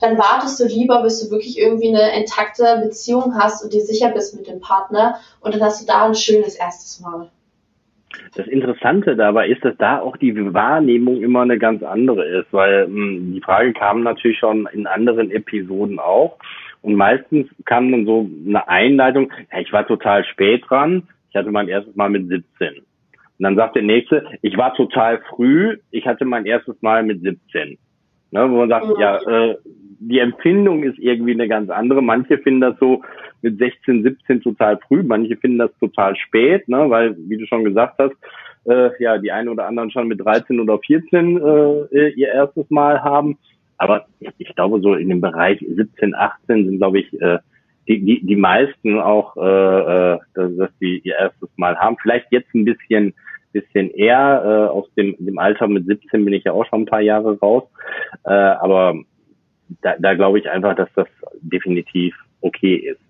dann 0.00 0.18
wartest 0.18 0.60
du 0.60 0.64
lieber, 0.66 1.02
bis 1.02 1.22
du 1.22 1.30
wirklich 1.30 1.58
irgendwie 1.58 1.88
eine 1.88 2.16
intakte 2.18 2.80
Beziehung 2.82 3.34
hast 3.38 3.64
und 3.64 3.72
dir 3.72 3.80
sicher 3.80 4.10
bist 4.10 4.36
mit 4.36 4.46
dem 4.46 4.60
Partner 4.60 5.16
und 5.40 5.54
dann 5.54 5.62
hast 5.62 5.82
du 5.82 5.86
da 5.86 6.06
ein 6.06 6.14
schönes 6.14 6.56
erstes 6.56 7.00
Mal. 7.00 7.30
Das 8.34 8.46
Interessante 8.46 9.16
dabei 9.16 9.48
ist, 9.48 9.64
dass 9.64 9.76
da 9.78 10.00
auch 10.00 10.16
die 10.16 10.34
Wahrnehmung 10.54 11.22
immer 11.22 11.42
eine 11.42 11.58
ganz 11.58 11.82
andere 11.82 12.24
ist, 12.24 12.52
weil 12.52 12.88
mh, 12.88 12.94
hm, 12.94 13.32
die 13.34 13.40
Frage 13.40 13.72
kam 13.72 14.02
natürlich 14.02 14.38
schon 14.38 14.68
in 14.72 14.86
anderen 14.86 15.30
Episoden 15.30 15.98
auch. 15.98 16.36
und 16.82 16.94
meistens 16.94 17.48
kam 17.64 17.90
dann 17.90 18.06
so 18.06 18.28
eine 18.46 18.68
Einleitung, 18.68 19.32
ja, 19.52 19.60
ich 19.60 19.72
war 19.72 19.86
total 19.86 20.24
spät 20.24 20.64
dran, 20.68 21.08
ich 21.30 21.36
hatte 21.36 21.50
mein 21.50 21.68
erstes 21.68 21.96
Mal 21.96 22.10
mit 22.10 22.28
17. 22.28 22.78
Und 23.38 23.42
dann 23.42 23.56
sagt 23.56 23.76
der 23.76 23.82
Nächste, 23.82 24.24
ich 24.40 24.56
war 24.56 24.74
total 24.74 25.20
früh, 25.28 25.78
ich 25.90 26.06
hatte 26.06 26.24
mein 26.24 26.46
erstes 26.46 26.80
Mal 26.80 27.02
mit 27.02 27.20
17. 27.22 27.76
Ne, 28.30 28.50
wo 28.50 28.58
man 28.58 28.68
sagt, 28.68 28.86
ja, 28.98 29.18
äh, 29.18 29.56
die 29.98 30.18
Empfindung 30.18 30.82
ist 30.82 30.98
irgendwie 30.98 31.32
eine 31.32 31.48
ganz 31.48 31.70
andere. 31.70 32.02
Manche 32.02 32.38
finden 32.38 32.60
das 32.60 32.78
so 32.78 33.02
mit 33.42 33.58
16, 33.58 34.02
17 34.02 34.42
total 34.42 34.78
früh, 34.86 35.02
manche 35.02 35.36
finden 35.36 35.58
das 35.58 35.70
total 35.78 36.16
spät, 36.16 36.68
ne, 36.68 36.90
weil, 36.90 37.16
wie 37.28 37.36
du 37.36 37.46
schon 37.46 37.64
gesagt 37.64 37.98
hast, 37.98 38.14
äh, 38.64 38.90
ja, 39.02 39.18
die 39.18 39.30
einen 39.30 39.48
oder 39.48 39.66
anderen 39.66 39.90
schon 39.90 40.08
mit 40.08 40.24
13 40.24 40.60
oder 40.60 40.78
14 40.78 41.36
äh, 41.92 42.08
ihr 42.10 42.28
erstes 42.28 42.68
Mal 42.70 43.02
haben. 43.02 43.38
Aber 43.78 44.06
ich 44.38 44.54
glaube, 44.54 44.80
so 44.80 44.94
in 44.94 45.08
dem 45.08 45.20
Bereich 45.20 45.64
17, 45.66 46.14
18 46.14 46.66
sind, 46.66 46.78
glaube 46.78 47.00
ich, 47.00 47.20
äh, 47.20 47.38
die, 47.88 48.04
die, 48.04 48.26
die 48.26 48.36
meisten 48.36 48.98
auch, 48.98 49.36
äh, 49.36 50.14
äh, 50.14 50.18
dass 50.34 50.70
die 50.80 51.00
ihr 51.04 51.16
erstes 51.16 51.50
Mal 51.56 51.76
haben. 51.76 51.96
Vielleicht 52.02 52.26
jetzt 52.32 52.52
ein 52.54 52.64
bisschen 52.64 53.14
bisschen 53.60 53.90
eher. 53.90 54.42
Äh, 54.44 54.70
aus 54.70 54.92
dem, 54.94 55.16
dem 55.18 55.38
Alter 55.38 55.68
mit 55.68 55.86
17 55.86 56.24
bin 56.24 56.34
ich 56.34 56.44
ja 56.44 56.52
auch 56.52 56.66
schon 56.66 56.82
ein 56.82 56.86
paar 56.86 57.00
Jahre 57.00 57.38
raus. 57.38 57.64
Äh, 58.24 58.30
aber 58.30 58.94
da, 59.82 59.94
da 59.98 60.14
glaube 60.14 60.38
ich 60.38 60.48
einfach, 60.48 60.74
dass 60.76 60.88
das 60.94 61.08
definitiv 61.40 62.14
okay 62.40 62.76
ist. 62.76 63.00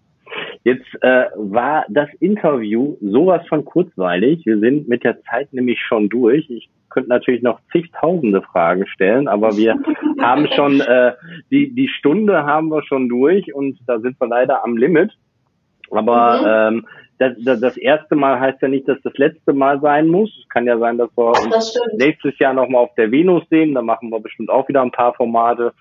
Jetzt 0.65 0.87
äh, 1.03 1.27
war 1.37 1.85
das 1.89 2.09
Interview 2.21 2.97
sowas 3.01 3.47
von 3.49 3.65
kurzweilig. 3.65 4.45
Wir 4.45 4.59
sind 4.59 4.89
mit 4.89 5.05
der 5.05 5.23
Zeit 5.23 5.53
nämlich 5.53 5.81
schon 5.81 6.09
durch. 6.09 6.51
Ich 6.51 6.69
könnte 6.91 7.11
natürlich 7.11 7.43
noch 7.43 7.61
zigtausende 7.73 8.43
Fragen 8.43 8.87
stellen, 8.87 9.29
aber 9.29 9.57
wir 9.57 9.77
haben 10.21 10.49
schon 10.55 10.81
äh, 10.81 11.13
die 11.51 11.73
die 11.73 11.89
Stunde 11.89 12.45
haben 12.45 12.69
wir 12.69 12.83
schon 12.83 13.09
durch 13.09 13.55
und 13.55 13.79
da 13.87 14.01
sind 14.01 14.21
wir 14.21 14.27
leider 14.27 14.65
am 14.65 14.77
Limit. 14.77 15.13
Aber 15.91 16.71
mhm. 16.73 16.79
ähm, 16.79 16.87
das, 17.19 17.33
das, 17.39 17.61
das 17.61 17.77
erste 17.77 18.15
Mal 18.15 18.39
heißt 18.39 18.61
ja 18.63 18.69
nicht, 18.69 18.89
dass 18.89 19.01
das 19.03 19.17
letzte 19.17 19.53
Mal 19.53 19.81
sein 19.81 20.09
muss. 20.09 20.31
Es 20.43 20.49
kann 20.49 20.67
ja 20.67 20.79
sein, 20.79 20.99
dass 20.99 21.11
wir 21.17 21.31
uns 21.31 21.79
nächstes 21.97 22.39
Jahr 22.39 22.53
nochmal 22.53 22.85
auf 22.85 22.95
der 22.97 23.11
Venus 23.11 23.43
sehen. 23.49 23.75
Da 23.75 23.83
machen 23.83 24.11
wir 24.11 24.21
bestimmt 24.21 24.51
auch 24.51 24.69
wieder 24.69 24.83
ein 24.83 24.91
paar 24.91 25.15
Formate. 25.15 25.73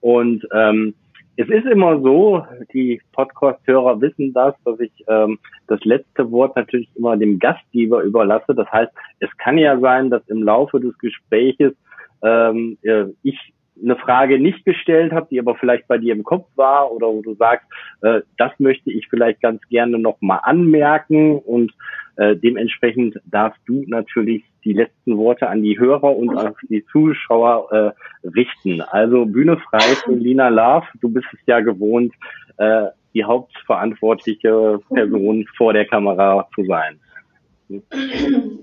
Und 0.00 0.46
ähm, 0.52 0.94
es 1.36 1.48
ist 1.48 1.66
immer 1.66 2.00
so, 2.00 2.46
die 2.72 3.00
Podcast-Hörer 3.12 4.00
wissen 4.00 4.32
das, 4.32 4.54
dass 4.64 4.80
ich 4.80 4.92
ähm, 5.06 5.38
das 5.66 5.80
letzte 5.84 6.30
Wort 6.30 6.56
natürlich 6.56 6.88
immer 6.94 7.16
dem 7.16 7.38
Gastgeber 7.38 8.02
überlasse. 8.02 8.54
Das 8.54 8.70
heißt, 8.70 8.92
es 9.20 9.28
kann 9.36 9.58
ja 9.58 9.78
sein, 9.78 10.08
dass 10.08 10.26
im 10.28 10.42
Laufe 10.42 10.80
des 10.80 10.96
Gespräches 10.98 11.74
ähm, 12.22 12.78
äh, 12.82 13.04
ich 13.22 13.38
eine 13.82 13.96
Frage 13.96 14.38
nicht 14.38 14.64
gestellt 14.64 15.12
habe, 15.12 15.28
die 15.30 15.38
aber 15.38 15.54
vielleicht 15.54 15.86
bei 15.88 15.98
dir 15.98 16.14
im 16.14 16.24
Kopf 16.24 16.46
war 16.56 16.90
oder 16.92 17.08
wo 17.08 17.22
du 17.22 17.34
sagst, 17.34 17.66
äh, 18.02 18.20
das 18.38 18.52
möchte 18.58 18.90
ich 18.90 19.08
vielleicht 19.08 19.40
ganz 19.42 19.60
gerne 19.68 19.98
nochmal 19.98 20.40
anmerken 20.42 21.38
und 21.38 21.72
äh, 22.16 22.34
dementsprechend 22.36 23.20
darfst 23.26 23.60
du 23.66 23.84
natürlich 23.86 24.42
die 24.64 24.72
letzten 24.72 25.16
Worte 25.18 25.48
an 25.48 25.62
die 25.62 25.78
Hörer 25.78 26.16
und 26.16 26.36
an 26.36 26.54
die 26.68 26.84
Zuschauer 26.86 27.94
äh, 28.24 28.28
richten. 28.28 28.80
Also 28.80 29.26
Bühne 29.26 29.58
frei 29.58 29.94
für 30.04 30.14
Lina 30.14 30.48
Love. 30.48 30.86
Du 31.00 31.10
bist 31.10 31.26
es 31.32 31.40
ja 31.46 31.60
gewohnt, 31.60 32.14
äh, 32.56 32.86
die 33.14 33.24
hauptverantwortliche 33.24 34.80
Person 34.88 35.46
vor 35.56 35.72
der 35.72 35.86
Kamera 35.86 36.48
zu 36.54 36.64
sein. 36.64 36.98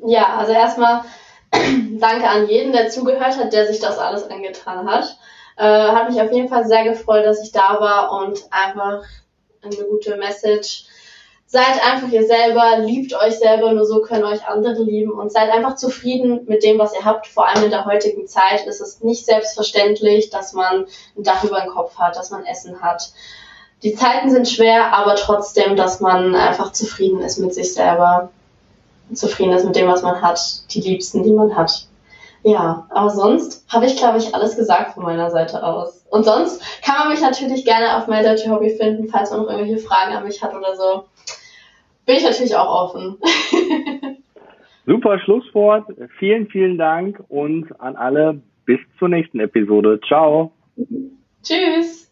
Ja, 0.06 0.38
also 0.38 0.54
erstmal 0.54 1.02
danke 2.00 2.28
an 2.28 2.48
jeden, 2.48 2.72
der 2.72 2.90
zugehört 2.90 3.38
hat, 3.38 3.54
der 3.54 3.68
sich 3.68 3.80
das 3.80 3.98
alles 3.98 4.30
angetan 4.30 4.90
hat. 4.90 5.18
Äh, 5.58 5.64
hat 5.64 6.10
mich 6.10 6.22
auf 6.22 6.32
jeden 6.32 6.50
Fall 6.50 6.66
sehr 6.66 6.84
gefreut, 6.84 7.26
dass 7.26 7.44
ich 7.44 7.52
da 7.52 7.80
war 7.80 8.12
und 8.12 8.44
einfach 8.50 9.04
eine 9.62 9.84
gute 9.86 10.18
Message. 10.18 10.86
Seid 11.46 11.86
einfach 11.86 12.10
ihr 12.10 12.26
selber, 12.26 12.80
liebt 12.80 13.14
euch 13.14 13.38
selber, 13.38 13.74
nur 13.74 13.86
so 13.86 14.02
können 14.02 14.24
euch 14.24 14.48
andere 14.48 14.82
lieben 14.82 15.12
und 15.12 15.32
seid 15.32 15.52
einfach 15.52 15.76
zufrieden 15.76 16.46
mit 16.48 16.64
dem, 16.64 16.80
was 16.80 16.96
ihr 16.96 17.06
habt. 17.06 17.28
Vor 17.28 17.48
allem 17.48 17.66
in 17.66 17.70
der 17.70 17.86
heutigen 17.86 18.26
Zeit 18.26 18.66
ist 18.66 18.82
es 18.82 19.04
nicht 19.04 19.26
selbstverständlich, 19.26 20.32
dass 20.32 20.54
man 20.54 20.88
ein 21.16 21.24
Dach 21.24 21.44
über 21.44 21.60
den 21.62 21.70
Kopf 21.70 21.98
hat, 22.00 22.16
dass 22.16 22.32
man 22.32 22.44
Essen 22.46 22.82
hat. 22.82 23.14
Die 23.84 23.94
Zeiten 23.94 24.32
sind 24.32 24.50
schwer, 24.50 24.94
aber 24.94 25.16
trotzdem, 25.16 25.76
dass 25.76 26.00
man 26.00 26.36
einfach 26.36 26.72
zufrieden 26.72 27.22
ist 27.22 27.38
mit 27.38 27.54
sich 27.54 27.74
selber 27.74 28.32
zufrieden 29.12 29.54
ist 29.54 29.66
mit 29.66 29.76
dem, 29.76 29.88
was 29.88 30.02
man 30.02 30.22
hat, 30.22 30.40
die 30.74 30.82
Liebsten, 30.82 31.24
die 31.24 31.34
man 31.34 31.56
hat. 31.56 31.88
Ja, 32.44 32.88
aber 32.90 33.10
sonst 33.10 33.66
habe 33.72 33.86
ich, 33.86 33.98
glaube 33.98 34.18
ich, 34.18 34.36
alles 34.36 34.58
gesagt 34.58 34.94
von 34.94 35.04
meiner 35.04 35.32
Seite 35.32 35.64
aus. 35.64 36.06
Und 36.10 36.26
sonst 36.26 36.62
kann 36.84 37.00
man 37.00 37.10
mich 37.10 37.22
natürlich 37.22 37.64
gerne 37.64 37.98
auf 37.98 38.08
My 38.08 38.22
Dirty 38.22 38.50
Hobby 38.50 38.70
finden, 38.70 39.08
falls 39.08 39.32
man 39.32 39.42
noch 39.42 39.50
irgendwelche 39.50 39.86
Fragen 39.86 40.14
an 40.14 40.26
mich 40.26 40.44
hat 40.44 40.54
oder 40.54 40.76
so. 40.76 41.06
Bin 42.06 42.18
ich 42.18 42.24
natürlich 42.24 42.56
auch 42.56 42.90
offen. 42.90 43.18
Super 44.86 45.20
Schlusswort. 45.20 45.86
Vielen, 46.20 46.48
vielen 46.50 46.78
Dank 46.78 47.24
und 47.30 47.80
an 47.80 47.96
alle 47.96 48.42
bis 48.66 48.80
zur 49.00 49.08
nächsten 49.08 49.40
Episode. 49.40 50.02
Ciao. 50.06 50.52
Tschüss. 51.42 52.12